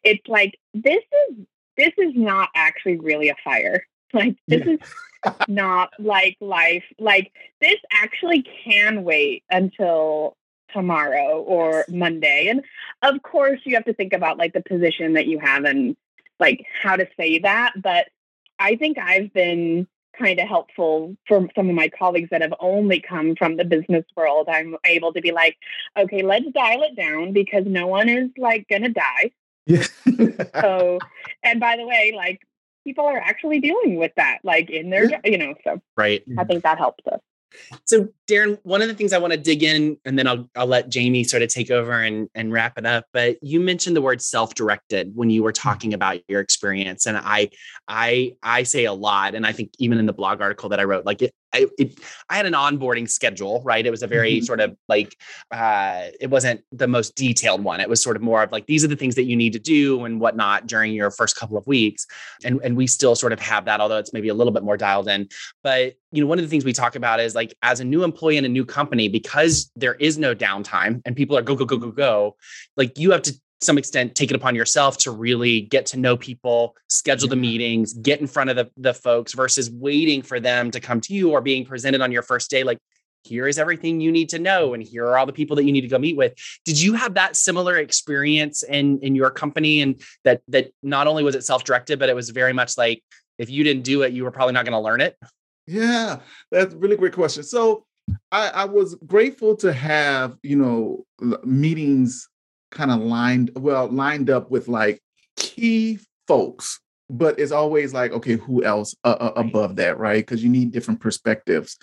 it's 0.03 0.27
like, 0.27 0.59
this 0.73 1.03
is, 1.29 1.37
this 1.77 1.93
is 1.97 2.13
not 2.15 2.49
actually 2.55 2.97
really 2.97 3.29
a 3.29 3.35
fire. 3.43 3.85
Like, 4.15 4.35
this 4.47 4.63
yeah. 4.63 4.73
is 4.73 4.79
not 5.47 5.91
like 5.97 6.37
life. 6.39 6.83
Like, 6.99 7.31
this 7.61 7.77
actually 7.91 8.45
can 8.63 9.03
wait 9.03 9.43
until 9.49 10.37
tomorrow 10.71 11.41
or 11.41 11.85
Monday. 11.89 12.47
And 12.47 12.63
of 13.01 13.23
course, 13.23 13.59
you 13.63 13.75
have 13.75 13.85
to 13.85 13.93
think 13.93 14.13
about 14.13 14.37
like 14.37 14.53
the 14.53 14.61
position 14.61 15.13
that 15.13 15.27
you 15.27 15.39
have 15.39 15.63
and 15.65 15.95
like 16.39 16.65
how 16.81 16.95
to 16.95 17.07
say 17.17 17.39
that. 17.39 17.73
But 17.81 18.07
I 18.63 18.77
think 18.77 18.97
I've 18.97 19.33
been 19.33 19.87
kind 20.17 20.39
of 20.39 20.47
helpful 20.47 21.17
for 21.27 21.49
some 21.53 21.69
of 21.69 21.75
my 21.75 21.89
colleagues 21.89 22.29
that 22.29 22.41
have 22.41 22.53
only 22.61 23.01
come 23.01 23.35
from 23.35 23.57
the 23.57 23.65
business 23.65 24.05
world. 24.15 24.47
I'm 24.49 24.77
able 24.85 25.11
to 25.13 25.21
be 25.21 25.33
like, 25.33 25.57
okay, 25.97 26.21
let's 26.21 26.45
dial 26.53 26.83
it 26.83 26.95
down 26.95 27.33
because 27.33 27.65
no 27.65 27.87
one 27.87 28.07
is 28.07 28.29
like 28.37 28.67
going 28.69 28.83
to 28.83 28.89
die. 28.89 29.31
Yeah. 29.65 29.83
so, 30.61 30.99
and 31.43 31.59
by 31.59 31.75
the 31.75 31.85
way, 31.85 32.13
like 32.15 32.39
people 32.85 33.05
are 33.05 33.17
actually 33.17 33.59
dealing 33.59 33.97
with 33.97 34.13
that, 34.15 34.39
like 34.43 34.69
in 34.69 34.89
their, 34.89 35.09
you 35.25 35.37
know, 35.37 35.55
so 35.65 35.81
right. 35.97 36.23
I 36.37 36.43
mm. 36.43 36.47
think 36.47 36.63
that 36.63 36.77
helps 36.77 37.05
us. 37.07 37.19
So, 37.85 38.09
Darren, 38.27 38.59
one 38.63 38.81
of 38.81 38.87
the 38.87 38.93
things 38.93 39.13
I 39.13 39.17
want 39.17 39.33
to 39.33 39.39
dig 39.39 39.63
in, 39.63 39.97
and 40.05 40.17
then 40.17 40.27
I'll 40.27 40.49
I'll 40.55 40.67
let 40.67 40.89
Jamie 40.89 41.23
sort 41.23 41.43
of 41.43 41.49
take 41.49 41.71
over 41.71 41.91
and 41.91 42.29
and 42.35 42.51
wrap 42.51 42.77
it 42.77 42.85
up. 42.85 43.05
But 43.13 43.37
you 43.41 43.59
mentioned 43.59 43.95
the 43.95 44.01
word 44.01 44.21
self-directed 44.21 45.11
when 45.15 45.29
you 45.29 45.43
were 45.43 45.51
talking 45.51 45.93
about 45.93 46.21
your 46.27 46.41
experience, 46.41 47.05
and 47.05 47.17
I 47.17 47.49
I 47.87 48.33
I 48.43 48.63
say 48.63 48.85
a 48.85 48.93
lot, 48.93 49.35
and 49.35 49.45
I 49.45 49.51
think 49.51 49.71
even 49.79 49.97
in 49.97 50.05
the 50.05 50.13
blog 50.13 50.41
article 50.41 50.69
that 50.69 50.79
I 50.79 50.83
wrote, 50.83 51.05
like 51.05 51.21
it, 51.21 51.33
I, 51.53 51.67
it, 51.77 51.99
I 52.29 52.35
had 52.35 52.45
an 52.45 52.53
onboarding 52.53 53.09
schedule, 53.09 53.61
right? 53.63 53.85
It 53.85 53.91
was 53.91 54.03
a 54.03 54.07
very 54.07 54.37
mm-hmm. 54.37 54.45
sort 54.45 54.59
of 54.59 54.75
like, 54.89 55.15
uh, 55.51 56.07
it 56.19 56.29
wasn't 56.29 56.61
the 56.71 56.87
most 56.87 57.15
detailed 57.15 57.63
one. 57.63 57.79
It 57.79 57.89
was 57.89 58.01
sort 58.01 58.15
of 58.15 58.21
more 58.21 58.43
of 58.43 58.51
like, 58.51 58.65
these 58.65 58.83
are 58.83 58.87
the 58.87 58.95
things 58.95 59.15
that 59.15 59.25
you 59.25 59.35
need 59.35 59.53
to 59.53 59.59
do 59.59 60.03
and 60.05 60.19
whatnot 60.19 60.67
during 60.67 60.93
your 60.93 61.11
first 61.11 61.35
couple 61.35 61.57
of 61.57 61.67
weeks. 61.67 62.07
And, 62.43 62.59
and 62.63 62.75
we 62.75 62.87
still 62.87 63.15
sort 63.15 63.33
of 63.33 63.39
have 63.39 63.65
that, 63.65 63.81
although 63.81 63.97
it's 63.97 64.13
maybe 64.13 64.29
a 64.29 64.33
little 64.33 64.53
bit 64.53 64.63
more 64.63 64.77
dialed 64.77 65.07
in. 65.07 65.29
But, 65.63 65.93
you 66.11 66.21
know, 66.21 66.27
one 66.27 66.39
of 66.39 66.45
the 66.45 66.49
things 66.49 66.65
we 66.65 66.73
talk 66.73 66.95
about 66.95 67.19
is 67.19 67.35
like, 67.35 67.53
as 67.61 67.79
a 67.79 67.85
new 67.85 68.03
employee 68.03 68.37
in 68.37 68.45
a 68.45 68.49
new 68.49 68.65
company, 68.65 69.07
because 69.07 69.71
there 69.75 69.95
is 69.95 70.17
no 70.17 70.33
downtime 70.33 71.01
and 71.05 71.15
people 71.15 71.37
are 71.37 71.41
go, 71.41 71.55
go, 71.55 71.65
go, 71.65 71.77
go, 71.77 71.91
go, 71.91 72.35
like 72.77 72.97
you 72.97 73.11
have 73.11 73.21
to 73.23 73.33
some 73.63 73.77
extent 73.77 74.15
take 74.15 74.29
it 74.29 74.35
upon 74.35 74.55
yourself 74.55 74.97
to 74.99 75.11
really 75.11 75.61
get 75.61 75.85
to 75.87 75.97
know 75.97 76.17
people, 76.17 76.75
schedule 76.89 77.29
the 77.29 77.35
meetings, 77.35 77.93
get 77.93 78.19
in 78.19 78.27
front 78.27 78.49
of 78.49 78.55
the, 78.55 78.69
the 78.77 78.93
folks 78.93 79.33
versus 79.33 79.71
waiting 79.71 80.21
for 80.21 80.39
them 80.39 80.71
to 80.71 80.79
come 80.79 81.01
to 81.01 81.13
you 81.13 81.31
or 81.31 81.41
being 81.41 81.65
presented 81.65 82.01
on 82.01 82.11
your 82.11 82.21
first 82.21 82.49
day. 82.49 82.63
Like, 82.63 82.79
here 83.23 83.47
is 83.47 83.57
everything 83.57 84.01
you 84.01 84.11
need 84.11 84.29
to 84.29 84.39
know, 84.39 84.73
and 84.73 84.83
here 84.83 85.05
are 85.05 85.17
all 85.17 85.25
the 85.25 85.31
people 85.31 85.55
that 85.55 85.63
you 85.63 85.71
need 85.71 85.81
to 85.81 85.87
go 85.87 85.97
meet 85.97 86.17
with. 86.17 86.33
Did 86.65 86.81
you 86.81 86.93
have 86.93 87.13
that 87.13 87.37
similar 87.37 87.77
experience 87.77 88.63
in 88.63 88.99
in 88.99 89.15
your 89.15 89.31
company? 89.31 89.81
And 89.81 90.01
that 90.25 90.41
that 90.49 90.71
not 90.83 91.07
only 91.07 91.23
was 91.23 91.33
it 91.33 91.45
self-directed, 91.45 91.99
but 91.99 92.09
it 92.09 92.15
was 92.15 92.31
very 92.31 92.51
much 92.51 92.77
like 92.77 93.01
if 93.37 93.49
you 93.49 93.63
didn't 93.63 93.83
do 93.83 94.01
it, 94.01 94.11
you 94.11 94.25
were 94.25 94.31
probably 94.31 94.53
not 94.53 94.65
going 94.65 94.73
to 94.73 94.79
learn 94.79 94.99
it. 94.99 95.17
Yeah, 95.67 96.19
that's 96.51 96.73
a 96.73 96.77
really 96.77 96.97
great 96.97 97.13
question. 97.13 97.43
So 97.43 97.85
I, 98.31 98.49
I 98.49 98.65
was 98.65 98.95
grateful 98.95 99.55
to 99.57 99.71
have, 99.71 100.37
you 100.43 100.57
know, 100.57 101.05
meetings 101.45 102.27
kind 102.73 102.91
of 102.91 102.99
lined 102.99 103.51
well 103.55 103.87
lined 103.87 104.29
up 104.29 104.51
with 104.51 104.67
like 104.67 105.01
key 105.37 105.99
folks 106.27 106.79
but 107.09 107.37
it's 107.39 107.51
always 107.51 107.93
like 107.93 108.11
okay 108.11 108.35
who 108.35 108.63
else 108.63 108.95
uh, 109.03 109.17
uh, 109.19 109.33
above 109.35 109.75
that 109.75 109.97
right? 109.99 110.25
Because 110.25 110.43
you 110.43 110.49
need 110.49 110.71
different 110.71 110.99
perspectives. 110.99 111.77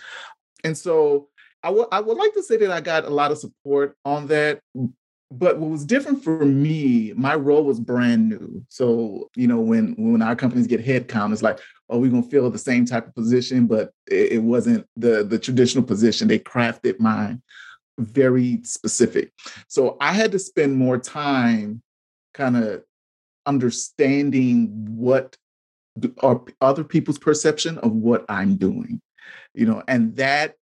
And 0.65 0.77
so 0.77 1.29
I 1.63 1.71
would 1.71 1.87
I 1.93 2.01
would 2.01 2.17
like 2.17 2.35
to 2.35 2.43
say 2.43 2.57
that 2.59 2.71
I 2.71 2.81
got 2.81 3.05
a 3.05 3.11
lot 3.11 3.31
of 3.31 3.39
support 3.39 3.97
on 4.05 4.27
that 4.29 4.61
but 5.33 5.59
what 5.59 5.71
was 5.71 5.85
different 5.85 6.25
for 6.25 6.45
me 6.45 7.13
my 7.17 7.35
role 7.35 7.65
was 7.65 7.79
brand 7.79 8.29
new. 8.29 8.65
So 8.69 9.31
you 9.37 9.47
know 9.47 9.61
when 9.61 9.95
when 9.97 10.23
our 10.23 10.37
companies 10.37 10.67
get 10.67 10.85
headcount 10.85 11.33
it's 11.33 11.43
like 11.43 11.61
oh 11.89 11.99
we're 11.99 12.11
going 12.11 12.25
to 12.25 12.31
fill 12.31 12.51
the 12.51 12.59
same 12.59 12.85
type 12.85 13.07
of 13.07 13.15
position 13.15 13.67
but 13.67 13.93
it, 14.11 14.33
it 14.33 14.43
wasn't 14.43 14.87
the 14.97 15.23
the 15.23 15.39
traditional 15.39 15.85
position. 15.85 16.29
They 16.29 16.39
crafted 16.39 16.99
mine 16.99 17.43
very 18.01 18.61
specific. 18.65 19.33
So 19.69 19.97
I 20.01 20.13
had 20.13 20.33
to 20.33 20.39
spend 20.39 20.77
more 20.77 20.99
time 20.99 21.83
kind 22.35 22.57
of 22.57 22.83
understanding 23.47 24.69
what 24.89 25.37
are 26.23 26.41
other 26.61 26.85
people's 26.85 27.19
perception 27.19 27.79
of 27.79 27.93
what 27.93 28.25
I'm 28.29 28.57
doing, 28.57 29.01
you 29.55 29.67
know, 29.67 29.83
and 29.89 30.17
that 30.17 30.55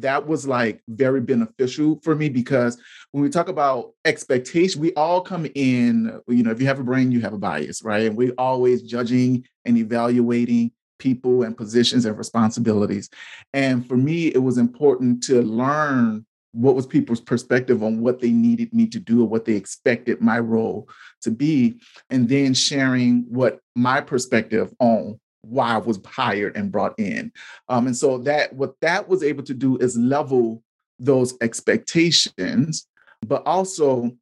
that 0.00 0.26
was 0.26 0.46
like 0.46 0.80
very 0.88 1.20
beneficial 1.20 2.00
for 2.02 2.14
me 2.14 2.28
because 2.28 2.80
when 3.12 3.22
we 3.22 3.30
talk 3.30 3.48
about 3.48 3.92
expectation, 4.04 4.80
we 4.80 4.92
all 4.94 5.20
come 5.20 5.46
in, 5.54 6.20
you 6.26 6.42
know, 6.42 6.50
if 6.50 6.60
you 6.60 6.66
have 6.66 6.80
a 6.80 6.84
brain, 6.84 7.12
you 7.12 7.20
have 7.20 7.32
a 7.32 7.38
bias, 7.38 7.82
right? 7.82 8.06
And 8.06 8.16
we're 8.16 8.34
always 8.36 8.82
judging 8.82 9.46
and 9.64 9.78
evaluating 9.78 10.72
people 10.98 11.42
and 11.42 11.56
positions 11.56 12.04
and 12.04 12.16
responsibilities. 12.16 13.08
And 13.52 13.86
for 13.86 13.96
me, 13.96 14.28
it 14.28 14.42
was 14.42 14.58
important 14.58 15.22
to 15.24 15.42
learn 15.42 16.26
what 16.54 16.76
was 16.76 16.86
people's 16.86 17.20
perspective 17.20 17.82
on 17.82 18.00
what 18.00 18.20
they 18.20 18.30
needed 18.30 18.72
me 18.72 18.86
to 18.86 19.00
do 19.00 19.22
or 19.22 19.28
what 19.28 19.44
they 19.44 19.54
expected 19.54 20.20
my 20.20 20.38
role 20.38 20.88
to 21.22 21.30
be 21.30 21.80
and 22.10 22.28
then 22.28 22.54
sharing 22.54 23.24
what 23.28 23.58
my 23.74 24.00
perspective 24.00 24.72
on 24.78 25.18
why 25.42 25.74
I 25.74 25.78
was 25.78 26.00
hired 26.06 26.56
and 26.56 26.72
brought 26.72 26.98
in. 26.98 27.32
Um, 27.68 27.86
and 27.86 27.96
so 27.96 28.18
that 28.18 28.52
what 28.54 28.74
that 28.80 29.08
was 29.08 29.22
able 29.22 29.42
to 29.44 29.54
do 29.54 29.76
is 29.78 29.96
level 29.96 30.62
those 30.98 31.34
expectations, 31.40 32.86
but 33.26 33.46
also 33.46 34.12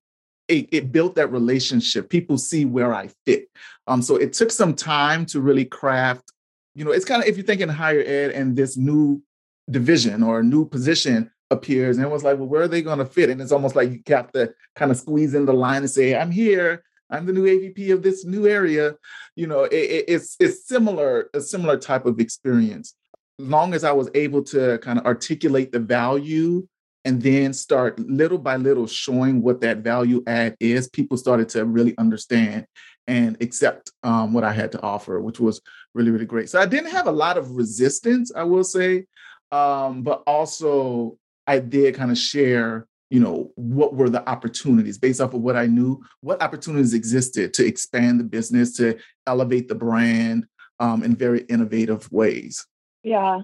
it, 0.49 0.68
it, 0.73 0.92
built 0.92 1.14
that 1.14 1.31
relationship. 1.31 2.09
People 2.09 2.39
see 2.39 2.64
where 2.64 2.93
I 2.93 3.11
fit. 3.26 3.49
Um, 3.87 4.03
so 4.03 4.16
it 4.16 4.33
took 4.33 4.51
some 4.51 4.74
time 4.74 5.26
to 5.26 5.41
really 5.41 5.64
craft. 5.64 6.33
You 6.74 6.85
know, 6.85 6.91
it's 6.91 7.05
kind 7.05 7.22
of 7.22 7.28
if 7.28 7.37
you 7.37 7.43
think 7.43 7.61
in 7.61 7.68
higher 7.68 8.01
ed 8.01 8.33
and 8.33 8.57
this 8.57 8.76
new 8.76 9.22
division 9.70 10.22
or 10.22 10.43
new 10.43 10.66
position 10.66 11.30
appears, 11.53 11.98
and 11.98 12.11
was 12.11 12.24
like, 12.24 12.38
well, 12.38 12.48
where 12.48 12.62
are 12.62 12.68
they 12.68 12.82
going 12.82 12.98
to 12.98 13.07
fit? 13.07 13.30
And 13.30 13.40
it's 13.40 13.53
almost 13.53 13.76
like 13.76 13.90
you 13.90 14.03
have 14.09 14.32
to 14.32 14.53
kind 14.74 14.90
of 14.90 14.96
squeeze 14.96 15.34
in 15.34 15.46
the 15.46 15.53
line 15.53 15.82
and 15.82 15.90
say, 15.90 16.16
I'm 16.16 16.30
here. 16.30 16.82
I'm 17.11 17.26
the 17.26 17.32
new 17.32 17.44
AVP 17.44 17.92
of 17.92 18.03
this 18.03 18.24
new 18.24 18.46
area. 18.46 18.94
You 19.36 19.46
know, 19.46 19.64
it, 19.64 20.05
it's 20.09 20.36
it's 20.40 20.66
similar, 20.66 21.28
a 21.34 21.40
similar 21.40 21.76
type 21.76 22.07
of 22.07 22.18
experience. 22.18 22.94
As 23.38 23.46
long 23.46 23.74
as 23.74 23.84
I 23.84 23.92
was 23.92 24.11
able 24.14 24.42
to 24.44 24.78
kind 24.78 24.98
of 24.98 25.05
articulate 25.05 25.72
the 25.72 25.78
value 25.78 26.66
and 27.05 27.20
then 27.20 27.53
start 27.53 27.98
little 27.98 28.38
by 28.38 28.57
little 28.57 28.86
showing 28.86 29.42
what 29.42 29.61
that 29.61 29.78
value 29.78 30.22
add 30.26 30.57
is, 30.61 30.88
people 30.88 31.16
started 31.16 31.48
to 31.50 31.64
really 31.64 31.94
understand 31.98 32.66
and 33.07 33.36
accept 33.42 33.90
um, 34.05 34.32
what 34.32 34.44
I 34.44 34.53
had 34.53 34.72
to 34.72 34.82
offer, 34.82 35.20
which 35.20 35.40
was 35.40 35.61
really, 35.94 36.11
really 36.11 36.26
great. 36.26 36.48
So 36.48 36.61
I 36.61 36.66
didn't 36.66 36.92
have 36.92 37.09
a 37.09 37.12
lot 37.12 37.36
of 37.36 37.50
resistance, 37.50 38.32
I 38.34 38.44
will 38.44 38.64
say, 38.64 39.07
um, 39.50 40.03
but 40.03 40.22
also 40.26 41.18
I 41.53 41.59
did 41.59 41.94
kind 41.94 42.11
of 42.11 42.16
share, 42.16 42.86
you 43.11 43.20
know, 43.20 43.53
what 43.57 43.94
were 43.94 44.09
the 44.09 44.26
opportunities 44.26 44.96
based 44.96 45.20
off 45.20 45.34
of 45.34 45.42
what 45.42 45.55
I 45.55 45.66
knew, 45.66 46.03
what 46.22 46.42
opportunities 46.42 46.94
existed 46.94 47.53
to 47.55 47.66
expand 47.66 48.18
the 48.18 48.24
business, 48.24 48.74
to 48.78 48.98
elevate 49.26 49.68
the 49.68 49.74
brand 49.74 50.46
um, 50.80 51.03
in 51.03 51.14
very 51.14 51.42
innovative 51.42 52.11
ways. 52.11 52.66
Yeah. 53.03 53.42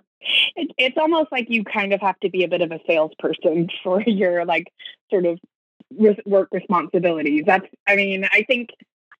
It, 0.56 0.70
it's 0.78 0.96
almost 0.96 1.30
like 1.30 1.50
you 1.50 1.64
kind 1.64 1.92
of 1.92 2.00
have 2.00 2.18
to 2.20 2.30
be 2.30 2.44
a 2.44 2.48
bit 2.48 2.62
of 2.62 2.72
a 2.72 2.80
salesperson 2.86 3.68
for 3.84 4.00
your 4.00 4.46
like 4.46 4.72
sort 5.10 5.26
of 5.26 5.38
work 6.24 6.48
responsibilities. 6.50 7.44
That's, 7.44 7.66
I 7.86 7.96
mean, 7.96 8.26
I 8.32 8.44
think, 8.44 8.70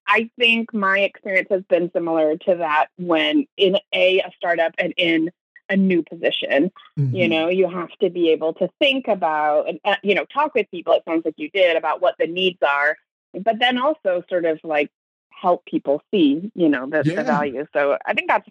I 0.06 0.30
think 0.38 0.72
my 0.72 1.00
experience 1.00 1.48
has 1.50 1.62
been 1.68 1.90
similar 1.94 2.38
to 2.38 2.54
that 2.56 2.86
when 2.96 3.44
in 3.58 3.76
a, 3.92 4.20
a 4.20 4.30
startup 4.38 4.72
and 4.78 4.94
in 4.96 5.30
a 5.68 5.76
new 5.76 6.02
position. 6.02 6.70
Mm-hmm. 6.98 7.14
You 7.14 7.28
know, 7.28 7.48
you 7.48 7.68
have 7.68 7.90
to 8.00 8.10
be 8.10 8.30
able 8.30 8.54
to 8.54 8.68
think 8.78 9.08
about 9.08 9.68
and, 9.68 9.80
uh, 9.84 9.96
you 10.02 10.14
know, 10.14 10.24
talk 10.24 10.54
with 10.54 10.70
people. 10.70 10.94
It 10.94 11.02
sounds 11.06 11.24
like 11.24 11.34
you 11.36 11.50
did 11.50 11.76
about 11.76 12.00
what 12.00 12.14
the 12.18 12.26
needs 12.26 12.58
are, 12.62 12.96
but 13.34 13.58
then 13.58 13.78
also 13.78 14.22
sort 14.28 14.44
of 14.44 14.58
like 14.64 14.90
help 15.30 15.64
people 15.64 16.02
see, 16.10 16.50
you 16.54 16.68
know, 16.68 16.88
the, 16.88 17.02
yeah. 17.04 17.16
the 17.16 17.24
value. 17.24 17.66
So 17.72 17.98
I 18.04 18.14
think 18.14 18.28
that's 18.28 18.48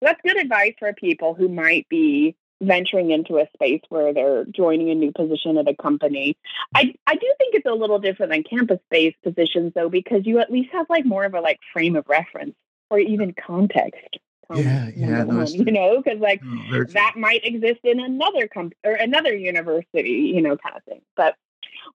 that's 0.00 0.20
good 0.24 0.38
advice 0.38 0.74
for 0.78 0.92
people 0.92 1.34
who 1.34 1.48
might 1.48 1.86
be 1.88 2.36
venturing 2.62 3.10
into 3.10 3.38
a 3.38 3.46
space 3.54 3.82
where 3.90 4.14
they're 4.14 4.44
joining 4.46 4.90
a 4.90 4.94
new 4.94 5.12
position 5.12 5.58
at 5.58 5.68
a 5.68 5.74
company. 5.74 6.36
I 6.74 6.94
I 7.06 7.14
do 7.14 7.34
think 7.38 7.54
it's 7.54 7.66
a 7.66 7.74
little 7.74 7.98
different 7.98 8.32
than 8.32 8.44
campus-based 8.44 9.20
positions 9.22 9.72
though 9.74 9.90
because 9.90 10.26
you 10.26 10.38
at 10.38 10.50
least 10.50 10.72
have 10.72 10.86
like 10.88 11.04
more 11.04 11.24
of 11.24 11.34
a 11.34 11.40
like 11.40 11.58
frame 11.72 11.96
of 11.96 12.08
reference 12.08 12.54
or 12.90 12.98
even 12.98 13.34
context. 13.34 14.18
Yeah, 14.54 14.90
yeah, 14.94 15.24
no, 15.24 15.44
you 15.44 15.72
know, 15.72 16.02
because 16.02 16.20
like 16.20 16.40
no, 16.42 16.84
that 16.84 17.14
might 17.16 17.44
exist 17.44 17.80
in 17.82 17.98
another 17.98 18.46
company 18.46 18.76
or 18.84 18.92
another 18.92 19.34
university, 19.34 20.32
you 20.34 20.40
know, 20.40 20.56
kind 20.56 20.76
of 20.76 20.84
thing. 20.84 21.00
But 21.16 21.34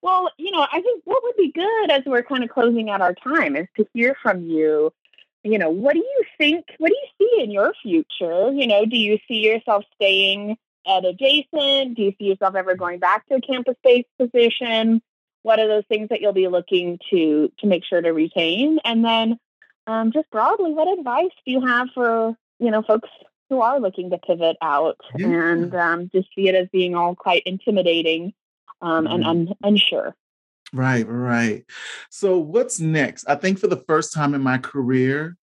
well, 0.01 0.29
you 0.37 0.51
know, 0.51 0.65
I 0.71 0.81
think 0.81 1.01
what 1.05 1.23
would 1.23 1.37
be 1.37 1.51
good 1.51 1.91
as 1.91 2.03
we're 2.05 2.23
kind 2.23 2.43
of 2.43 2.49
closing 2.49 2.89
out 2.89 3.01
our 3.01 3.13
time 3.13 3.55
is 3.55 3.67
to 3.77 3.87
hear 3.93 4.15
from 4.21 4.43
you 4.43 4.91
you 5.43 5.57
know, 5.57 5.69
what 5.69 5.93
do 5.93 5.99
you 5.99 6.23
think? 6.37 6.65
What 6.77 6.89
do 6.89 6.95
you 6.95 7.07
see 7.17 7.43
in 7.43 7.51
your 7.51 7.73
future? 7.81 8.51
You 8.51 8.67
know, 8.67 8.85
do 8.85 8.97
you 8.97 9.17
see 9.27 9.39
yourself 9.39 9.83
staying 9.95 10.57
at 10.87 11.05
adjacent? 11.05 11.95
Do 11.95 12.03
you 12.03 12.13
see 12.17 12.25
yourself 12.25 12.55
ever 12.55 12.75
going 12.75 12.99
back 12.99 13.27
to 13.27 13.35
a 13.35 13.41
campus 13.41 13.75
based 13.83 14.09
position? 14.19 15.01
What 15.43 15.59
are 15.59 15.67
those 15.67 15.85
things 15.87 16.09
that 16.09 16.21
you'll 16.21 16.33
be 16.33 16.47
looking 16.47 16.99
to 17.09 17.51
to 17.59 17.67
make 17.67 17.83
sure 17.85 18.01
to 18.01 18.11
retain? 18.11 18.79
And 18.85 19.03
then, 19.03 19.39
um, 19.87 20.11
just 20.11 20.29
broadly, 20.29 20.73
what 20.73 20.99
advice 20.99 21.31
do 21.45 21.51
you 21.51 21.65
have 21.65 21.89
for 21.93 22.35
you 22.61 22.71
know 22.71 22.81
folks 22.81 23.09
who 23.49 23.59
are 23.59 23.81
looking 23.81 24.09
to 24.09 24.17
pivot 24.17 24.55
out 24.61 24.97
yeah. 25.17 25.27
and 25.27 25.75
um, 25.75 26.09
just 26.13 26.29
see 26.33 26.47
it 26.47 26.55
as 26.55 26.69
being 26.71 26.95
all 26.95 27.15
quite 27.15 27.43
intimidating 27.45 28.33
um, 28.81 29.05
and 29.07 29.25
un- 29.25 29.53
unsure? 29.61 30.15
Right, 30.71 31.05
right. 31.05 31.65
So 32.09 32.37
what's 32.37 32.79
next? 32.79 33.25
I 33.27 33.35
think 33.35 33.59
for 33.59 33.67
the 33.67 33.83
first 33.87 34.13
time 34.13 34.33
in 34.33 34.41
my 34.41 34.57
career, 34.57 35.35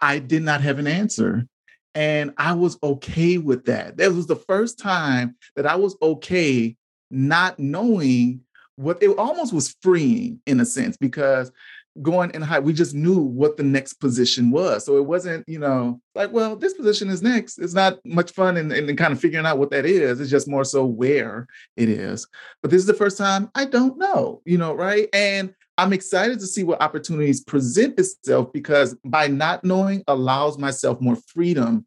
I 0.00 0.20
did 0.20 0.42
not 0.42 0.62
have 0.62 0.78
an 0.78 0.86
answer. 0.86 1.46
And 1.94 2.32
I 2.38 2.54
was 2.54 2.78
okay 2.82 3.36
with 3.36 3.66
that. 3.66 3.98
That 3.98 4.12
was 4.12 4.26
the 4.26 4.36
first 4.36 4.78
time 4.78 5.36
that 5.54 5.66
I 5.66 5.76
was 5.76 5.96
okay 6.00 6.76
not 7.10 7.58
knowing 7.58 8.40
what 8.76 9.02
it 9.02 9.16
almost 9.18 9.52
was 9.52 9.76
freeing 9.82 10.40
in 10.46 10.60
a 10.60 10.64
sense 10.64 10.96
because 10.96 11.52
going 12.02 12.30
in 12.32 12.42
high, 12.42 12.58
we 12.58 12.72
just 12.72 12.94
knew 12.94 13.18
what 13.18 13.56
the 13.56 13.62
next 13.62 13.94
position 13.94 14.50
was. 14.50 14.84
So 14.84 14.96
it 14.96 15.06
wasn't, 15.06 15.48
you 15.48 15.58
know, 15.58 16.00
like, 16.14 16.32
well, 16.32 16.56
this 16.56 16.74
position 16.74 17.08
is 17.08 17.22
next. 17.22 17.58
It's 17.58 17.74
not 17.74 17.98
much 18.04 18.32
fun 18.32 18.56
and 18.56 18.72
in, 18.72 18.88
in, 18.88 18.96
kind 18.96 19.12
of 19.12 19.20
figuring 19.20 19.46
out 19.46 19.58
what 19.58 19.70
that 19.70 19.86
is. 19.86 20.20
It's 20.20 20.30
just 20.30 20.48
more 20.48 20.64
so 20.64 20.84
where 20.84 21.46
it 21.76 21.88
is. 21.88 22.26
But 22.62 22.70
this 22.70 22.80
is 22.80 22.86
the 22.86 22.94
first 22.94 23.18
time 23.18 23.50
I 23.54 23.64
don't 23.64 23.98
know, 23.98 24.42
you 24.44 24.58
know, 24.58 24.74
right? 24.74 25.08
And 25.12 25.54
I'm 25.76 25.92
excited 25.92 26.38
to 26.40 26.46
see 26.46 26.62
what 26.62 26.82
opportunities 26.82 27.42
present 27.42 27.98
itself 27.98 28.52
because 28.52 28.94
by 29.04 29.26
not 29.26 29.64
knowing 29.64 30.04
allows 30.06 30.58
myself 30.58 31.00
more 31.00 31.16
freedom 31.16 31.86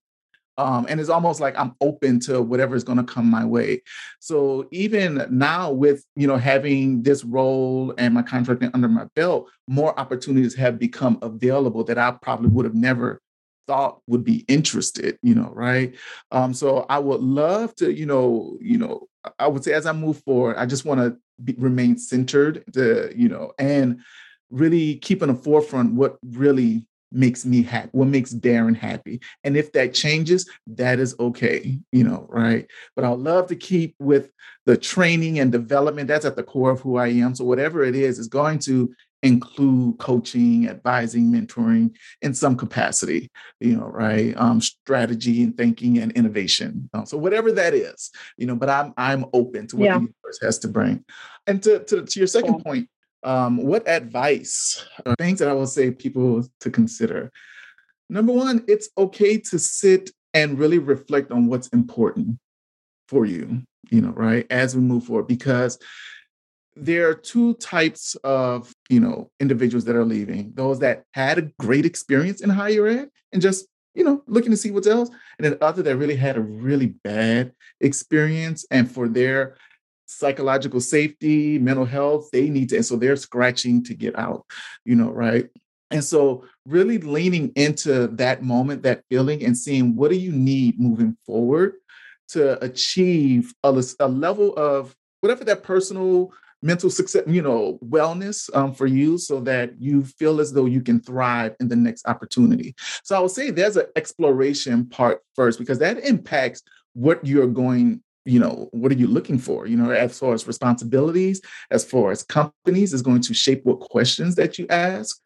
um, 0.57 0.85
and 0.89 0.99
it's 0.99 1.09
almost 1.09 1.39
like 1.39 1.57
I'm 1.57 1.75
open 1.81 2.19
to 2.21 2.41
whatever 2.41 2.75
is 2.75 2.83
going 2.83 2.97
to 2.97 3.03
come 3.03 3.29
my 3.29 3.45
way. 3.45 3.83
So 4.19 4.67
even 4.71 5.25
now, 5.29 5.71
with 5.71 6.03
you 6.15 6.27
know 6.27 6.37
having 6.37 7.03
this 7.03 7.23
role 7.23 7.93
and 7.97 8.13
my 8.13 8.23
contracting 8.23 8.71
under 8.73 8.87
my 8.87 9.05
belt, 9.15 9.49
more 9.67 9.97
opportunities 9.99 10.55
have 10.55 10.79
become 10.79 11.19
available 11.21 11.83
that 11.85 11.97
I 11.97 12.11
probably 12.11 12.49
would 12.49 12.65
have 12.65 12.75
never 12.75 13.21
thought 13.67 14.01
would 14.07 14.23
be 14.23 14.45
interested. 14.47 15.19
You 15.21 15.35
know, 15.35 15.51
right? 15.53 15.95
Um, 16.31 16.53
so 16.53 16.85
I 16.89 16.99
would 16.99 17.21
love 17.21 17.75
to, 17.75 17.91
you 17.91 18.05
know, 18.05 18.57
you 18.59 18.77
know, 18.77 19.07
I 19.37 19.47
would 19.47 19.63
say 19.63 19.73
as 19.73 19.85
I 19.85 19.93
move 19.93 20.21
forward, 20.23 20.57
I 20.57 20.65
just 20.65 20.85
want 20.85 21.01
to 21.01 21.17
remain 21.57 21.97
centered, 21.97 22.63
to 22.73 23.13
you 23.15 23.29
know, 23.29 23.53
and 23.59 24.01
really 24.49 24.95
keep 24.95 25.21
in 25.21 25.27
the 25.27 25.35
forefront 25.35 25.93
what 25.93 26.17
really 26.23 26.85
makes 27.11 27.45
me 27.45 27.63
happy, 27.63 27.89
what 27.91 28.07
makes 28.07 28.33
Darren 28.33 28.75
happy. 28.75 29.21
And 29.43 29.55
if 29.55 29.71
that 29.73 29.93
changes, 29.93 30.49
that 30.67 30.99
is 30.99 31.15
okay, 31.19 31.79
you 31.91 32.03
know, 32.03 32.25
right? 32.29 32.67
But 32.95 33.05
I'd 33.05 33.19
love 33.19 33.47
to 33.47 33.55
keep 33.55 33.95
with 33.99 34.29
the 34.65 34.77
training 34.77 35.39
and 35.39 35.51
development. 35.51 36.07
That's 36.07 36.25
at 36.25 36.35
the 36.35 36.43
core 36.43 36.71
of 36.71 36.81
who 36.81 36.97
I 36.97 37.07
am. 37.07 37.35
So 37.35 37.45
whatever 37.45 37.83
it 37.83 37.95
is, 37.95 38.19
is 38.19 38.27
going 38.27 38.59
to 38.59 38.93
include 39.23 39.97
coaching, 39.97 40.69
advising, 40.69 41.31
mentoring 41.31 41.95
in 42.21 42.33
some 42.33 42.55
capacity, 42.55 43.31
you 43.59 43.75
know, 43.75 43.87
right? 43.87 44.35
Um, 44.37 44.61
strategy 44.61 45.41
and 45.43 45.57
thinking 45.57 45.97
and 45.97 46.11
innovation. 46.11 46.89
Uh, 46.93 47.05
so 47.05 47.17
whatever 47.17 47.51
that 47.53 47.73
is, 47.73 48.11
you 48.37 48.45
know, 48.45 48.55
but 48.55 48.69
I'm 48.69 48.93
I'm 48.95 49.25
open 49.33 49.67
to 49.67 49.77
what 49.77 49.85
yeah. 49.85 49.93
the 49.93 50.01
universe 50.01 50.39
has 50.41 50.59
to 50.59 50.67
bring. 50.67 51.03
And 51.47 51.63
to, 51.63 51.79
to, 51.85 52.05
to 52.05 52.19
your 52.19 52.27
second 52.27 52.63
point, 52.63 52.89
um, 53.23 53.57
what 53.57 53.87
advice, 53.87 54.85
things 55.17 55.39
that 55.39 55.47
I 55.47 55.53
will 55.53 55.67
say 55.67 55.91
people 55.91 56.47
to 56.61 56.69
consider? 56.69 57.31
Number 58.09 58.33
one, 58.33 58.63
it's 58.67 58.89
okay 58.97 59.37
to 59.37 59.59
sit 59.59 60.11
and 60.33 60.59
really 60.59 60.79
reflect 60.79 61.31
on 61.31 61.47
what's 61.47 61.67
important 61.69 62.37
for 63.07 63.25
you, 63.25 63.63
you 63.89 64.01
know, 64.01 64.11
right, 64.11 64.45
as 64.49 64.75
we 64.75 64.81
move 64.81 65.05
forward, 65.05 65.27
because 65.27 65.79
there 66.75 67.09
are 67.09 67.15
two 67.15 67.55
types 67.55 68.15
of, 68.23 68.71
you 68.89 68.99
know, 68.99 69.31
individuals 69.39 69.85
that 69.85 69.95
are 69.95 70.05
leaving 70.05 70.51
those 70.55 70.79
that 70.79 71.03
had 71.13 71.37
a 71.37 71.49
great 71.59 71.85
experience 71.85 72.41
in 72.41 72.49
higher 72.49 72.87
ed 72.87 73.09
and 73.33 73.41
just 73.41 73.67
you 73.95 74.03
know, 74.03 74.21
looking 74.27 74.51
to 74.51 74.57
see 74.57 74.69
what's 74.69 74.85
else, 74.85 75.09
and 75.09 75.45
then 75.45 75.57
other 75.59 75.81
that 75.81 75.97
really 75.97 76.15
had 76.15 76.37
a 76.37 76.41
really 76.41 76.93
bad 77.03 77.51
experience, 77.81 78.63
and 78.69 78.91
for 78.91 79.07
their 79.07 79.57
psychological 80.07 80.81
safety, 80.81 81.59
mental 81.59 81.85
health, 81.85 82.29
they 82.31 82.49
need 82.49 82.69
to, 82.69 82.77
and 82.77 82.85
so 82.85 82.95
they're 82.95 83.15
scratching 83.15 83.83
to 83.83 83.93
get 83.93 84.17
out, 84.17 84.45
you 84.85 84.95
know, 84.95 85.11
right? 85.11 85.47
And 85.91 86.03
so 86.03 86.45
really 86.65 86.97
leaning 86.97 87.51
into 87.55 88.07
that 88.07 88.43
moment, 88.43 88.83
that 88.83 89.03
feeling, 89.09 89.43
and 89.43 89.57
seeing 89.57 89.95
what 89.95 90.11
do 90.11 90.17
you 90.17 90.31
need 90.31 90.79
moving 90.79 91.15
forward 91.25 91.75
to 92.29 92.61
achieve 92.63 93.53
a, 93.63 93.83
a 93.99 94.07
level 94.07 94.53
of 94.55 94.95
whatever 95.21 95.43
that 95.45 95.63
personal 95.63 96.33
mental 96.61 96.89
success, 96.89 97.23
you 97.27 97.41
know, 97.41 97.79
wellness 97.85 98.53
um, 98.55 98.73
for 98.73 98.87
you 98.87 99.17
so 99.17 99.39
that 99.41 99.79
you 99.79 100.03
feel 100.03 100.41
as 100.41 100.51
though 100.51 100.65
you 100.65 100.81
can 100.81 100.99
thrive 100.99 101.55
in 101.59 101.67
the 101.67 101.75
next 101.75 102.07
opportunity. 102.07 102.75
So 103.03 103.15
I 103.15 103.19
would 103.19 103.31
say 103.31 103.51
there's 103.51 103.77
an 103.77 103.85
exploration 103.95 104.87
part 104.87 105.21
first 105.35 105.59
because 105.59 105.79
that 105.79 105.99
impacts 105.99 106.63
what 106.93 107.25
you're 107.25 107.47
going 107.47 108.01
you 108.27 108.39
know 108.39 108.67
what 108.71 108.91
are 108.91 108.95
you 108.95 109.07
looking 109.07 109.37
for? 109.37 109.67
You 109.67 109.77
know 109.77 109.91
as 109.91 110.19
far 110.19 110.33
as 110.33 110.47
responsibilities 110.47 111.41
as 111.71 111.83
far 111.85 112.11
as 112.11 112.23
companies 112.23 112.93
is 112.93 113.01
going 113.01 113.21
to 113.21 113.33
shape 113.33 113.61
what 113.63 113.79
questions 113.79 114.35
that 114.35 114.57
you 114.57 114.67
ask. 114.69 115.17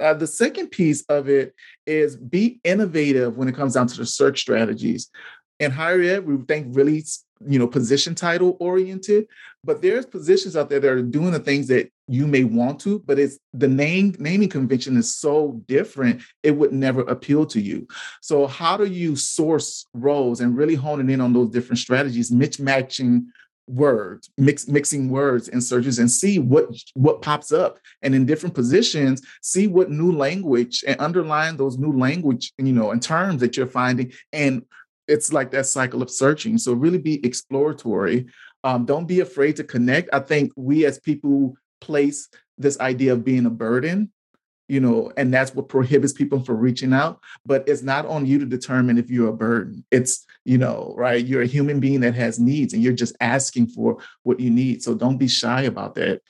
Uh, 0.00 0.14
the 0.14 0.26
second 0.26 0.68
piece 0.68 1.02
of 1.08 1.28
it 1.28 1.54
is 1.86 2.16
be 2.16 2.60
innovative 2.64 3.36
when 3.36 3.48
it 3.48 3.54
comes 3.54 3.74
down 3.74 3.86
to 3.88 3.96
the 3.96 4.06
search 4.06 4.40
strategies 4.40 5.10
in 5.60 5.70
higher 5.70 6.00
ed 6.00 6.26
we 6.26 6.36
think 6.44 6.66
really 6.76 7.04
you 7.46 7.58
know 7.58 7.66
position 7.66 8.14
title 8.14 8.56
oriented 8.60 9.26
but 9.64 9.82
there's 9.82 10.06
positions 10.06 10.56
out 10.56 10.68
there 10.68 10.80
that 10.80 10.90
are 10.90 11.02
doing 11.02 11.32
the 11.32 11.38
things 11.38 11.66
that 11.68 11.90
you 12.06 12.26
may 12.26 12.44
want 12.44 12.80
to 12.80 13.00
but 13.00 13.18
it's 13.18 13.38
the 13.52 13.68
name 13.68 14.14
naming 14.18 14.48
convention 14.48 14.96
is 14.96 15.14
so 15.14 15.60
different 15.66 16.22
it 16.42 16.52
would 16.52 16.72
never 16.72 17.02
appeal 17.02 17.44
to 17.46 17.60
you. 17.60 17.86
So 18.20 18.46
how 18.46 18.76
do 18.76 18.86
you 18.86 19.16
source 19.16 19.86
roles 19.94 20.40
and 20.40 20.56
really 20.56 20.74
honing 20.74 21.10
in 21.10 21.20
on 21.20 21.32
those 21.32 21.50
different 21.50 21.78
strategies 21.78 22.30
mismatching 22.30 23.26
words 23.66 24.30
mix 24.38 24.66
mixing 24.66 25.10
words 25.10 25.48
in 25.48 25.60
searches 25.60 25.98
and 25.98 26.10
see 26.10 26.38
what 26.38 26.70
what 26.94 27.20
pops 27.20 27.52
up? 27.52 27.78
And 28.00 28.14
in 28.14 28.24
different 28.24 28.54
positions 28.54 29.20
see 29.42 29.66
what 29.66 29.90
new 29.90 30.12
language 30.12 30.84
and 30.86 30.98
underline 31.00 31.56
those 31.56 31.76
new 31.76 31.92
language 31.92 32.52
you 32.56 32.72
know 32.72 32.92
and 32.92 33.02
terms 33.02 33.40
that 33.40 33.56
you're 33.56 33.66
finding 33.66 34.12
and 34.32 34.62
it's 35.08 35.32
like 35.32 35.50
that 35.50 35.66
cycle 35.66 36.02
of 36.02 36.10
searching. 36.10 36.58
So 36.58 36.72
really 36.72 36.98
be 36.98 37.24
exploratory. 37.26 38.26
Um, 38.62 38.84
don't 38.84 39.06
be 39.06 39.20
afraid 39.20 39.56
to 39.56 39.64
connect. 39.64 40.10
I 40.12 40.20
think 40.20 40.52
we 40.56 40.84
as 40.84 40.98
people 40.98 41.56
place 41.80 42.28
this 42.58 42.78
idea 42.80 43.12
of 43.12 43.24
being 43.24 43.46
a 43.46 43.50
burden, 43.50 44.12
you 44.68 44.80
know, 44.80 45.12
and 45.16 45.32
that's 45.32 45.54
what 45.54 45.68
prohibits 45.68 46.12
people 46.12 46.44
from 46.44 46.58
reaching 46.58 46.92
out. 46.92 47.20
But 47.46 47.68
it's 47.68 47.82
not 47.82 48.04
on 48.06 48.26
you 48.26 48.38
to 48.40 48.46
determine 48.46 48.98
if 48.98 49.10
you're 49.10 49.30
a 49.30 49.32
burden. 49.32 49.84
It's, 49.90 50.26
you 50.44 50.58
know, 50.58 50.94
right? 50.96 51.24
You're 51.24 51.42
a 51.42 51.46
human 51.46 51.80
being 51.80 52.00
that 52.00 52.14
has 52.14 52.38
needs 52.38 52.74
and 52.74 52.82
you're 52.82 52.92
just 52.92 53.16
asking 53.20 53.68
for 53.68 53.98
what 54.24 54.40
you 54.40 54.50
need. 54.50 54.82
So 54.82 54.94
don't 54.94 55.18
be 55.18 55.28
shy 55.28 55.62
about 55.62 55.94
that. 55.94 56.20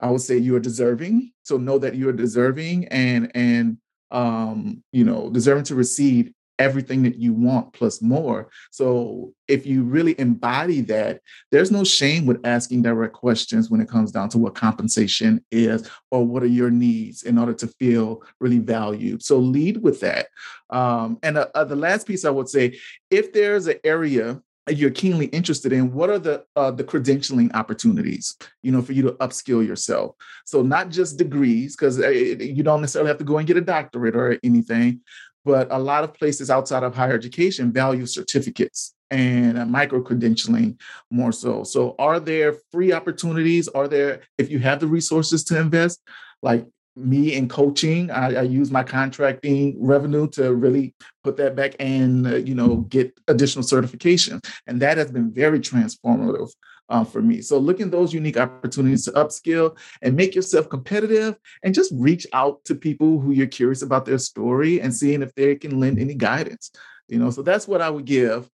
I 0.00 0.10
would 0.10 0.22
say 0.22 0.36
you 0.36 0.56
are 0.56 0.60
deserving. 0.60 1.32
So 1.44 1.56
know 1.56 1.78
that 1.78 1.94
you're 1.94 2.12
deserving 2.12 2.88
and 2.88 3.30
and 3.34 3.78
um, 4.10 4.82
you 4.92 5.04
know, 5.04 5.30
deserving 5.30 5.64
to 5.64 5.74
receive 5.74 6.32
everything 6.60 7.02
that 7.02 7.16
you 7.16 7.32
want 7.32 7.72
plus 7.72 8.02
more. 8.02 8.50
So 8.70 9.32
if 9.48 9.66
you 9.66 9.82
really 9.82 10.14
embody 10.20 10.82
that, 10.82 11.22
there's 11.50 11.70
no 11.70 11.82
shame 11.82 12.26
with 12.26 12.46
asking 12.46 12.82
direct 12.82 13.14
questions 13.14 13.70
when 13.70 13.80
it 13.80 13.88
comes 13.88 14.12
down 14.12 14.28
to 14.28 14.38
what 14.38 14.54
compensation 14.54 15.44
is 15.50 15.90
or 16.10 16.24
what 16.24 16.42
are 16.42 16.46
your 16.46 16.70
needs 16.70 17.22
in 17.22 17.38
order 17.38 17.54
to 17.54 17.66
feel 17.66 18.22
really 18.40 18.58
valued. 18.58 19.22
So 19.22 19.38
lead 19.38 19.82
with 19.82 20.00
that. 20.00 20.26
Um, 20.68 21.18
and 21.22 21.38
uh, 21.38 21.48
uh, 21.54 21.64
the 21.64 21.76
last 21.76 22.06
piece 22.06 22.26
I 22.26 22.30
would 22.30 22.48
say, 22.48 22.78
if 23.10 23.32
there's 23.32 23.66
an 23.66 23.78
area 23.82 24.40
you're 24.68 24.90
keenly 24.90 25.26
interested 25.26 25.72
in 25.72 25.92
what 25.92 26.10
are 26.10 26.18
the 26.18 26.44
uh, 26.54 26.70
the 26.70 26.84
credentialing 26.84 27.52
opportunities 27.54 28.36
you 28.62 28.70
know 28.70 28.82
for 28.82 28.92
you 28.92 29.02
to 29.02 29.12
upskill 29.12 29.66
yourself 29.66 30.14
so 30.44 30.62
not 30.62 30.90
just 30.90 31.16
degrees 31.16 31.74
because 31.74 31.98
uh, 31.98 32.08
you 32.08 32.62
don't 32.62 32.80
necessarily 32.80 33.08
have 33.08 33.18
to 33.18 33.24
go 33.24 33.38
and 33.38 33.48
get 33.48 33.56
a 33.56 33.60
doctorate 33.60 34.14
or 34.14 34.38
anything 34.44 35.00
but 35.44 35.68
a 35.70 35.78
lot 35.78 36.04
of 36.04 36.14
places 36.14 36.50
outside 36.50 36.82
of 36.82 36.94
higher 36.94 37.14
education 37.14 37.72
value 37.72 38.06
certificates 38.06 38.94
and 39.10 39.70
micro 39.70 40.02
credentialing 40.02 40.78
more 41.10 41.32
so. 41.32 41.64
So, 41.64 41.94
are 41.98 42.20
there 42.20 42.54
free 42.70 42.92
opportunities? 42.92 43.68
Are 43.68 43.88
there, 43.88 44.20
if 44.38 44.50
you 44.50 44.58
have 44.60 44.80
the 44.80 44.86
resources 44.86 45.42
to 45.44 45.58
invest, 45.58 46.00
like 46.42 46.66
me 46.96 47.34
in 47.34 47.48
coaching, 47.48 48.10
I, 48.10 48.34
I 48.34 48.42
use 48.42 48.70
my 48.70 48.82
contracting 48.82 49.76
revenue 49.78 50.28
to 50.30 50.54
really 50.54 50.94
put 51.24 51.36
that 51.36 51.56
back 51.56 51.74
and 51.78 52.26
uh, 52.26 52.36
you 52.36 52.54
know 52.54 52.78
get 52.88 53.18
additional 53.28 53.62
certification, 53.62 54.40
and 54.66 54.80
that 54.82 54.98
has 54.98 55.10
been 55.10 55.32
very 55.32 55.60
transformative 55.60 56.50
um, 56.90 57.06
for 57.06 57.22
me. 57.22 57.40
So 57.40 57.58
looking 57.58 57.88
those 57.88 58.12
unique 58.12 58.36
opportunities 58.36 59.04
to 59.04 59.12
upskill 59.12 59.78
and 60.02 60.16
make 60.16 60.34
yourself 60.34 60.68
competitive 60.68 61.36
and 61.62 61.74
just 61.74 61.92
reach 61.94 62.26
out 62.32 62.62
to 62.64 62.74
people 62.74 63.20
who 63.20 63.30
you're 63.32 63.46
curious 63.46 63.82
about 63.82 64.04
their 64.04 64.18
story 64.18 64.80
and 64.80 64.94
seeing 64.94 65.22
if 65.22 65.34
they 65.34 65.54
can 65.54 65.80
lend 65.80 65.98
any 65.98 66.14
guidance. 66.14 66.70
You 67.08 67.18
know, 67.18 67.30
so 67.30 67.42
that's 67.42 67.66
what 67.66 67.80
I 67.80 67.90
would 67.90 68.04
give 68.04 68.48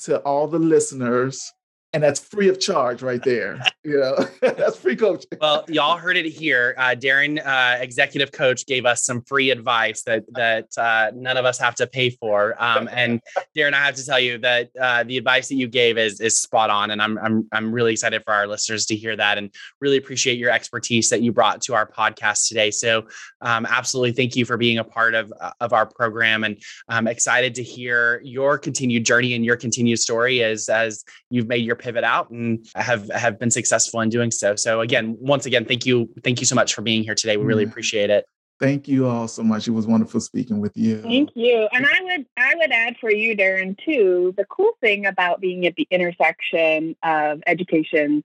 to 0.00 0.20
all 0.20 0.48
the 0.48 0.58
listeners 0.58 1.52
and 1.92 2.02
that's 2.02 2.20
free 2.20 2.48
of 2.48 2.60
charge 2.60 3.02
right 3.02 3.22
there. 3.22 3.60
You 3.82 3.98
know, 3.98 4.16
that's 4.40 4.76
free 4.76 4.94
coaching. 4.94 5.38
well, 5.40 5.64
y'all 5.68 5.96
heard 5.96 6.16
it 6.16 6.26
here. 6.26 6.74
Uh, 6.78 6.94
Darren, 6.94 7.44
uh, 7.44 7.80
executive 7.80 8.30
coach, 8.30 8.66
gave 8.66 8.86
us 8.86 9.04
some 9.04 9.22
free 9.22 9.50
advice 9.50 10.02
that 10.02 10.24
that 10.34 10.66
uh, 10.78 11.10
none 11.14 11.36
of 11.36 11.44
us 11.44 11.58
have 11.58 11.74
to 11.76 11.86
pay 11.86 12.10
for. 12.10 12.54
Um, 12.62 12.88
and 12.92 13.20
Darren, 13.56 13.74
I 13.74 13.84
have 13.84 13.96
to 13.96 14.06
tell 14.06 14.20
you 14.20 14.38
that 14.38 14.70
uh, 14.80 15.02
the 15.04 15.18
advice 15.18 15.48
that 15.48 15.56
you 15.56 15.66
gave 15.66 15.98
is 15.98 16.20
is 16.20 16.36
spot 16.36 16.70
on, 16.70 16.90
and 16.90 17.02
I'm 17.02 17.18
I'm 17.18 17.48
I'm 17.52 17.72
really 17.72 17.92
excited 17.92 18.22
for 18.24 18.32
our 18.32 18.46
listeners 18.46 18.86
to 18.86 18.96
hear 18.96 19.16
that, 19.16 19.38
and 19.38 19.52
really 19.80 19.96
appreciate 19.96 20.38
your 20.38 20.50
expertise 20.50 21.08
that 21.10 21.22
you 21.22 21.32
brought 21.32 21.60
to 21.62 21.74
our 21.74 21.90
podcast 21.90 22.48
today. 22.48 22.70
So, 22.70 23.08
um, 23.40 23.66
absolutely, 23.66 24.12
thank 24.12 24.36
you 24.36 24.44
for 24.44 24.56
being 24.56 24.78
a 24.78 24.84
part 24.84 25.14
of 25.14 25.32
uh, 25.40 25.52
of 25.60 25.72
our 25.72 25.86
program, 25.86 26.44
and 26.44 26.62
I'm 26.88 27.08
excited 27.08 27.56
to 27.56 27.62
hear 27.64 28.20
your 28.24 28.58
continued 28.58 29.04
journey 29.04 29.34
and 29.34 29.44
your 29.44 29.56
continued 29.56 29.98
story 29.98 30.44
as 30.44 30.68
as 30.68 31.04
you've 31.30 31.48
made 31.48 31.64
your 31.64 31.79
pivot 31.80 32.04
out 32.04 32.30
and 32.30 32.64
have 32.76 33.10
have 33.10 33.38
been 33.38 33.50
successful 33.50 34.00
in 34.00 34.08
doing 34.08 34.30
so. 34.30 34.54
So 34.56 34.80
again, 34.80 35.16
once 35.18 35.46
again, 35.46 35.64
thank 35.64 35.86
you, 35.86 36.08
thank 36.22 36.40
you 36.40 36.46
so 36.46 36.54
much 36.54 36.74
for 36.74 36.82
being 36.82 37.02
here 37.02 37.14
today. 37.14 37.36
We 37.36 37.44
really 37.44 37.64
appreciate 37.64 38.10
it. 38.10 38.24
Thank 38.60 38.88
you 38.88 39.06
all 39.06 39.26
so 39.26 39.42
much. 39.42 39.66
It 39.66 39.70
was 39.70 39.86
wonderful 39.86 40.20
speaking 40.20 40.60
with 40.60 40.76
you. 40.76 41.00
Thank 41.00 41.30
you. 41.34 41.66
And 41.72 41.86
I 41.86 42.02
would 42.02 42.26
I 42.36 42.54
would 42.56 42.70
add 42.70 42.96
for 43.00 43.10
you, 43.10 43.34
Darren, 43.34 43.76
too, 43.84 44.34
the 44.36 44.44
cool 44.44 44.72
thing 44.80 45.06
about 45.06 45.40
being 45.40 45.66
at 45.66 45.74
the 45.76 45.88
intersection 45.90 46.94
of 47.02 47.40
education, 47.46 48.22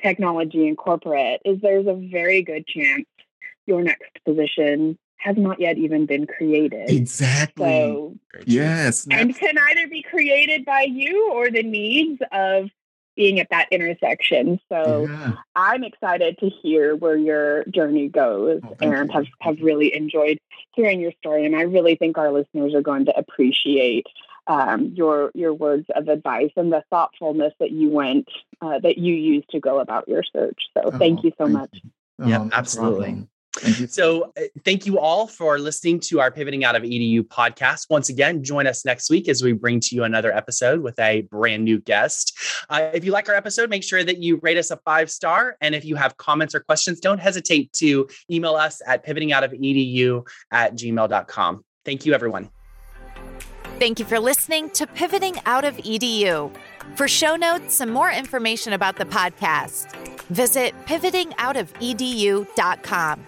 technology, 0.00 0.68
and 0.68 0.78
corporate 0.78 1.42
is 1.44 1.60
there's 1.60 1.88
a 1.88 1.94
very 1.94 2.42
good 2.42 2.64
chance 2.66 3.06
your 3.66 3.82
next 3.82 4.12
position 4.24 4.98
has 5.16 5.36
not 5.36 5.60
yet 5.60 5.78
even 5.78 6.06
been 6.06 6.26
created. 6.26 6.90
Exactly. 6.90 7.64
So, 7.64 8.16
yes. 8.44 9.06
And 9.10 9.36
can 9.36 9.56
either 9.56 9.88
be 9.88 10.02
created 10.02 10.64
by 10.64 10.82
you 10.82 11.30
or 11.32 11.50
the 11.50 11.62
needs 11.62 12.20
of 12.32 12.70
being 13.16 13.40
at 13.40 13.48
that 13.50 13.68
intersection. 13.70 14.58
So 14.68 15.06
yeah. 15.08 15.32
I'm 15.54 15.84
excited 15.84 16.38
to 16.38 16.48
hear 16.48 16.96
where 16.96 17.16
your 17.16 17.64
journey 17.64 18.08
goes 18.08 18.60
oh, 18.64 18.76
and 18.80 19.12
have, 19.12 19.26
have 19.40 19.58
really 19.60 19.94
enjoyed 19.94 20.38
hearing 20.74 21.00
your 21.00 21.12
story. 21.18 21.44
And 21.44 21.54
I 21.54 21.62
really 21.62 21.96
think 21.96 22.18
our 22.18 22.32
listeners 22.32 22.74
are 22.74 22.82
going 22.82 23.06
to 23.06 23.16
appreciate 23.16 24.06
um, 24.46 24.92
your 24.96 25.30
your 25.34 25.54
words 25.54 25.86
of 25.94 26.08
advice 26.08 26.50
and 26.56 26.72
the 26.72 26.82
thoughtfulness 26.90 27.52
that 27.60 27.70
you 27.70 27.90
went 27.90 28.28
uh, 28.60 28.80
that 28.80 28.98
you 28.98 29.14
used 29.14 29.48
to 29.50 29.60
go 29.60 29.78
about 29.78 30.08
your 30.08 30.24
search. 30.24 30.60
So 30.74 30.82
oh, 30.86 30.98
thank 30.98 31.22
you 31.22 31.30
so 31.38 31.44
thank 31.44 31.52
much. 31.52 31.80
You. 32.18 32.26
yeah, 32.26 32.48
absolutely. 32.52 33.04
Problem. 33.04 33.28
So, 33.58 34.32
uh, 34.36 34.42
thank 34.64 34.86
you 34.86 34.98
all 34.98 35.26
for 35.26 35.58
listening 35.58 36.00
to 36.00 36.20
our 36.20 36.30
Pivoting 36.30 36.64
Out 36.64 36.74
of 36.74 36.82
EDU 36.82 37.22
podcast. 37.22 37.90
Once 37.90 38.08
again, 38.08 38.42
join 38.42 38.66
us 38.66 38.84
next 38.84 39.10
week 39.10 39.28
as 39.28 39.42
we 39.42 39.52
bring 39.52 39.78
to 39.80 39.94
you 39.94 40.04
another 40.04 40.34
episode 40.34 40.80
with 40.80 40.98
a 40.98 41.22
brand 41.22 41.64
new 41.64 41.78
guest. 41.80 42.36
Uh, 42.70 42.90
if 42.94 43.04
you 43.04 43.12
like 43.12 43.28
our 43.28 43.34
episode, 43.34 43.68
make 43.68 43.82
sure 43.82 44.02
that 44.02 44.18
you 44.18 44.38
rate 44.42 44.56
us 44.56 44.70
a 44.70 44.78
five 44.78 45.10
star. 45.10 45.56
And 45.60 45.74
if 45.74 45.84
you 45.84 45.96
have 45.96 46.16
comments 46.16 46.54
or 46.54 46.60
questions, 46.60 46.98
don't 46.98 47.18
hesitate 47.18 47.72
to 47.74 48.08
email 48.30 48.54
us 48.54 48.80
at 48.86 49.04
pivotingoutofedu 49.04 50.26
at 50.50 50.74
gmail.com. 50.74 51.64
Thank 51.84 52.06
you, 52.06 52.14
everyone. 52.14 52.48
Thank 53.78 53.98
you 53.98 54.04
for 54.04 54.20
listening 54.20 54.70
to 54.70 54.86
Pivoting 54.86 55.36
Out 55.44 55.64
of 55.64 55.76
EDU. 55.78 56.54
For 56.96 57.08
show 57.08 57.36
notes 57.36 57.80
and 57.80 57.90
more 57.90 58.10
information 58.10 58.74
about 58.74 58.96
the 58.96 59.06
podcast, 59.06 59.90
visit 60.26 60.74
pivotingoutofedu.com. 60.86 63.26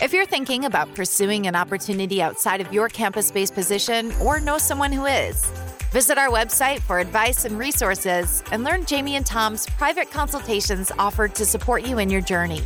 If 0.00 0.12
you're 0.12 0.26
thinking 0.26 0.66
about 0.66 0.94
pursuing 0.94 1.46
an 1.46 1.56
opportunity 1.56 2.20
outside 2.22 2.60
of 2.60 2.70
your 2.72 2.88
campus 2.88 3.30
based 3.30 3.54
position 3.54 4.12
or 4.22 4.40
know 4.40 4.58
someone 4.58 4.92
who 4.92 5.06
is, 5.06 5.44
visit 5.90 6.18
our 6.18 6.28
website 6.28 6.80
for 6.80 6.98
advice 7.00 7.46
and 7.46 7.58
resources 7.58 8.42
and 8.52 8.62
learn 8.62 8.84
Jamie 8.84 9.16
and 9.16 9.24
Tom's 9.24 9.64
private 9.66 10.10
consultations 10.10 10.92
offered 10.98 11.34
to 11.34 11.46
support 11.46 11.86
you 11.86 11.98
in 11.98 12.10
your 12.10 12.20
journey. 12.20 12.60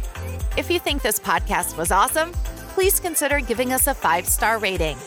If 0.58 0.68
you 0.70 0.80
think 0.80 1.02
this 1.02 1.20
podcast 1.20 1.78
was 1.78 1.92
awesome, 1.92 2.32
please 2.74 3.00
consider 3.00 3.40
giving 3.40 3.72
us 3.72 3.86
a 3.86 3.94
five 3.94 4.26
star 4.26 4.58
rating. 4.58 4.98